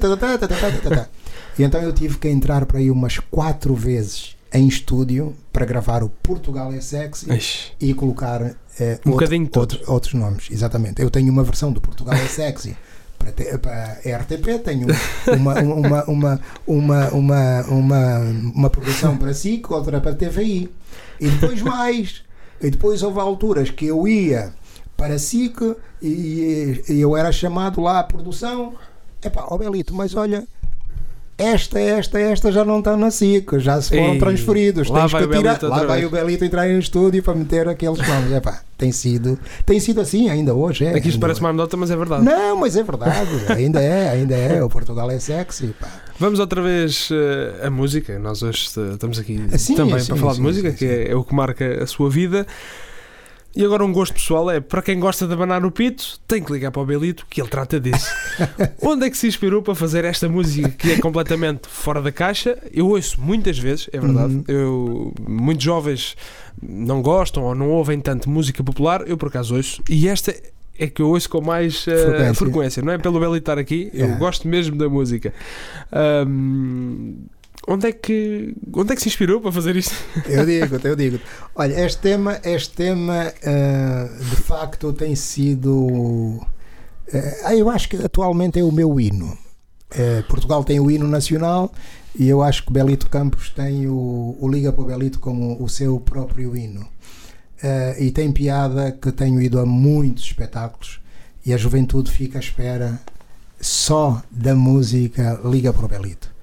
e 1.57 1.63
então 1.63 1.81
eu 1.81 1.93
tive 1.93 2.17
que 2.17 2.27
entrar 2.27 2.65
para 2.65 2.79
aí 2.79 2.91
umas 2.91 3.19
quatro 3.19 3.73
vezes 3.73 4.35
em 4.53 4.67
estúdio 4.67 5.35
para 5.51 5.65
gravar 5.65 6.03
o 6.03 6.09
Portugal 6.09 6.71
é 6.71 6.79
Sexy 6.79 7.27
e 7.79 7.93
colocar 7.93 8.55
eh, 8.79 8.99
um 9.05 9.11
outro, 9.11 9.59
outro, 9.59 9.79
outros 9.87 10.13
nomes. 10.13 10.47
Exatamente. 10.49 11.01
Eu 11.01 11.09
tenho 11.09 11.31
uma 11.31 11.43
versão 11.43 11.71
do 11.73 11.81
Portugal 11.81 12.15
é 12.15 12.27
Sexy 12.27 12.75
para, 13.31 13.59
para 13.59 13.99
a 14.05 14.17
RTP, 14.17 14.63
tenho 14.63 14.87
uma, 15.27 15.53
uma, 15.61 16.03
uma, 16.05 16.41
uma, 16.67 17.09
uma, 17.09 17.61
uma, 17.63 18.19
uma 18.55 18.69
produção 18.69 19.17
para 19.17 19.33
SIC, 19.33 19.69
outra 19.71 19.99
para 19.99 20.11
a 20.11 20.15
TVI. 20.15 20.69
E 21.19 21.29
depois 21.29 21.61
mais. 21.61 22.23
E 22.61 22.69
depois 22.69 23.03
houve 23.03 23.19
alturas 23.19 23.69
que 23.69 23.85
eu 23.85 24.07
ia 24.07 24.53
para 24.95 25.19
SIC 25.19 25.75
e, 26.01 26.83
e 26.87 27.01
eu 27.01 27.15
era 27.15 27.31
chamado 27.31 27.81
lá 27.81 27.99
à 27.99 28.03
produção. 28.03 28.73
Epá, 29.23 29.45
ó 29.49 29.55
oh 29.55 29.57
Belito, 29.57 29.93
mas 29.93 30.15
olha, 30.15 30.47
esta, 31.37 31.79
esta, 31.79 32.19
esta 32.19 32.51
já 32.51 32.63
não 32.63 32.79
estão 32.79 32.95
na 32.95 33.11
SIC, 33.11 33.59
já 33.59 33.81
se 33.81 33.89
foram 33.89 34.13
Ei, 34.13 34.19
transferidos. 34.19 34.89
lá 34.89 35.05
vai 35.05 35.23
que 35.23 35.27
o 35.27 35.37
tirar, 35.37 35.51
outra 35.53 35.67
lá 35.67 35.83
vai 35.83 36.05
o 36.05 36.09
Belito 36.09 36.45
entrar 36.45 36.69
em 36.69 36.79
estúdio 36.79 37.21
para 37.21 37.35
meter 37.35 37.67
aqueles 37.67 37.97
nomes. 38.07 38.31
Epá, 38.31 38.61
tem 38.77 38.91
sido, 38.91 39.37
tem 39.65 39.77
sido 39.79 39.99
assim 39.99 40.29
ainda 40.29 40.53
hoje. 40.53 40.85
É, 40.85 40.95
Aqui 40.95 41.09
isto 41.09 41.19
parece 41.19 41.41
uma 41.41 41.49
anedota, 41.49 41.75
mas 41.75 41.91
é 41.91 41.97
verdade. 41.97 42.23
Não, 42.23 42.57
mas 42.57 42.77
é 42.77 42.83
verdade, 42.83 43.29
ainda 43.49 43.81
é, 43.81 44.09
ainda 44.11 44.35
é. 44.35 44.63
O 44.63 44.69
Portugal 44.69 45.11
é 45.11 45.19
sexy. 45.19 45.75
Pá. 45.79 45.87
Vamos 46.17 46.39
outra 46.39 46.61
vez 46.61 47.09
eh, 47.11 47.67
a 47.67 47.69
música. 47.69 48.17
Nós 48.17 48.41
hoje 48.41 48.69
eh, 48.77 48.93
estamos 48.93 49.19
aqui 49.19 49.45
também 49.75 50.05
para 50.05 50.15
falar 50.15 50.33
de 50.33 50.41
música, 50.41 50.71
que 50.71 50.85
é, 50.85 51.11
é 51.11 51.15
o 51.15 51.23
que 51.25 51.35
marca 51.35 51.83
a 51.83 51.87
sua 51.87 52.09
vida. 52.09 52.47
E 53.55 53.63
agora 53.63 53.85
um 53.85 53.93
gosto 53.93 54.13
pessoal 54.13 54.51
é, 54.51 54.59
para 54.59 54.81
quem 54.81 54.99
gosta 54.99 55.25
de 55.25 55.31
abanar 55.33 55.65
o 55.65 55.71
pito, 55.71 56.19
tem 56.27 56.43
que 56.43 56.51
ligar 56.51 56.71
para 56.71 56.81
o 56.81 56.85
Belito, 56.85 57.25
que 57.29 57.39
ele 57.41 57.47
trata 57.49 57.79
disso. 57.79 58.09
Onde 58.81 59.05
é 59.05 59.09
que 59.09 59.17
se 59.17 59.27
inspirou 59.27 59.61
para 59.61 59.73
fazer 59.73 60.03
esta 60.03 60.27
música 60.27 60.69
que 60.69 60.91
é 60.91 60.99
completamente 60.99 61.67
fora 61.69 62.01
da 62.01 62.11
caixa? 62.11 62.57
Eu 62.73 62.89
ouço 62.89 63.19
muitas 63.21 63.57
vezes, 63.57 63.89
é 63.93 63.99
verdade. 63.99 64.33
Uhum. 64.35 64.43
Eu, 64.47 65.13
muitos 65.25 65.63
jovens 65.63 66.17
não 66.61 67.01
gostam 67.01 67.43
ou 67.43 67.55
não 67.55 67.69
ouvem 67.69 67.99
tanto 67.99 68.29
música 68.29 68.61
popular, 68.61 69.07
eu 69.07 69.15
por 69.17 69.29
acaso 69.29 69.55
ouço. 69.55 69.81
E 69.89 70.09
esta 70.09 70.35
é 70.77 70.87
que 70.87 71.01
eu 71.01 71.07
ouço 71.07 71.29
com 71.29 71.39
mais 71.39 71.87
eh, 71.87 71.95
frequência. 71.97 72.33
Frequência. 72.33 72.83
não 72.83 72.91
é 72.91 72.97
pelo 72.97 73.17
Belito 73.21 73.37
estar 73.37 73.57
aqui, 73.57 73.89
eu 73.93 73.99
Yeah. 74.01 74.17
gosto 74.19 74.45
mesmo 74.49 74.75
da 74.75 74.89
música. 74.89 75.33
Ahm, 75.93 77.13
onde, 77.67 77.87
é 77.87 77.91
que, 77.91 78.55
onde 78.73 78.93
é 78.93 78.95
que 78.95 79.01
se 79.01 79.07
inspirou 79.07 79.41
para 79.41 79.51
fazer 79.51 79.75
isto? 79.75 79.93
Eu 80.27 80.45
digo, 80.45 80.79
eu 80.83 80.95
digo. 80.95 81.19
Olha, 81.55 81.85
este 81.85 82.01
tema, 82.01 82.39
este 82.43 82.75
tema 82.75 83.33
ah, 83.43 84.09
de 84.17 84.35
facto 84.37 84.93
tem 84.93 85.15
sido. 85.15 86.45
ah, 87.43 87.55
eu 87.55 87.69
acho 87.69 87.89
que 87.89 87.97
atualmente 87.97 88.59
é 88.59 88.63
o 88.63 88.71
meu 88.71 88.99
hino. 88.99 89.37
Eh, 89.91 90.23
Portugal 90.23 90.63
tem 90.63 90.79
o 90.79 90.89
hino 90.89 91.07
nacional 91.07 91.71
e 92.17 92.27
eu 92.27 92.41
acho 92.41 92.65
que 92.65 92.73
Belito 92.73 93.09
Campos 93.09 93.49
tem 93.49 93.87
o, 93.87 94.35
o 94.39 94.49
Liga 94.49 94.73
para 94.73 94.83
o 94.83 94.87
Belito 94.87 95.19
como 95.19 95.61
o 95.63 95.69
seu 95.69 95.99
próprio 95.99 96.55
hino. 96.55 96.87
E 97.97 98.11
tem 98.11 98.31
piada 98.31 98.91
que 98.91 99.11
tenho 99.11 99.41
ido 99.41 99.59
a 99.59 99.65
muitos 99.65 100.25
espetáculos 100.25 100.99
e 101.43 101.51
a 101.51 101.57
juventude 101.57 102.11
fica 102.11 102.37
à 102.37 102.41
espera 102.41 102.99
só 103.59 104.21
da 104.29 104.53
música 104.53 105.39
Liga 105.43 105.73
para 105.73 105.85
o 105.85 105.87
Belito. 105.87 106.34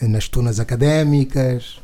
Eh, 0.00 0.08
Nas 0.08 0.28
tunas 0.28 0.58
académicas, 0.60 1.78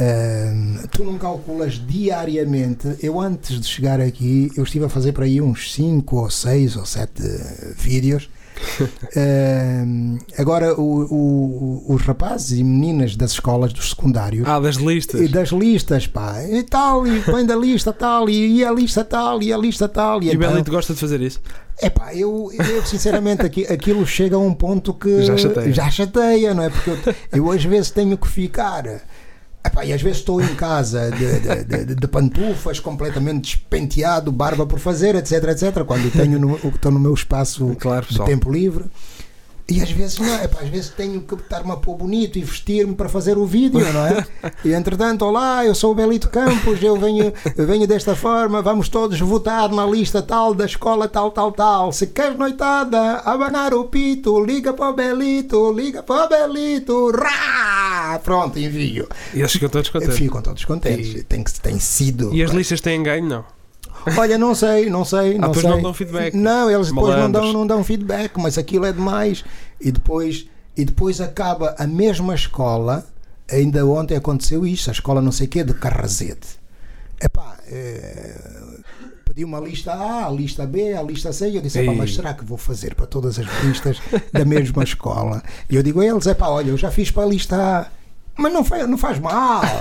Ahm, 0.00 0.76
tu 0.92 1.02
não 1.02 1.18
calculas 1.18 1.74
diariamente. 1.84 2.86
Eu 3.02 3.18
antes 3.20 3.58
de 3.60 3.66
chegar 3.66 4.00
aqui, 4.00 4.48
eu 4.56 4.62
estive 4.62 4.84
a 4.84 4.88
fazer 4.88 5.12
para 5.12 5.24
aí 5.24 5.40
uns 5.40 5.72
5 5.72 6.16
ou 6.18 6.30
6 6.30 6.76
ou 6.76 6.84
7 6.86 7.20
vídeos. 7.76 8.28
Ahm, 9.16 10.18
agora, 10.38 10.78
o- 10.78 11.04
o- 11.88 11.94
os 11.94 12.02
rapazes 12.02 12.58
e 12.58 12.62
meninas 12.64 13.16
das 13.16 13.32
escolas, 13.32 13.72
dos 13.72 13.90
secundários, 13.90 14.46
Ah, 14.46 14.60
das 14.60 14.76
e 14.76 14.84
listas. 14.86 15.30
das 15.30 15.48
listas, 15.50 16.06
pá, 16.06 16.44
e 16.44 16.62
tal, 16.62 17.04
e 17.06 17.20
põe 17.22 17.44
da 17.44 17.56
lista 17.56 17.92
tal, 17.92 18.28
e, 18.28 18.58
e 18.58 18.64
a 18.64 18.70
lista 18.70 19.04
tal, 19.04 19.42
e 19.42 19.52
a 19.52 19.56
lista 19.58 19.88
tal. 19.88 20.22
E, 20.22 20.26
E 20.26 20.28
o 20.30 20.34
então, 20.34 20.50
Belito 20.52 20.70
gosta 20.70 20.94
de 20.94 21.00
fazer 21.00 21.20
isso. 21.20 21.40
Epá, 21.80 22.14
eu, 22.14 22.50
eu 22.52 22.84
sinceramente 22.84 23.42
aqui, 23.42 23.64
aquilo 23.66 24.04
chega 24.06 24.34
a 24.36 24.38
um 24.38 24.52
ponto 24.52 24.92
que 24.92 25.22
Já 25.22 25.36
chateia. 25.36 25.72
já 25.72 25.90
chateia, 25.90 26.52
não 26.54 26.62
é? 26.64 26.70
Porque 26.70 26.90
eu, 26.90 26.98
eu 27.32 27.52
às 27.52 27.64
vezes 27.64 27.90
tenho 27.90 28.16
que 28.18 28.26
ficar. 28.26 28.84
Epá, 29.64 29.84
e 29.84 29.92
às 29.92 30.00
vezes 30.02 30.18
estou 30.18 30.40
em 30.40 30.54
casa 30.54 31.10
de, 31.10 31.40
de, 31.64 31.84
de- 31.86 31.94
de 31.94 32.08
pantufas, 32.08 32.80
completamente 32.80 33.42
despenteado, 33.56 34.32
barba 34.32 34.64
por 34.66 34.78
fazer, 34.78 35.14
etc, 35.14 35.32
etc. 35.44 35.84
Quando 35.84 36.10
tenho 36.12 36.38
no, 36.38 36.56
estou 36.56 36.90
no 36.90 36.98
meu 36.98 37.12
espaço 37.14 37.76
Claro, 37.78 38.06
de 38.08 38.24
tempo 38.24 38.50
livre. 38.50 38.84
E 39.70 39.82
às 39.82 39.90
vezes 39.90 40.18
não, 40.18 40.34
epá, 40.42 40.60
às 40.62 40.68
vezes 40.70 40.88
tenho 40.96 41.20
que 41.20 41.34
estar-me 41.34 41.70
a 41.72 41.76
pôr 41.76 41.94
bonito 41.94 42.38
e 42.38 42.42
vestir-me 42.42 42.94
para 42.94 43.06
fazer 43.06 43.36
o 43.36 43.44
vídeo, 43.44 43.80
não 43.92 44.06
é? 44.06 44.26
E 44.64 44.72
entretanto, 44.72 45.26
olá, 45.26 45.62
eu 45.64 45.74
sou 45.74 45.92
o 45.92 45.94
Belito 45.94 46.30
Campos, 46.30 46.82
eu 46.82 46.96
venho, 46.98 47.30
eu 47.54 47.66
venho 47.66 47.86
desta 47.86 48.16
forma, 48.16 48.62
vamos 48.62 48.88
todos 48.88 49.20
votar 49.20 49.68
na 49.70 49.84
lista 49.84 50.22
tal 50.22 50.54
da 50.54 50.64
escola 50.64 51.06
tal, 51.06 51.30
tal, 51.30 51.52
tal. 51.52 51.92
Se 51.92 52.06
queres 52.06 52.38
noitada, 52.38 53.16
abanar 53.26 53.74
o 53.74 53.84
pito, 53.84 54.42
liga 54.42 54.72
para 54.72 54.88
o 54.88 54.94
Belito, 54.94 55.70
liga 55.72 56.02
para 56.02 56.24
o 56.24 56.28
Belito, 56.28 57.10
rá! 57.10 58.18
Pronto, 58.24 58.58
envio. 58.58 59.06
E 59.34 59.40
eles 59.40 59.52
ficam 59.52 59.68
todos 59.68 59.90
contentes. 59.90 60.16
Ficam 60.16 60.40
todos 60.40 60.64
contentes, 60.64 61.14
E- 61.14 61.22
tem, 61.24 61.44
tem 61.44 61.78
sido. 61.78 62.34
E 62.34 62.42
as 62.42 62.52
listas 62.52 62.80
têm 62.80 63.02
ganho? 63.02 63.28
Não. 63.28 63.57
Olha, 64.16 64.38
não 64.38 64.54
sei, 64.54 64.88
não 64.88 65.04
sei. 65.04 65.36
Ah, 65.36 65.38
não 65.38 65.48
depois 65.48 65.60
sei. 65.60 65.70
não 65.70 65.82
dão 65.82 65.94
feedback. 65.94 66.34
Não, 66.34 66.70
eles 66.70 66.88
depois 66.88 67.16
não 67.16 67.30
dão, 67.30 67.52
não 67.52 67.66
dão 67.66 67.84
feedback, 67.84 68.38
mas 68.38 68.56
aquilo 68.56 68.86
é 68.86 68.92
demais. 68.92 69.44
E 69.80 69.90
depois, 69.90 70.46
e 70.76 70.84
depois 70.84 71.20
acaba 71.20 71.74
a 71.78 71.86
mesma 71.86 72.34
escola. 72.34 73.06
Ainda 73.50 73.84
ontem 73.86 74.14
aconteceu 74.14 74.66
isto, 74.66 74.90
a 74.90 74.92
escola 74.92 75.22
não 75.22 75.32
sei 75.32 75.46
o 75.46 75.50
quê, 75.50 75.64
de 75.64 75.72
Carrazete. 75.72 76.58
Epá, 77.20 77.56
é, 77.66 78.36
pedi 79.24 79.44
uma 79.44 79.58
lista 79.58 79.92
A, 79.92 80.26
a 80.26 80.30
lista 80.30 80.66
B, 80.66 80.92
a 80.94 81.02
lista 81.02 81.32
C, 81.32 81.48
e 81.50 81.56
eu 81.56 81.62
disse, 81.62 81.82
mas 81.82 82.14
será 82.14 82.34
que 82.34 82.44
vou 82.44 82.58
fazer 82.58 82.94
para 82.94 83.06
todas 83.06 83.38
as 83.38 83.46
listas 83.64 83.98
da 84.32 84.44
mesma 84.44 84.82
escola? 84.84 85.42
E 85.70 85.76
eu 85.76 85.82
digo 85.82 86.00
a 86.00 86.06
eles, 86.06 86.26
epá, 86.26 86.48
olha, 86.48 86.70
eu 86.70 86.76
já 86.76 86.90
fiz 86.90 87.10
para 87.10 87.22
a 87.22 87.26
lista 87.26 87.56
A, 87.56 87.86
mas 88.38 88.52
não 88.52 88.64
faz, 88.64 88.88
não 88.88 88.96
faz 88.96 89.18
mal. 89.18 89.62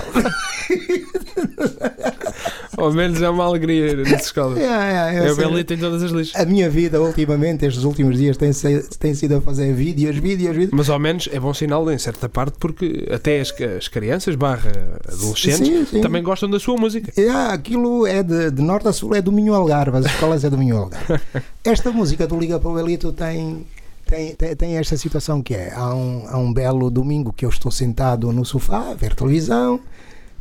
Ao 2.77 2.91
menos 2.91 3.21
é 3.21 3.29
uma 3.29 3.43
alegria 3.43 3.95
nessa 3.95 4.25
escola. 4.25 4.59
É, 4.59 5.31
o. 5.31 5.35
Belito 5.35 5.73
em 5.73 5.77
todas 5.77 6.03
as 6.03 6.11
listas. 6.11 6.39
A 6.39 6.45
minha 6.45 6.69
vida, 6.69 7.01
ultimamente, 7.01 7.65
estes 7.65 7.83
últimos 7.83 8.17
dias, 8.17 8.37
tem, 8.37 8.51
tem 8.99 9.13
sido 9.15 9.37
a 9.37 9.41
fazer 9.41 9.73
vídeos, 9.73 10.15
vídeos, 10.17 10.55
vídeos. 10.55 10.73
Mas 10.73 10.89
ao 10.89 10.99
menos 10.99 11.27
é 11.31 11.39
bom 11.39 11.53
sinal 11.53 11.89
em 11.91 11.97
certa 11.97 12.29
parte 12.29 12.57
porque 12.59 13.07
até 13.11 13.39
as, 13.39 13.51
as 13.77 13.87
crianças 13.87 14.35
barra 14.35 14.71
adolescentes 15.07 15.67
Sim, 15.67 15.85
sim. 15.85 16.01
também 16.01 16.21
gostam 16.21 16.49
da 16.49 16.59
sua 16.59 16.77
música. 16.77 17.11
É, 17.19 17.29
aquilo 17.51 18.05
é 18.05 18.21
de, 18.21 18.51
de 18.51 18.61
norte 18.61 18.87
a 18.87 18.93
sul, 18.93 19.15
é 19.15 19.21
do 19.21 19.31
Minho 19.31 19.55
Algarve, 19.55 19.97
as 19.97 20.05
escolas 20.05 20.43
é 20.43 20.49
do 20.49 20.57
Minho 20.57 20.77
Algarve. 20.77 21.19
Esta 21.63 21.91
música 21.91 22.27
do 22.27 22.39
Liga 22.39 22.59
para 22.59 22.69
o 22.69 22.75
Belito 22.75 23.11
tem, 23.11 23.65
tem, 24.07 24.35
tem, 24.35 24.55
tem 24.55 24.77
esta 24.77 24.97
situação 24.97 25.41
que 25.41 25.53
é: 25.53 25.73
há 25.73 25.93
um, 25.93 26.27
há 26.27 26.37
um 26.37 26.51
belo 26.51 26.89
domingo 26.89 27.33
que 27.33 27.45
eu 27.45 27.49
estou 27.49 27.71
sentado 27.71 28.31
no 28.31 28.45
sofá 28.45 28.91
a 28.91 28.93
ver 28.93 29.13
televisão. 29.13 29.79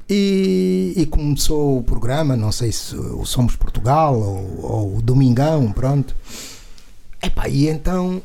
E, 0.08 0.92
e 0.96 1.04
começou 1.06 1.78
o 1.78 1.82
programa, 1.82 2.36
não 2.36 2.52
sei 2.52 2.70
se 2.70 2.94
Somos 3.24 3.56
Portugal 3.56 4.16
ou, 4.16 4.60
ou 4.62 4.96
o 4.98 5.02
Domingão, 5.02 5.72
pronto. 5.72 6.14
Epá, 7.20 7.48
e 7.48 7.66
então 7.66 8.22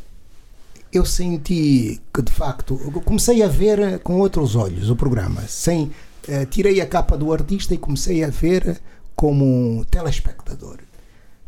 eu 0.93 1.03
senti 1.03 1.99
que 2.13 2.21
de 2.21 2.31
facto 2.31 2.77
comecei 3.03 3.41
a 3.41 3.47
ver 3.47 3.97
com 3.99 4.19
outros 4.19 4.55
olhos 4.55 4.91
o 4.91 4.95
programa, 4.95 5.41
sem 5.47 5.91
eh, 6.27 6.45
tirei 6.45 6.79
a 6.81 6.85
capa 6.85 7.17
do 7.17 7.33
artista 7.33 7.73
e 7.73 7.79
comecei 7.79 8.23
a 8.23 8.27
ver 8.27 8.79
como 9.15 9.83
telespectador. 9.85 10.77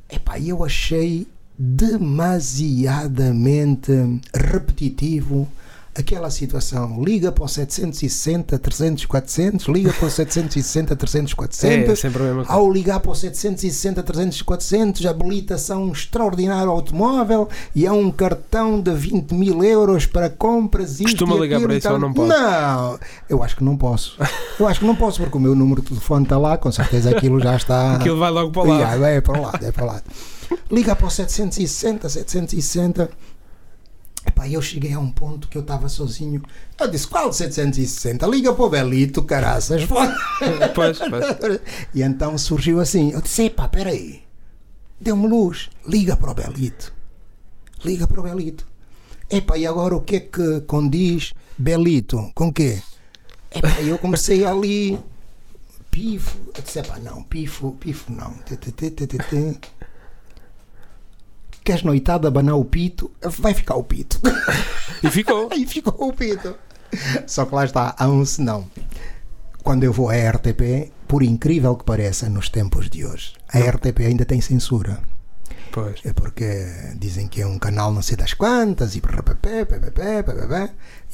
Epá, 0.09 0.39
eu 0.39 0.63
achei 0.63 1.27
demasiadamente 1.57 3.91
repetitivo 4.33 5.47
aquela 5.95 6.31
situação. 6.31 7.03
Liga 7.03 7.31
para 7.31 7.43
o 7.43 7.47
760 7.47 8.57
300 8.57 9.05
400, 9.05 9.67
liga 9.67 9.93
para 9.93 10.07
o 10.07 10.09
760 10.09 10.95
300 10.95 11.31
É, 11.31 11.35
400. 11.35 11.99
sempre 11.99 12.21
a 12.21 12.25
mesma 12.25 12.45
coisa. 12.45 12.51
Ao 12.51 12.71
ligar 12.71 12.99
para 12.99 13.11
o 13.11 13.15
760 13.15 14.01
300 14.01 14.41
400, 14.41 15.05
habilitação 15.05 15.91
extraordinário 15.91 16.71
automóvel 16.71 17.47
e 17.75 17.85
é 17.85 17.91
um 17.91 18.09
cartão 18.11 18.81
de 18.81 18.91
20 18.91 19.33
mil 19.33 19.63
euros 19.63 20.05
para 20.07 20.29
compras. 20.29 20.99
isto 20.99 21.25
Costuma 21.25 21.35
ligar 21.35 21.61
para 21.61 21.75
isso 21.75 21.91
ou 21.91 21.99
não 21.99 22.13
pode? 22.13 22.29
Não, 22.29 22.99
eu 23.29 23.43
acho 23.43 23.55
que 23.55 23.63
não 23.63 23.77
posso. 23.77 24.17
Eu 24.59 24.67
acho 24.67 24.79
que 24.79 24.85
não 24.85 24.95
posso 24.95 25.21
porque 25.21 25.37
o 25.37 25.41
meu 25.41 25.53
número 25.55 25.81
de 25.81 25.89
telefone 25.89 26.23
está 26.23 26.37
lá, 26.37 26.57
com 26.57 26.71
certeza 26.71 27.11
aquilo 27.11 27.39
já 27.39 27.55
está. 27.55 27.93
Aquilo 27.97 28.17
vai 28.17 28.31
logo 28.31 28.51
para 28.51 28.63
lá. 28.63 28.77
Yeah, 28.77 29.09
é 29.09 29.21
para 29.21 29.39
lá, 29.39 29.59
é 29.61 29.71
para 29.71 29.85
lá. 29.85 30.01
Liga 30.71 30.95
para 30.95 31.07
o 31.07 31.09
760, 31.09 32.09
760. 32.09 33.09
Epá, 34.25 34.47
eu 34.47 34.61
cheguei 34.61 34.93
a 34.93 34.99
um 34.99 35.11
ponto 35.11 35.47
que 35.47 35.57
eu 35.57 35.61
estava 35.61 35.89
sozinho. 35.89 36.41
Eu 36.79 36.87
disse: 36.89 37.07
qual 37.07 37.31
760? 37.31 38.25
Liga 38.27 38.53
para 38.53 38.63
o 38.63 38.69
Belito, 38.69 39.23
caraças. 39.23 39.83
Pois, 40.73 40.97
pois. 40.97 41.59
E 41.93 42.01
então 42.01 42.37
surgiu 42.37 42.79
assim. 42.79 43.11
Eu 43.11 43.21
disse: 43.21 43.43
epá, 43.43 43.67
peraí. 43.67 44.23
Deu-me 44.99 45.27
luz. 45.27 45.69
Liga 45.85 46.15
para 46.15 46.31
o 46.31 46.33
Belito. 46.33 46.93
Liga 47.83 48.07
para 48.07 48.19
o 48.19 48.23
Belito. 48.23 48.65
Epá, 49.29 49.57
e 49.57 49.67
agora 49.67 49.95
o 49.95 50.01
que 50.01 50.15
é 50.15 50.19
que 50.21 50.61
condiz 50.61 51.33
Belito? 51.57 52.31
Com 52.33 52.51
quê? 52.51 52.81
Epá, 53.51 53.81
eu 53.81 53.97
comecei 53.97 54.45
ali. 54.45 54.97
Pifo. 55.91 56.37
Eu 56.55 56.61
disse: 56.63 56.79
epá, 56.79 56.97
não, 56.99 57.23
pifo, 57.23 57.73
pifo 57.73 58.11
não. 58.11 58.33
Tê, 58.45 58.55
tê, 58.55 58.71
tê. 58.71 59.59
Queres 61.63 61.83
noitada 61.83 62.27
abanar 62.27 62.55
o 62.55 62.65
pito? 62.65 63.11
Vai 63.39 63.53
ficar 63.53 63.75
o 63.75 63.83
pito. 63.83 64.19
E 65.01 65.09
ficou. 65.09 65.47
Aí 65.53 65.65
ficou 65.65 66.09
o 66.09 66.13
pito. 66.13 66.55
Só 67.25 67.45
que 67.45 67.55
lá 67.55 67.65
está, 67.65 67.95
há 67.97 68.07
um 68.07 68.25
senão. 68.25 68.67
Quando 69.63 69.83
eu 69.83 69.93
vou 69.93 70.09
à 70.09 70.13
RTP, 70.15 70.91
por 71.07 71.23
incrível 71.23 71.75
que 71.75 71.85
pareça, 71.85 72.29
nos 72.29 72.49
tempos 72.49 72.89
de 72.89 73.05
hoje, 73.05 73.33
a 73.51 73.59
RTP 73.59 73.99
ainda 74.01 74.25
tem 74.25 74.41
censura. 74.41 75.01
Pois. 75.71 76.01
É 76.03 76.13
porque 76.13 76.67
dizem 76.99 77.27
que 77.27 77.41
é 77.41 77.47
um 77.47 77.57
canal 77.57 77.91
não 77.91 78.01
sei 78.01 78.15
das 78.17 78.33
quantas 78.33 78.95
e 78.95 79.01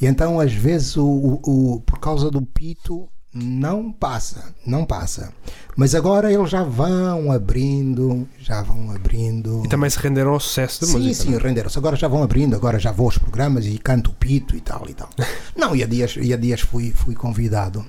e 0.00 0.06
então 0.06 0.38
às 0.38 0.52
vezes 0.52 0.96
o, 0.96 1.06
o, 1.06 1.40
o- 1.76 1.80
por 1.80 1.98
causa 1.98 2.30
do 2.30 2.42
pito 2.42 3.08
não 3.32 3.92
passa, 3.92 4.54
não 4.66 4.84
passa. 4.84 5.32
Mas 5.76 5.94
agora 5.94 6.32
eles 6.32 6.50
já 6.50 6.62
vão 6.64 7.30
abrindo, 7.30 8.28
já 8.38 8.60
vão 8.62 8.90
abrindo. 8.90 9.62
E 9.64 9.68
também 9.68 9.88
se 9.88 9.98
renderam 9.98 10.32
ao 10.32 10.40
sucesso 10.40 10.80
da 10.80 10.86
Sim, 10.88 10.92
música. 10.98 11.14
sim, 11.14 11.30
não 11.30 11.38
é? 11.38 11.42
renderam-se. 11.42 11.78
Agora 11.78 11.96
já 11.96 12.08
vão 12.08 12.22
abrindo, 12.22 12.56
agora 12.56 12.78
já 12.78 12.90
vou 12.92 13.06
aos 13.06 13.18
programas 13.18 13.66
e 13.66 13.78
canto 13.78 14.10
o 14.10 14.14
pito 14.14 14.56
e 14.56 14.60
tal 14.60 14.84
e 14.88 14.94
tal. 14.94 15.08
Não, 15.56 15.74
e 15.76 15.82
há 15.82 15.86
dias, 15.86 16.16
e 16.20 16.32
há 16.32 16.36
dias 16.36 16.60
fui, 16.60 16.90
fui 16.90 17.14
convidado, 17.14 17.84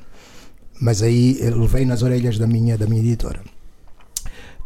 mas 0.80 1.02
aí 1.02 1.34
levei 1.42 1.86
nas 1.86 2.02
orelhas 2.04 2.38
da 2.38 2.46
minha, 2.48 2.78
da 2.78 2.86
minha 2.86 3.02
editora. 3.02 3.42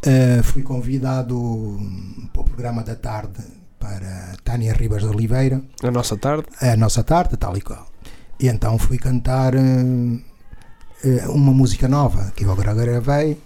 Eh, 0.03 0.41
fui 0.43 0.61
convidado 0.61 1.35
hum, 1.39 2.27
para 2.33 2.41
o 2.41 2.45
programa 2.45 2.83
da 2.83 2.95
tarde 2.95 3.41
para 3.79 4.33
Tânia 4.43 4.73
Ribas 4.73 5.01
de 5.03 5.07
Oliveira, 5.09 5.61
A 5.81 5.89
nossa 5.89 6.17
tarde. 6.17 6.45
a 6.61 6.75
nossa 6.75 7.03
tarde, 7.03 7.37
tal 7.37 7.55
e 7.57 7.61
qual. 7.61 7.87
E 8.39 8.47
então 8.47 8.77
fui 8.77 8.97
cantar 8.97 9.55
eh, 9.55 10.19
uma 11.29 11.51
música 11.51 11.87
nova 11.87 12.31
que 12.35 12.45
eu 12.45 12.51
agora 12.51 12.73
gravei. 12.73 13.37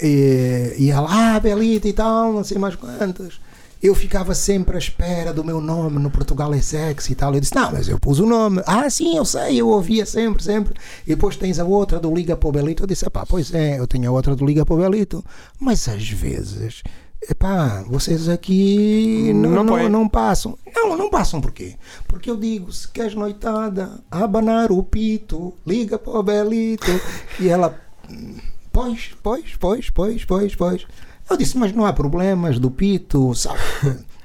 E, 0.00 0.74
e 0.78 0.90
ela, 0.90 1.08
ah, 1.10 1.40
Belita 1.40 1.88
e 1.88 1.92
tal, 1.92 2.32
não 2.32 2.44
sei 2.44 2.58
mais 2.58 2.76
quantas. 2.76 3.40
Eu 3.80 3.94
ficava 3.94 4.34
sempre 4.34 4.74
à 4.74 4.78
espera 4.78 5.32
do 5.32 5.44
meu 5.44 5.60
nome 5.60 6.00
no 6.00 6.10
Portugal 6.10 6.52
é 6.52 6.60
sexy 6.60 7.12
e 7.12 7.14
tal. 7.14 7.32
Eu 7.32 7.40
disse, 7.40 7.54
não, 7.54 7.70
mas 7.70 7.88
eu 7.88 7.98
pus 7.98 8.18
o 8.18 8.26
nome. 8.26 8.60
Ah, 8.66 8.90
sim, 8.90 9.16
eu 9.16 9.24
sei, 9.24 9.60
eu 9.60 9.68
ouvia 9.68 10.04
sempre, 10.04 10.42
sempre. 10.42 10.74
E 11.06 11.10
depois 11.10 11.36
tens 11.36 11.60
a 11.60 11.64
outra 11.64 12.00
do 12.00 12.12
Liga 12.12 12.36
para 12.36 12.48
o 12.48 12.52
Belito. 12.52 12.82
Eu 12.82 12.86
disse, 12.88 13.08
pá, 13.08 13.24
pois 13.24 13.54
é, 13.54 13.78
eu 13.78 13.86
tenho 13.86 14.08
a 14.08 14.12
outra 14.12 14.34
do 14.34 14.44
Liga 14.44 14.66
para 14.66 14.74
o 14.74 14.78
Belito. 14.78 15.24
Mas 15.60 15.88
às 15.88 16.08
vezes, 16.08 16.82
epá, 17.30 17.84
vocês 17.86 18.28
aqui 18.28 19.32
não, 19.32 19.50
Não 19.50 19.64
não, 19.64 19.88
não 19.88 20.08
passam. 20.08 20.58
Não, 20.88 20.96
não 20.96 21.10
passam 21.10 21.40
porquê? 21.40 21.74
Porque 22.06 22.30
eu 22.30 22.36
digo, 22.36 22.72
se 22.72 22.88
queres 22.88 23.14
noitada, 23.14 24.00
abanar 24.10 24.70
o 24.72 24.82
pito, 24.82 25.54
liga 25.66 25.98
para 25.98 26.18
o 26.18 26.22
Belito. 26.22 26.86
E 27.38 27.48
ela, 27.48 27.78
pois, 28.72 29.10
pois, 29.22 29.56
pois, 29.58 29.90
pois, 29.90 30.24
pois, 30.24 30.54
pois. 30.54 30.86
Eu 31.30 31.36
disse, 31.36 31.58
mas 31.58 31.72
não 31.72 31.84
há 31.84 31.92
problemas 31.92 32.58
do 32.58 32.70
pito, 32.70 33.34
sabe? 33.34 33.58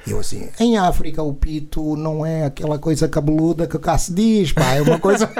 Eu 0.07 0.20
assim, 0.20 0.49
em 0.59 0.78
África 0.78 1.22
o 1.24 1.34
pito 1.34 1.95
não 1.95 2.26
é 2.26 2.45
aquela 2.45 2.78
coisa 2.80 3.07
cabeluda 3.07 3.68
que 3.68 3.78
cá 3.80 3.97
se 3.97 4.14
diz, 4.14 4.51
pá, 4.51 4.74
é 4.76 4.82
uma 4.82 4.99
coisa... 4.99 5.30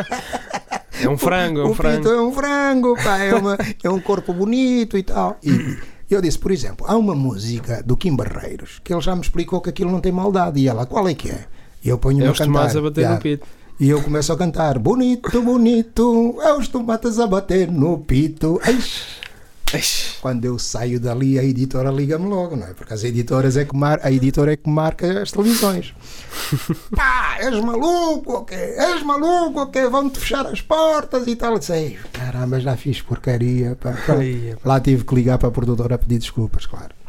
É 1.02 1.10
um 1.10 1.18
frango, 1.18 1.60
é 1.60 1.66
um 1.66 1.72
o 1.72 1.74
frango. 1.74 1.98
pito 1.98 2.10
é 2.10 2.22
um 2.22 2.32
frango, 2.32 2.96
pá, 3.04 3.18
é, 3.18 3.34
uma- 3.34 3.58
é 3.84 3.90
um 3.90 4.00
corpo 4.00 4.32
bonito 4.32 4.96
e 4.98 5.04
tal. 5.04 5.38
E 5.44 5.78
eu 6.10 6.22
disse, 6.22 6.38
por 6.40 6.52
exemplo, 6.52 6.86
há 6.88 6.96
uma 6.98 7.16
música 7.16 7.82
do 7.84 7.96
Kim 7.98 8.16
Barreiros 8.16 8.80
que 8.84 8.94
ele 8.94 9.02
já 9.02 9.16
me 9.16 9.22
explicou 9.22 9.62
que 9.62 9.70
aquilo 9.70 9.92
não 9.92 10.00
tem 10.00 10.12
maldade. 10.12 10.60
E 10.60 10.68
ela, 10.68 10.86
qual 10.86 11.08
é 11.08 11.14
que 11.14 11.30
é? 11.30 11.46
E 11.84 11.90
eu 11.90 11.98
ponho-me 11.98 12.24
É 12.24 12.28
a 12.28 12.32
os 12.32 12.38
cantar. 12.38 12.52
tomates 12.54 12.76
a 12.76 12.82
bater 12.82 13.02
Já. 13.02 13.14
no 13.14 13.20
pito. 13.20 13.48
E 13.80 13.90
eu 13.90 14.02
começo 14.02 14.32
a 14.32 14.38
cantar 14.38 14.78
Bonito, 14.78 15.42
bonito, 15.42 16.36
é 16.42 16.54
os 16.54 16.68
tomates 16.68 17.20
a 17.20 17.26
bater 17.28 17.70
no 17.72 17.98
pito 17.98 18.60
Eish. 18.66 19.23
Eish. 19.74 20.18
Quando 20.22 20.46
eu 20.46 20.58
saio 20.60 21.00
dali 21.00 21.38
a 21.40 21.44
editora 21.44 21.90
liga-me 21.92 22.28
logo, 22.28 22.56
não 22.56 22.68
é? 22.68 22.74
Porque 22.74 22.94
as 22.94 23.04
editoras 23.04 23.58
é 23.58 23.66
que 23.66 23.76
mar... 23.76 24.00
a 24.04 24.12
editora 24.12 24.54
é 24.54 24.58
que 24.58 24.70
marca 24.70 25.22
as 25.22 25.32
televisões 25.32 25.94
Pá, 26.96 27.38
és 27.40 27.60
maluco 27.60 28.46
quê? 28.46 28.56
És 28.56 29.04
maluco 29.04 29.68
quê? 29.68 29.88
Vão-te 29.88 30.20
fechar 30.20 30.46
as 30.46 30.62
portas 30.62 31.28
e 31.28 31.36
tal 31.36 31.54
Eu 31.54 31.60
disse, 31.60 31.74
"Ei, 31.74 31.98
caramba, 32.12 32.60
já 32.60 32.78
fiz 32.78 33.02
porcaria 33.02 33.76
pá. 33.76 33.94
Lá 34.64 34.80
tive 34.80 35.04
que 35.04 35.16
ligar 35.16 35.38
para 35.38 35.50
a 35.50 35.52
produtora 35.52 35.96
a 35.96 35.98
pedir 35.98 36.20
desculpas, 36.20 36.66
claro 36.66 37.03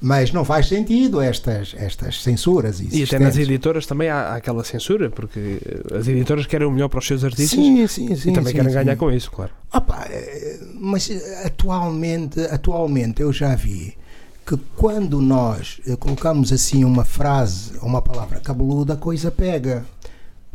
mas 0.00 0.32
não 0.32 0.44
faz 0.44 0.68
sentido 0.68 1.20
estas, 1.20 1.74
estas 1.76 2.22
censuras 2.22 2.80
E 2.80 3.02
até 3.02 3.18
nas 3.18 3.36
editoras 3.36 3.84
também 3.86 4.08
há, 4.08 4.20
há 4.32 4.36
aquela 4.36 4.62
censura, 4.64 5.10
porque 5.10 5.60
as 5.92 6.06
editoras 6.06 6.46
querem 6.46 6.66
o 6.66 6.70
melhor 6.70 6.88
para 6.88 7.00
os 7.00 7.06
seus 7.06 7.24
artistas 7.24 7.50
Sim, 7.58 7.86
sim, 7.86 8.14
sim. 8.14 8.30
e 8.30 8.32
também 8.32 8.54
querem 8.54 8.72
ganhar 8.72 8.96
com 8.96 9.10
isso, 9.10 9.30
claro. 9.30 9.50
Pá, 9.70 10.06
eh, 10.10 10.60
mas 10.80 11.10
eh, 11.10 11.42
atualmente, 11.46 12.40
atualmente 12.42 13.22
eu 13.22 13.32
já 13.32 13.54
vi 13.54 13.94
que 14.46 14.56
quando 14.76 15.20
nós 15.20 15.80
eh, 15.86 15.96
colocamos 15.96 16.52
assim 16.52 16.84
uma 16.84 17.04
frase 17.04 17.72
ou 17.82 17.88
uma 17.88 18.00
palavra 18.00 18.40
cabeluda, 18.40 18.94
a 18.94 18.96
coisa 18.96 19.30
pega. 19.30 19.84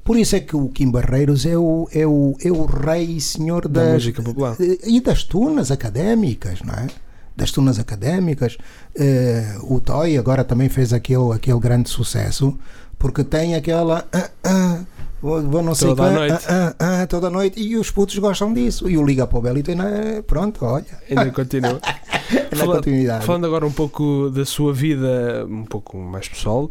Por 0.04 0.18
isso 0.18 0.36
é 0.36 0.40
que 0.42 0.56
o 0.56 0.68
Kim 0.68 0.90
Barreiros 0.92 1.46
é 1.46 1.58
o, 1.58 1.88
é 1.92 2.06
o, 2.06 2.36
é 2.44 2.52
o 2.52 2.66
rei 2.66 3.06
e 3.06 3.22
senhor 3.22 3.68
Da 3.70 3.84
das, 3.84 3.94
música 3.94 4.22
popular. 4.24 4.56
eh, 4.60 4.78
e 4.86 5.00
das 5.00 5.24
tunas 5.24 5.70
académicas, 5.72 6.62
não 6.62 6.74
é? 6.74 6.88
Das 7.36 7.52
tunas 7.52 7.80
académicas. 7.80 8.58
Eh, 8.96 9.58
o 9.64 9.80
Toy 9.80 10.18
agora 10.18 10.44
também 10.44 10.70
fez 10.70 10.94
aquele, 10.94 11.32
aquele 11.34 11.60
grande 11.60 11.90
sucesso 11.90 12.58
porque 13.00 13.24
tem 13.24 13.56
aquela. 13.56 14.06
ah, 14.14 14.30
ah, 14.44 14.80
vou, 15.22 15.62
não 15.64 15.74
sei 15.74 15.90
Toda 15.90 16.04
a 16.04 16.10
quã, 16.10 16.14
noite. 16.14 16.46
ah, 16.48 16.76
ah, 16.80 17.02
ah, 17.02 17.08
toda 17.08 17.28
a 17.28 17.30
noite 17.30 17.60
e 17.60 17.76
os 17.76 17.90
putos 17.90 18.18
gostam 18.20 18.54
disso. 18.54 18.88
E 18.90 18.98
o 18.98 19.04
Liga 19.06 19.26
para 19.26 19.40
o 19.40 19.42
Belito 19.42 19.72
ainda. 19.72 20.24
Pronto, 20.28 20.64
olha. 20.64 20.86
Ainda 21.10 21.32
continua. 21.32 21.80
Na 22.52 22.58
Fala- 22.58 22.76
continuidade. 22.76 23.26
Falando 23.26 23.46
agora 23.48 23.66
um 23.66 23.72
pouco 23.72 24.30
da 24.30 24.46
sua 24.46 24.72
vida, 24.74 25.46
um 25.50 25.66
pouco 25.66 25.98
mais 25.98 26.28
pessoal, 26.30 26.70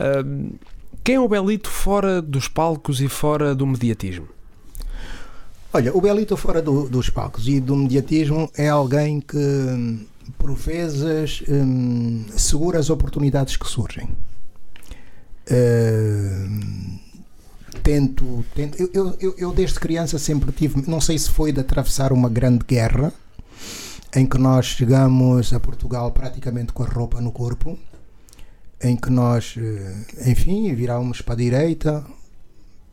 ahm, 0.00 0.50
quem 1.04 1.14
é 1.14 1.20
o 1.20 1.28
Belito 1.28 1.68
fora 1.70 2.20
dos 2.20 2.48
palcos 2.48 3.00
e 3.00 3.08
fora 3.08 3.54
do 3.54 3.66
mediatismo? 3.66 4.26
Olha, 5.72 5.96
o 5.96 6.00
Belito 6.00 6.36
fora 6.36 6.60
do- 6.60 6.88
dos 6.88 7.08
palcos 7.08 7.48
e 7.48 7.58
do 7.58 7.74
mediatismo 7.74 8.50
é 8.56 8.68
alguém 8.68 9.20
que, 9.20 9.36
hum, 9.38 10.04
vezes, 10.54 11.42
hum, 11.48 12.26
segura 12.36 12.78
as 12.78 12.90
oportunidades 12.90 13.56
que 13.56 13.66
surgem. 13.66 14.08
Hum, 15.50 16.98
tento, 17.82 18.44
tento 18.54 18.76
eu, 18.94 19.16
eu- 19.18 19.34
eu, 19.38 19.52
desde 19.52 19.80
criança 19.80 20.18
sempre 20.18 20.52
tive, 20.52 20.88
não 20.88 21.00
sei 21.00 21.18
se 21.18 21.30
foi 21.30 21.52
de 21.52 21.60
atravessar 21.60 22.12
uma 22.12 22.28
grande 22.28 22.64
guerra 22.66 23.12
em 24.14 24.26
que 24.26 24.36
nós 24.38 24.66
chegamos 24.66 25.52
a 25.54 25.58
Portugal 25.60 26.10
praticamente 26.12 26.72
com 26.72 26.82
a 26.82 26.86
roupa 26.86 27.20
no 27.20 27.32
corpo, 27.32 27.78
em 28.82 28.94
que 28.96 29.10
nós, 29.10 29.54
eh, 29.56 30.30
enfim, 30.30 30.74
virávamos 30.74 31.22
para 31.22 31.34
a 31.34 31.36
direita, 31.36 32.04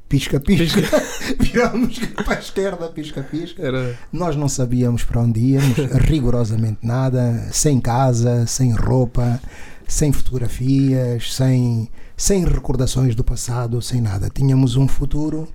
pisca-pisca, 0.10 0.82
virávamos 1.40 2.00
para 2.26 2.36
a 2.36 2.40
esquerda, 2.40 2.88
pisca-pisca. 2.88 3.62
Era 3.62 3.98
Nós 4.12 4.36
não 4.36 4.50
sabíamos 4.50 5.04
para 5.04 5.22
onde 5.22 5.40
íamos, 5.40 5.78
rigorosamente 6.10 6.80
nada, 6.82 7.48
sem 7.52 7.80
casa, 7.80 8.46
sem 8.48 8.72
roupa, 8.74 9.40
sem 9.88 10.12
fotografias, 10.12 11.34
sem, 11.34 11.88
sem 12.18 12.44
recordações 12.44 13.16
do 13.16 13.24
passado, 13.24 13.82
sem 13.82 14.02
nada. 14.02 14.30
Tínhamos 14.34 14.76
um 14.76 14.88
futuro 14.88 15.48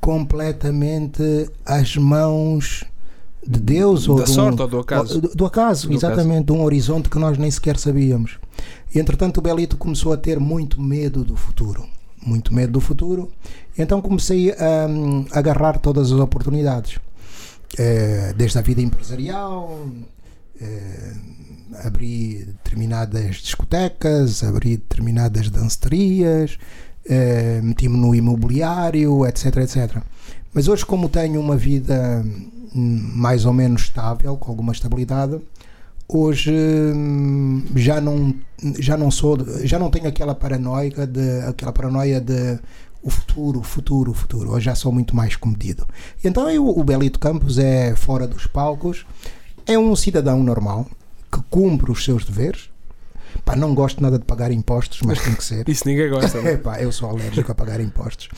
completamente 0.00 1.22
às 1.64 1.96
mãos 1.96 2.84
de 3.46 3.60
Deus 3.60 4.08
ou 4.08 4.16
da 4.18 4.24
de 4.24 4.30
um- 4.30 4.34
sorte 4.34 4.62
ou 4.62 4.68
do 4.68 4.78
acaso? 4.78 5.20
do, 5.20 5.28
do 5.34 5.46
acaso, 5.46 5.88
Do 5.88 5.94
exatamente, 5.94 6.46
de 6.46 6.52
um 6.52 6.62
horizonte 6.62 7.08
que 7.08 7.18
nós 7.18 7.36
nem 7.38 7.50
sequer 7.50 7.76
sabíamos. 7.78 8.38
E 8.94 8.98
entretanto 8.98 9.38
o 9.38 9.40
Belito 9.40 9.76
começou 9.76 10.12
a 10.12 10.16
ter 10.16 10.38
muito 10.38 10.80
medo 10.80 11.24
do 11.24 11.36
futuro. 11.36 11.84
Muito 12.24 12.54
medo 12.54 12.74
do 12.74 12.80
futuro. 12.80 13.30
Então 13.76 14.00
comecei 14.00 14.52
a 14.52 14.86
hum, 14.88 15.26
agarrar 15.32 15.78
todas 15.78 16.12
as 16.12 16.18
oportunidades. 16.18 16.98
Eh, 17.78 18.34
desde 18.36 18.58
a 18.58 18.62
vida 18.62 18.82
empresarial, 18.82 19.78
eh, 20.60 21.14
abri 21.84 22.44
determinadas 22.44 23.36
discotecas, 23.36 24.44
abri 24.44 24.76
determinadas 24.76 25.48
danceterias, 25.48 26.58
eh, 27.06 27.60
meti-me 27.62 27.96
no 27.96 28.14
imobiliário, 28.14 29.26
etc, 29.26 29.56
etc. 29.58 30.02
Mas 30.52 30.68
hoje, 30.68 30.84
como 30.84 31.08
tenho 31.08 31.40
uma 31.40 31.56
vida 31.56 32.22
hum, 32.74 33.10
mais 33.14 33.44
ou 33.46 33.52
menos 33.52 33.82
estável, 33.82 34.36
com 34.36 34.50
alguma 34.50 34.72
estabilidade, 34.72 35.40
hoje 36.08 36.52
hum, 36.52 37.64
já 37.74 38.00
não 38.00 38.34
já 38.78 38.96
não 38.96 39.10
sou 39.10 39.38
já 39.64 39.78
não 39.78 39.90
tenho 39.90 40.06
aquela 40.06 40.34
paranoia 40.34 41.06
de 41.06 41.40
aquela 41.40 41.72
paranoia 41.72 42.20
de 42.20 42.58
o 43.02 43.10
futuro, 43.10 43.60
o 43.60 43.62
futuro, 43.62 44.12
o 44.12 44.14
futuro. 44.14 44.52
Hoje 44.52 44.66
já 44.66 44.74
sou 44.74 44.92
muito 44.92 45.14
mais 45.16 45.34
comedido. 45.34 45.86
Então 46.22 46.48
eu, 46.48 46.66
o 46.68 46.84
Belito 46.84 47.18
Campos 47.18 47.58
é 47.58 47.96
fora 47.96 48.28
dos 48.28 48.46
palcos, 48.46 49.04
é 49.66 49.76
um 49.76 49.96
cidadão 49.96 50.42
normal 50.42 50.86
que 51.30 51.40
cumpre 51.50 51.90
os 51.90 52.04
seus 52.04 52.24
deveres. 52.24 52.70
Pá, 53.44 53.56
não 53.56 53.74
gosto 53.74 54.00
nada 54.02 54.18
de 54.18 54.24
pagar 54.24 54.52
impostos, 54.52 55.00
mas 55.02 55.20
tem 55.20 55.34
que 55.34 55.42
ser. 55.42 55.66
Isso 55.68 55.88
ninguém 55.88 56.08
gosta. 56.10 56.38
é? 56.38 56.52
Epá, 56.52 56.80
eu 56.80 56.92
sou 56.92 57.08
alérgico 57.08 57.50
a 57.50 57.54
pagar 57.54 57.80
impostos. 57.80 58.28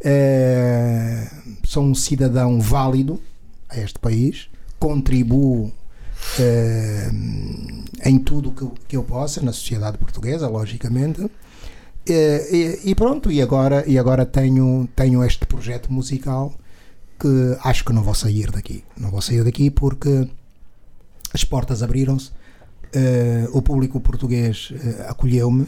Eh, 0.00 1.26
sou 1.64 1.82
um 1.82 1.94
cidadão 1.94 2.60
válido 2.60 3.20
a 3.68 3.78
este 3.78 3.98
país, 3.98 4.48
contribuo 4.78 5.72
em 8.04 8.18
tudo 8.18 8.50
o 8.50 8.52
que, 8.52 8.86
que 8.88 8.96
eu 8.96 9.04
possa 9.04 9.40
na 9.42 9.52
sociedade 9.52 9.98
portuguesa, 9.98 10.48
logicamente. 10.48 11.30
Eh, 12.06 12.80
e, 12.84 12.90
e 12.90 12.94
pronto, 12.94 13.30
e 13.30 13.40
agora, 13.40 13.84
e 13.86 13.98
agora 13.98 14.26
tenho, 14.26 14.88
tenho 14.96 15.22
este 15.24 15.46
projeto 15.46 15.92
musical 15.92 16.52
que 17.18 17.56
acho 17.62 17.84
que 17.84 17.92
não 17.92 18.02
vou 18.02 18.14
sair 18.14 18.50
daqui. 18.50 18.84
Não 18.96 19.10
vou 19.10 19.20
sair 19.20 19.44
daqui 19.44 19.70
porque 19.70 20.28
as 21.32 21.44
portas 21.44 21.82
abriram-se 21.82 22.30
Uh, 22.94 23.48
o 23.56 23.62
público 23.62 23.98
português 24.00 24.70
uh, 24.70 25.08
acolheu-me. 25.10 25.66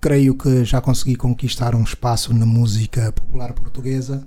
Creio 0.00 0.36
que 0.36 0.64
já 0.64 0.80
consegui 0.80 1.16
conquistar 1.16 1.74
um 1.74 1.82
espaço 1.82 2.32
na 2.32 2.46
música 2.46 3.10
popular 3.10 3.52
portuguesa 3.52 4.24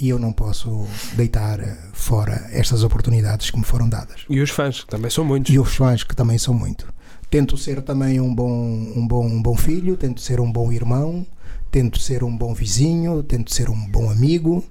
e 0.00 0.08
eu 0.08 0.18
não 0.18 0.32
posso 0.32 0.86
deitar 1.14 1.60
fora 1.92 2.48
estas 2.50 2.82
oportunidades 2.82 3.50
que 3.50 3.58
me 3.58 3.64
foram 3.64 3.88
dadas. 3.88 4.24
E 4.28 4.40
os 4.40 4.50
fãs, 4.50 4.80
que 4.80 4.88
também 4.88 5.10
são 5.10 5.24
muitos. 5.24 5.54
E 5.54 5.58
os 5.58 5.74
fãs, 5.74 6.02
que 6.02 6.16
também 6.16 6.38
são 6.38 6.54
muito. 6.54 6.92
Tento 7.28 7.56
ser 7.56 7.82
também 7.82 8.20
um 8.20 8.34
bom, 8.34 8.50
um 8.50 9.06
bom, 9.06 9.26
um 9.26 9.42
bom 9.42 9.54
filho, 9.54 9.96
tento 9.96 10.20
ser 10.20 10.40
um 10.40 10.50
bom 10.50 10.72
irmão, 10.72 11.24
tento 11.70 12.00
ser 12.00 12.24
um 12.24 12.36
bom 12.36 12.54
vizinho, 12.54 13.22
tento 13.22 13.54
ser 13.54 13.68
um 13.68 13.86
bom 13.88 14.10
amigo. 14.10 14.64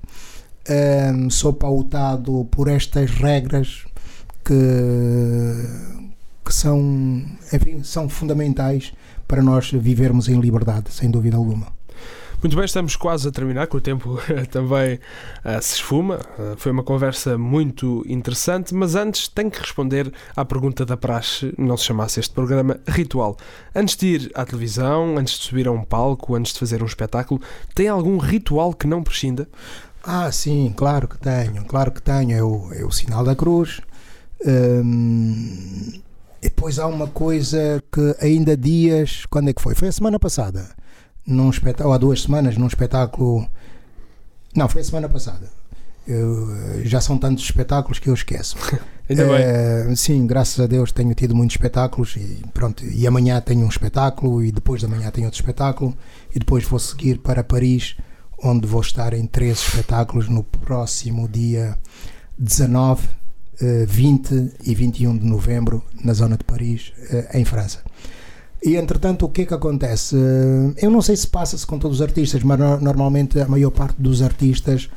Um, 0.70 1.30
sou 1.30 1.54
pautado 1.54 2.48
por 2.52 2.68
estas 2.68 3.12
regras 3.12 3.86
que, 4.44 4.54
que 6.44 6.54
são, 6.54 7.24
enfim, 7.54 7.84
são 7.84 8.10
fundamentais 8.10 8.94
para 9.28 9.42
nós 9.42 9.72
vivermos 9.72 10.28
em 10.28 10.40
liberdade, 10.40 10.92
sem 10.92 11.10
dúvida 11.10 11.38
alguma. 11.38 11.68
Muito 12.42 12.56
bem, 12.56 12.64
estamos 12.64 12.96
quase 12.96 13.28
a 13.28 13.32
terminar, 13.32 13.68
que 13.68 13.76
o 13.76 13.82
tempo 13.82 14.18
também 14.50 14.96
uh, 14.96 15.62
se 15.62 15.76
esfuma. 15.76 16.20
Uh, 16.38 16.56
foi 16.56 16.72
uma 16.72 16.84
conversa 16.84 17.38
muito 17.38 18.02
interessante, 18.08 18.74
mas 18.74 18.96
antes 18.96 19.28
tenho 19.28 19.52
que 19.52 19.60
responder 19.60 20.12
à 20.36 20.46
pergunta 20.46 20.86
da 20.86 20.96
praxe, 20.96 21.54
não 21.58 21.76
se 21.76 21.84
chamasse 21.84 22.20
este 22.20 22.34
programa 22.34 22.80
ritual. 22.88 23.36
Antes 23.76 23.98
de 23.98 24.08
ir 24.08 24.32
à 24.34 24.46
televisão, 24.46 25.18
antes 25.18 25.38
de 25.38 25.46
subir 25.46 25.68
a 25.68 25.72
um 25.72 25.84
palco, 25.84 26.34
antes 26.36 26.54
de 26.54 26.60
fazer 26.60 26.82
um 26.82 26.86
espetáculo, 26.86 27.42
tem 27.76 27.90
algum 27.90 28.18
ritual 28.18 28.74
que 28.74 28.88
não 28.88 29.04
prescinda? 29.04 29.48
Ah, 30.02 30.32
sim, 30.32 30.74
claro 30.78 31.10
que 31.10 31.18
tenho, 31.18 31.66
claro 31.66 31.92
que 31.92 32.02
tenho. 32.02 32.32
É 32.32 32.42
o, 32.42 32.74
é 32.74 32.86
o 32.86 32.92
sinal 32.92 33.24
da 33.26 33.36
cruz, 33.36 33.82
Hum, 34.46 35.92
e 36.42 36.48
depois 36.48 36.80
há 36.80 36.88
uma 36.88 37.08
coisa 37.08 37.84
que 37.92 38.16
ainda 38.22 38.56
dias, 38.56 39.26
quando 39.30 39.50
é 39.50 39.54
que 39.54 39.62
foi? 39.62 39.76
Foi 39.76 39.90
a 39.90 39.92
semana 39.92 40.18
passada, 40.18 40.70
num 41.30 41.50
espetáculo, 41.50 41.94
há 41.94 41.98
duas 41.98 42.24
semanas, 42.24 42.58
num 42.58 42.68
espetáculo. 42.68 43.48
Não, 44.56 44.68
foi 44.68 44.82
a 44.82 44.84
semana 44.84 45.08
passada. 45.08 45.48
Eu, 46.08 46.84
já 46.84 47.00
são 47.00 47.18
tantos 47.18 47.44
espetáculos 47.44 48.00
que 48.00 48.10
eu 48.10 48.14
esqueço. 48.14 48.58
Ainda 49.08 49.24
é, 49.24 49.84
bem. 49.86 49.96
Sim, 49.96 50.26
graças 50.28 50.60
a 50.60 50.68
Deus 50.68 50.92
tenho 50.92 51.14
tido 51.14 51.36
muitos 51.36 51.56
espetáculos 51.56 52.16
e 52.16 52.42
pronto. 52.54 52.84
E 52.86 53.08
amanhã 53.08 53.40
tenho 53.42 53.66
um 53.66 53.70
espetáculo 53.70 54.44
e 54.44 54.52
depois 54.52 54.82
da 54.82 54.88
manhã 54.88 55.10
tenho 55.12 55.26
outro 55.26 55.40
espetáculo 55.40 55.96
e 56.34 56.40
depois 56.40 56.64
vou 56.64 56.80
seguir 56.80 57.20
para 57.20 57.44
Paris, 57.44 57.96
onde 58.42 58.68
vou 58.68 58.82
estar 58.82 59.14
em 59.14 59.26
três 59.26 59.60
espetáculos 59.60 60.28
no 60.28 60.44
próximo 60.44 61.28
dia 61.28 61.78
19 62.38 63.08
20 63.88 64.34
eh, 64.34 64.52
e 64.64 64.76
21 64.76 65.18
de 65.18 65.26
novembro 65.26 65.84
na 66.04 66.14
zona 66.14 66.38
de 66.38 66.44
Paris, 66.44 66.94
eh, 67.12 67.38
em 67.40 67.46
França. 67.46 67.80
E 68.64 68.76
entretanto, 68.76 69.26
o 69.26 69.30
que 69.30 69.44
é 69.44 69.46
que 69.46 69.54
acontece? 69.54 70.16
Eh, 70.16 70.86
eu 70.86 70.92
não 70.92 71.02
sei 71.02 71.16
se 71.16 71.28
passa-se 71.28 71.66
com 71.66 71.80
todos 71.80 71.98
os 71.98 72.02
artistas, 72.02 72.44
mas 72.44 72.60
normalmente 72.82 73.40
a 73.40 73.48
maior 73.48 73.72
parte 73.72 73.96
dos 74.02 74.22
artistas 74.22 74.90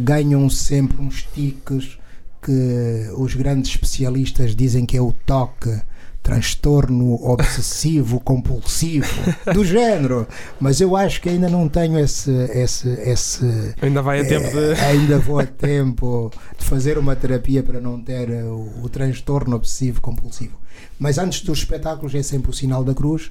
ganham 0.00 0.50
sempre 0.50 1.00
uns 1.00 1.26
tiques 1.32 1.98
que 2.42 3.10
os 3.16 3.34
grandes 3.34 3.70
especialistas 3.70 4.54
dizem 4.54 4.84
que 4.84 4.98
é 4.98 5.00
o 5.00 5.14
toque 5.24 5.80
transtorno 6.22 7.14
obsessivo 7.28 8.20
compulsivo 8.20 9.06
do 9.52 9.64
género. 9.64 10.26
Mas 10.60 10.80
eu 10.80 10.96
acho 10.96 11.20
que 11.20 11.28
ainda 11.28 11.48
não 11.48 11.68
tenho 11.68 11.98
esse 11.98 12.30
esse 12.54 12.88
esse 12.88 13.74
ainda 13.80 14.00
vai 14.00 14.20
a 14.20 14.24
tempo 14.24 14.50
de 14.50 14.72
é, 14.72 14.86
ainda 14.86 15.18
vou 15.18 15.38
a 15.38 15.46
tempo 15.46 16.30
de 16.58 16.64
fazer 16.64 16.96
uma 16.96 17.16
terapia 17.16 17.62
para 17.62 17.80
não 17.80 18.00
ter 18.00 18.30
o, 18.44 18.84
o 18.84 18.88
transtorno 18.88 19.56
obsessivo 19.56 20.00
compulsivo. 20.00 20.58
Mas 20.98 21.18
antes 21.18 21.42
dos 21.42 21.58
espetáculos 21.58 22.14
é 22.14 22.22
sempre 22.22 22.50
o 22.50 22.54
sinal 22.54 22.84
da 22.84 22.94
cruz. 22.94 23.30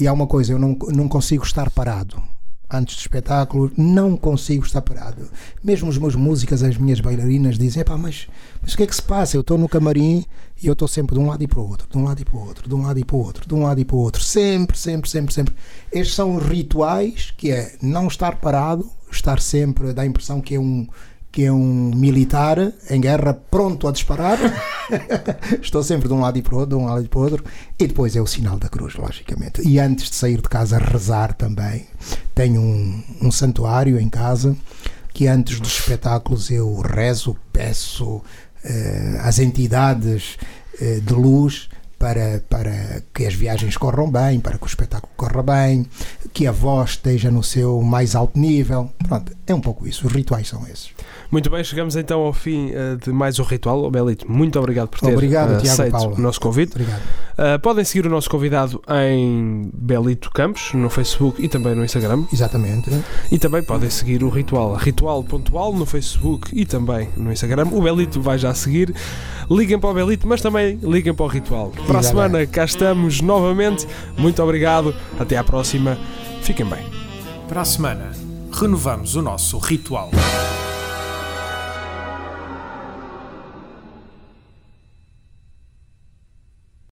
E 0.00 0.06
há 0.06 0.12
uma 0.12 0.26
coisa 0.26 0.52
eu 0.52 0.58
não 0.58 0.76
não 0.88 1.08
consigo 1.08 1.44
estar 1.44 1.70
parado 1.70 2.22
antes 2.70 2.96
do 2.96 3.00
espetáculo, 3.00 3.72
não 3.76 4.16
consigo 4.16 4.64
estar 4.64 4.82
parado. 4.82 5.28
Mesmo 5.62 5.88
as 5.88 5.96
minhas 5.96 6.14
músicas, 6.14 6.62
as 6.62 6.76
minhas 6.76 7.00
bailarinas 7.00 7.58
dizem: 7.58 7.84
pá, 7.84 7.96
mas, 7.96 8.28
mas 8.62 8.74
o 8.74 8.76
que 8.76 8.82
é 8.82 8.86
que 8.86 8.94
se 8.94 9.02
passa? 9.02 9.36
Eu 9.36 9.40
estou 9.40 9.56
no 9.56 9.68
camarim 9.68 10.24
e 10.62 10.66
eu 10.66 10.72
estou 10.72 10.88
sempre 10.88 11.14
de 11.14 11.20
um 11.20 11.26
lado 11.26 11.42
e 11.42 11.46
para 11.46 11.60
o 11.60 11.68
outro, 11.68 11.88
de 11.88 11.96
um 11.96 12.04
lado 12.04 12.20
e 12.20 12.24
para 12.24 12.36
o 12.36 12.46
outro, 12.46 12.68
de 12.68 12.74
um 12.74 12.82
lado 12.82 12.98
e 12.98 13.04
para 13.04 13.16
o 13.16 13.20
outro, 13.20 13.48
de 13.48 13.54
um 13.54 13.62
lado 13.62 13.80
e 13.80 13.84
para 13.84 13.96
o 13.96 14.00
outro, 14.00 14.22
sempre, 14.22 14.76
sempre, 14.76 15.08
sempre, 15.08 15.32
sempre. 15.32 15.54
Estes 15.92 16.14
são 16.14 16.36
rituais 16.36 17.32
que 17.36 17.50
é 17.50 17.76
não 17.80 18.08
estar 18.08 18.36
parado, 18.36 18.90
estar 19.10 19.40
sempre, 19.40 19.92
dá 19.92 20.02
a 20.02 20.06
impressão 20.06 20.40
que 20.40 20.54
é 20.54 20.60
um 20.60 20.86
que 21.30 21.44
é 21.44 21.52
um 21.52 21.90
militar 21.94 22.72
em 22.90 23.00
guerra 23.00 23.34
pronto 23.34 23.86
a 23.86 23.92
disparar. 23.92 24.38
Estou 25.60 25.82
sempre 25.82 26.08
de 26.08 26.14
um 26.14 26.20
lado 26.20 26.38
e 26.38 26.42
para 26.42 26.54
o 26.54 26.58
outro, 26.58 26.76
de 26.76 26.82
um 26.82 26.86
lado 26.86 27.04
e 27.04 27.08
para 27.08 27.18
o 27.18 27.22
outro. 27.22 27.44
E 27.78 27.86
depois 27.86 28.16
é 28.16 28.20
o 28.20 28.26
sinal 28.26 28.58
da 28.58 28.68
cruz, 28.68 28.94
logicamente. 28.94 29.66
E 29.66 29.78
antes 29.78 30.10
de 30.10 30.16
sair 30.16 30.40
de 30.40 30.48
casa, 30.48 30.78
rezar 30.78 31.34
também. 31.34 31.86
Tenho 32.34 32.60
um, 32.60 33.02
um 33.22 33.30
santuário 33.30 34.00
em 34.00 34.08
casa 34.08 34.56
que 35.12 35.26
antes 35.26 35.58
dos 35.58 35.78
espetáculos 35.78 36.50
eu 36.50 36.80
rezo, 36.80 37.36
peço 37.52 38.22
eh, 38.64 39.18
às 39.20 39.38
entidades 39.38 40.38
eh, 40.80 41.00
de 41.00 41.12
luz 41.12 41.68
para, 41.98 42.42
para 42.48 43.02
que 43.12 43.26
as 43.26 43.34
viagens 43.34 43.76
corram 43.76 44.10
bem, 44.10 44.38
para 44.38 44.56
que 44.56 44.64
o 44.64 44.66
espetáculo 44.66 45.12
corra 45.16 45.42
bem, 45.42 45.86
que 46.32 46.46
a 46.46 46.52
voz 46.52 46.90
esteja 46.90 47.30
no 47.30 47.42
seu 47.42 47.82
mais 47.82 48.14
alto 48.14 48.38
nível. 48.38 48.92
Pronto, 49.08 49.36
é 49.46 49.54
um 49.54 49.60
pouco 49.60 49.86
isso. 49.86 50.06
Os 50.06 50.12
rituais 50.12 50.46
são 50.46 50.64
esses. 50.68 50.90
Muito 51.30 51.50
bem, 51.50 51.62
chegamos 51.62 51.94
então 51.94 52.20
ao 52.20 52.32
fim 52.32 52.70
uh, 52.70 52.96
de 52.96 53.10
mais 53.12 53.38
um 53.38 53.42
ritual. 53.42 53.84
Oh, 53.84 53.90
Belito, 53.90 54.30
muito 54.30 54.58
obrigado 54.58 54.88
por 54.88 54.98
ter 54.98 55.12
obrigado, 55.12 55.50
uh, 55.50 55.62
aceito 55.62 55.92
Paulo. 55.92 56.14
o 56.16 56.20
nosso 56.20 56.40
convite. 56.40 56.72
Obrigado. 56.72 57.00
Uh, 57.00 57.58
podem 57.60 57.84
seguir 57.84 58.06
o 58.06 58.10
nosso 58.10 58.30
convidado 58.30 58.82
em 59.04 59.70
Belito 59.74 60.30
Campos, 60.30 60.72
no 60.72 60.88
Facebook 60.88 61.44
e 61.44 61.46
também 61.46 61.74
no 61.74 61.84
Instagram. 61.84 62.24
Exatamente. 62.32 62.90
E 63.30 63.38
também 63.38 63.62
podem 63.62 63.90
seguir 63.90 64.24
o 64.24 64.30
Ritual, 64.30 64.74
Ritual 64.74 65.22
Pontual, 65.22 65.74
no 65.74 65.84
Facebook 65.84 66.48
e 66.58 66.64
também 66.64 67.10
no 67.14 67.30
Instagram. 67.30 67.68
O 67.72 67.82
Belito 67.82 68.22
vai 68.22 68.38
já 68.38 68.54
seguir. 68.54 68.94
Liguem 69.50 69.78
para 69.78 69.90
o 69.90 69.94
Belito, 69.94 70.26
mas 70.26 70.40
também 70.40 70.78
liguem 70.82 71.12
para 71.12 71.26
o 71.26 71.28
Ritual. 71.28 71.72
Para 71.86 71.98
a 71.98 72.02
semana 72.02 72.46
cá 72.46 72.64
estamos 72.64 73.20
novamente. 73.20 73.86
Muito 74.16 74.42
obrigado. 74.42 74.94
Até 75.18 75.36
à 75.36 75.44
próxima. 75.44 75.98
Fiquem 76.40 76.64
bem. 76.64 76.86
Para 77.46 77.60
a 77.60 77.64
semana, 77.66 78.12
renovamos 78.50 79.14
o 79.14 79.20
nosso 79.20 79.58
ritual. 79.58 80.10